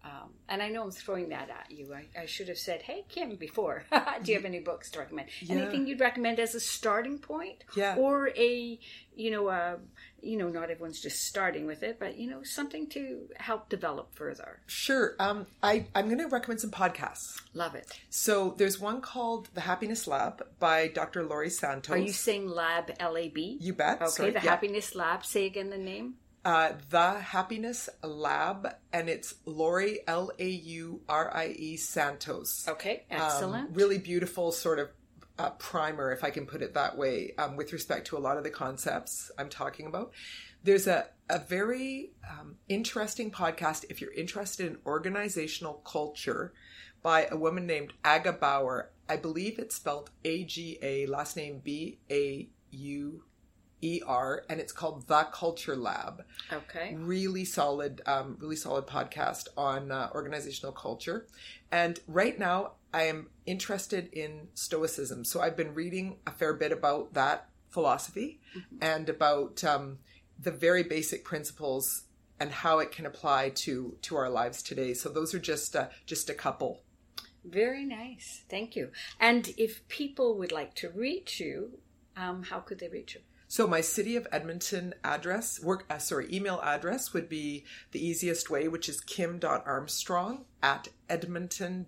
um, 0.07 0.31
and 0.49 0.63
I 0.63 0.69
know 0.69 0.85
I'm 0.85 0.91
throwing 0.93 1.31
that 1.31 1.51
at 1.51 1.71
you. 1.71 1.93
I, 1.93 2.21
I 2.21 2.27
should 2.27 2.49
have 2.49 2.59
said, 2.59 2.83
"Hey, 2.83 3.05
Kim," 3.09 3.35
before. 3.35 3.85
Do 4.23 4.31
you 4.31 4.37
have 4.37 4.45
any 4.45 4.61
books 4.61 4.91
to 4.93 5.01
recommend? 5.01 5.29
Yeah. 5.41 5.57
Anything 5.57 5.87
you'd 5.87 6.01
recommend 6.01 6.39
as 6.39 6.55
a 6.55 6.61
starting 6.61 7.19
point? 7.19 7.65
Yeah. 7.75 7.97
Or 7.97 8.29
a, 8.37 8.79
you 9.17 9.31
know, 9.31 9.49
uh, 9.49 9.79
you 10.23 10.37
know, 10.37 10.49
not 10.49 10.71
everyone's 10.71 11.01
just 11.01 11.25
starting 11.25 11.67
with 11.67 11.83
it, 11.83 11.99
but 11.99 12.17
you 12.17 12.31
know, 12.31 12.45
something 12.45 12.89
to 12.91 13.29
help 13.37 13.69
develop 13.69 14.15
further. 14.15 14.61
Sure. 14.67 15.17
Um, 15.19 15.47
I 15.63 15.87
I'm 15.95 16.07
going 16.07 16.19
to 16.19 16.29
recommend 16.29 16.61
some 16.61 16.71
podcasts. 16.71 17.41
Love 17.53 17.75
it. 17.75 17.91
So 18.09 18.55
there's 18.57 18.79
one 18.79 19.01
called 19.01 19.49
The 19.55 19.63
Happiness 19.63 20.07
Lab 20.07 20.47
by 20.61 20.89
Dr. 20.89 21.25
Laurie 21.25 21.51
Santos. 21.51 21.95
Are 21.95 21.99
you 21.99 22.13
saying 22.13 22.49
Lab 22.49 22.93
L 23.01 23.17
A 23.17 23.29
B? 23.29 23.59
You 23.61 23.73
bet. 23.73 24.01
Okay. 24.01 24.11
Sorry. 24.11 24.31
The 24.31 24.35
yeah. 24.35 24.51
Happiness 24.51 24.95
Lab. 24.95 25.25
Say 25.25 25.47
again 25.47 25.71
the 25.71 25.79
name 25.79 26.15
uh, 26.47 26.75
the 26.91 27.11
Happiness 27.11 27.89
Lab, 28.05 28.69
and 28.93 29.09
it's 29.09 29.35
Laurie 29.47 29.99
L 30.07 30.31
A 30.39 30.49
U 30.49 31.01
R 31.09 31.29
I 31.35 31.49
E 31.49 31.77
Santos. 31.77 32.67
Okay, 32.69 33.05
um, 33.11 33.21
excellent. 33.21 33.69
Um, 33.71 33.75
really 33.75 33.99
beautiful 33.99 34.53
sort 34.53 34.79
of 34.79 34.89
uh, 35.41 35.51
primer, 35.51 36.13
if 36.13 36.23
I 36.23 36.31
can 36.31 36.47
put 36.47 36.63
it 36.63 36.75
that 36.75 36.97
way, 36.97 37.35
um, 37.37 37.57
with 37.57 37.73
respect 37.73 38.07
to 38.07 38.17
a 38.17 38.21
lot 38.21 38.37
of 38.37 38.45
the 38.45 38.51
concepts 38.51 39.33
I'm 39.37 39.49
talking 39.49 39.87
about. 39.87 40.13
There's 40.63 40.87
a, 40.87 41.09
a 41.29 41.41
very 41.41 42.13
um, 42.31 42.59
interesting 42.69 43.33
podcast 43.33 43.85
if 43.91 44.01
you're 44.01 44.15
interested 44.15 44.67
in 44.67 44.79
organizational 44.87 45.75
culture 45.85 46.53
by 47.03 47.27
a 47.29 47.37
woman 47.37 47.67
named 47.67 47.93
Aga 48.05 48.35
Bauer. 48.35 48.93
I 49.09 49.17
believe 49.17 49.59
it's 49.59 49.75
spelled 49.75 50.11
A 50.25 50.45
G 50.45 50.79
A, 50.81 51.07
last 51.07 51.37
name 51.37 51.61
B 51.65 51.99
A 52.09 52.49
U 52.71 53.25
ER, 54.07 54.45
and 54.49 54.61
it's 54.61 54.73
called 54.73 55.07
The 55.07 55.27
Culture 55.33 55.77
Lab. 55.77 56.25
Okay. 56.53 56.97
Really 56.99 57.45
solid, 57.45 58.03
um, 58.07 58.37
really 58.41 58.57
solid 58.57 58.87
podcast 58.87 59.49
on 59.57 59.91
uh, 59.91 60.11
organizational 60.15 60.73
culture. 60.73 61.27
And 61.71 61.99
right 62.07 62.39
now, 62.39 62.73
I 62.93 63.05
am 63.05 63.29
interested 63.45 64.09
in 64.13 64.49
Stoicism. 64.55 65.25
So 65.25 65.41
I've 65.41 65.57
been 65.57 65.75
reading 65.75 66.17
a 66.27 66.31
fair 66.31 66.55
bit 66.55 66.73
about 66.73 67.15
that 67.15 67.49
philosophy 67.69 68.41
mm-hmm. 68.57 68.77
and 68.81 69.09
about 69.09 69.63
um, 69.65 69.99
the 70.39 70.51
very 70.51 70.83
basic 70.83 71.25
principles 71.25 72.05
and 72.39 72.51
how 72.51 72.79
it 72.79 72.91
can 72.93 73.07
apply 73.07 73.51
to 73.51 73.97
to 74.03 74.17
our 74.17 74.29
lives 74.29 74.63
today. 74.63 74.95
So 74.95 75.09
those 75.09 75.35
are 75.35 75.39
just 75.39 75.75
uh, 75.77 75.89
just 76.07 76.31
a 76.31 76.35
couple. 76.35 76.83
Very 77.45 77.85
nice, 77.85 78.43
thank 78.49 78.77
you. 78.77 78.91
And 79.21 79.53
if 79.57 79.87
people 79.89 80.37
would 80.39 80.53
like 80.53 80.75
to 80.77 80.89
reach 80.91 81.39
you, 81.39 81.79
um, 82.17 82.43
how 82.43 82.59
could 82.61 82.81
they 82.81 82.89
reach 82.89 83.15
you? 83.15 83.21
So 83.57 83.67
my 83.67 83.81
city 83.81 84.17
of 84.17 84.29
Edmonton 84.31 84.93
address, 85.03 85.63
work 85.63 85.87
uh, 85.89 85.97
sorry, 85.97 86.29
email 86.31 86.61
address 86.63 87.15
would 87.15 87.27
be 87.27 87.65
the 87.93 88.07
easiest 88.07 88.51
way, 88.51 88.69
which 88.69 88.87
is 88.87 89.01
kim.armstrong 89.01 90.45
at 90.63 90.89
edmonton.ca. 91.09 91.87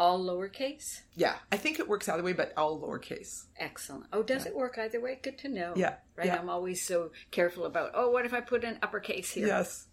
All 0.00 0.18
lowercase? 0.18 1.02
Yeah, 1.14 1.36
I 1.52 1.56
think 1.56 1.78
it 1.78 1.88
works 1.88 2.08
either 2.08 2.24
way, 2.24 2.32
but 2.32 2.52
all 2.56 2.80
lowercase. 2.80 3.44
Excellent. 3.56 4.06
Oh, 4.12 4.24
does 4.24 4.46
yeah. 4.46 4.50
it 4.50 4.56
work 4.56 4.78
either 4.78 5.00
way? 5.00 5.20
Good 5.22 5.38
to 5.38 5.48
know. 5.48 5.74
Yeah. 5.76 5.94
Right? 6.16 6.26
Yeah. 6.26 6.40
I'm 6.40 6.50
always 6.50 6.84
so 6.84 7.12
careful 7.30 7.64
about, 7.64 7.92
oh, 7.94 8.10
what 8.10 8.26
if 8.26 8.34
I 8.34 8.40
put 8.40 8.64
an 8.64 8.80
uppercase 8.82 9.30
here? 9.30 9.46
Yes. 9.46 9.86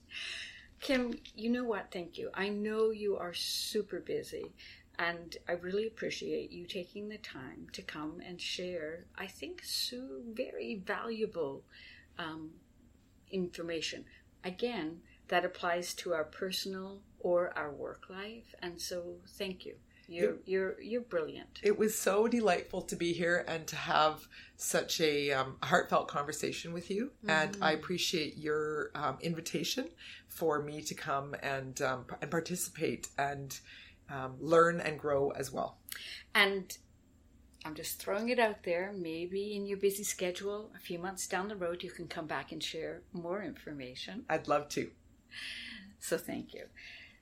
Kim, 0.79 1.13
you 1.35 1.51
know 1.51 1.63
what? 1.63 1.91
Thank 1.91 2.17
you. 2.17 2.31
I 2.33 2.49
know 2.49 2.89
you 2.89 3.17
are 3.17 3.35
super 3.35 3.99
busy. 3.99 4.51
And 4.99 5.35
I 5.47 5.53
really 5.53 5.87
appreciate 5.87 6.51
you 6.51 6.65
taking 6.65 7.09
the 7.09 7.17
time 7.17 7.67
to 7.73 7.81
come 7.81 8.21
and 8.25 8.39
share, 8.39 9.05
I 9.17 9.25
think, 9.25 9.63
so 9.63 10.21
very 10.31 10.81
valuable 10.85 11.63
um, 12.19 12.51
information. 13.31 14.05
Again, 14.43 14.99
that 15.29 15.45
applies 15.45 15.93
to 15.95 16.13
our 16.13 16.25
personal 16.25 17.01
or 17.19 17.57
our 17.57 17.71
work 17.71 18.03
life. 18.09 18.53
And 18.61 18.79
so, 18.79 19.15
thank 19.37 19.65
you. 19.65 19.75
You're 20.07 20.37
you're 20.45 20.81
you're 20.81 21.01
brilliant. 21.01 21.59
It 21.63 21.79
was 21.79 21.97
so 21.97 22.27
delightful 22.27 22.81
to 22.83 22.95
be 22.95 23.13
here 23.13 23.45
and 23.47 23.65
to 23.67 23.75
have 23.75 24.27
such 24.57 24.99
a 24.99 25.31
um, 25.31 25.55
heartfelt 25.63 26.07
conversation 26.07 26.73
with 26.73 26.91
you, 26.91 27.11
mm-hmm. 27.19 27.29
and 27.29 27.57
I 27.61 27.71
appreciate 27.71 28.37
your 28.37 28.91
um, 28.95 29.17
invitation 29.21 29.87
for 30.27 30.61
me 30.61 30.81
to 30.81 30.93
come 30.93 31.35
and 31.41 31.81
um, 31.81 32.05
and 32.21 32.29
participate 32.29 33.07
and 33.17 33.57
um, 34.09 34.35
learn 34.39 34.79
and 34.79 34.99
grow 34.99 35.31
as 35.31 35.51
well. 35.51 35.77
And 36.35 36.75
I'm 37.65 37.75
just 37.75 37.99
throwing 37.99 38.29
it 38.29 38.39
out 38.39 38.63
there. 38.63 38.93
Maybe 38.95 39.55
in 39.55 39.65
your 39.65 39.77
busy 39.77 40.03
schedule, 40.03 40.71
a 40.75 40.79
few 40.79 40.99
months 40.99 41.27
down 41.27 41.47
the 41.47 41.55
road, 41.55 41.83
you 41.83 41.91
can 41.91 42.07
come 42.07 42.27
back 42.27 42.51
and 42.51 42.61
share 42.61 43.01
more 43.13 43.41
information. 43.41 44.25
I'd 44.29 44.47
love 44.47 44.69
to. 44.69 44.89
So 45.99 46.17
thank 46.17 46.53
you. 46.53 46.65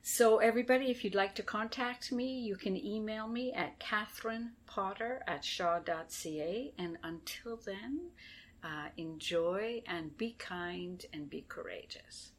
So, 0.04 0.40
everybody, 0.40 0.90
if 0.90 1.04
you'd 1.04 1.14
like 1.14 1.36
to 1.36 1.44
contact 1.44 2.12
me, 2.12 2.40
you 2.40 2.56
can 2.56 2.76
email 2.76 3.28
me 3.28 3.54
at 3.54 3.80
catherinepotter 3.80 5.20
at 5.28 5.46
shaw.ca. 5.46 6.74
And 6.80 6.98
until 7.04 7.60
then, 7.64 8.10
uh, 8.64 8.88
enjoy 8.98 9.84
and 9.86 10.18
be 10.18 10.36
kind 10.40 11.06
and 11.14 11.30
be 11.30 11.46
courageous. 11.48 12.32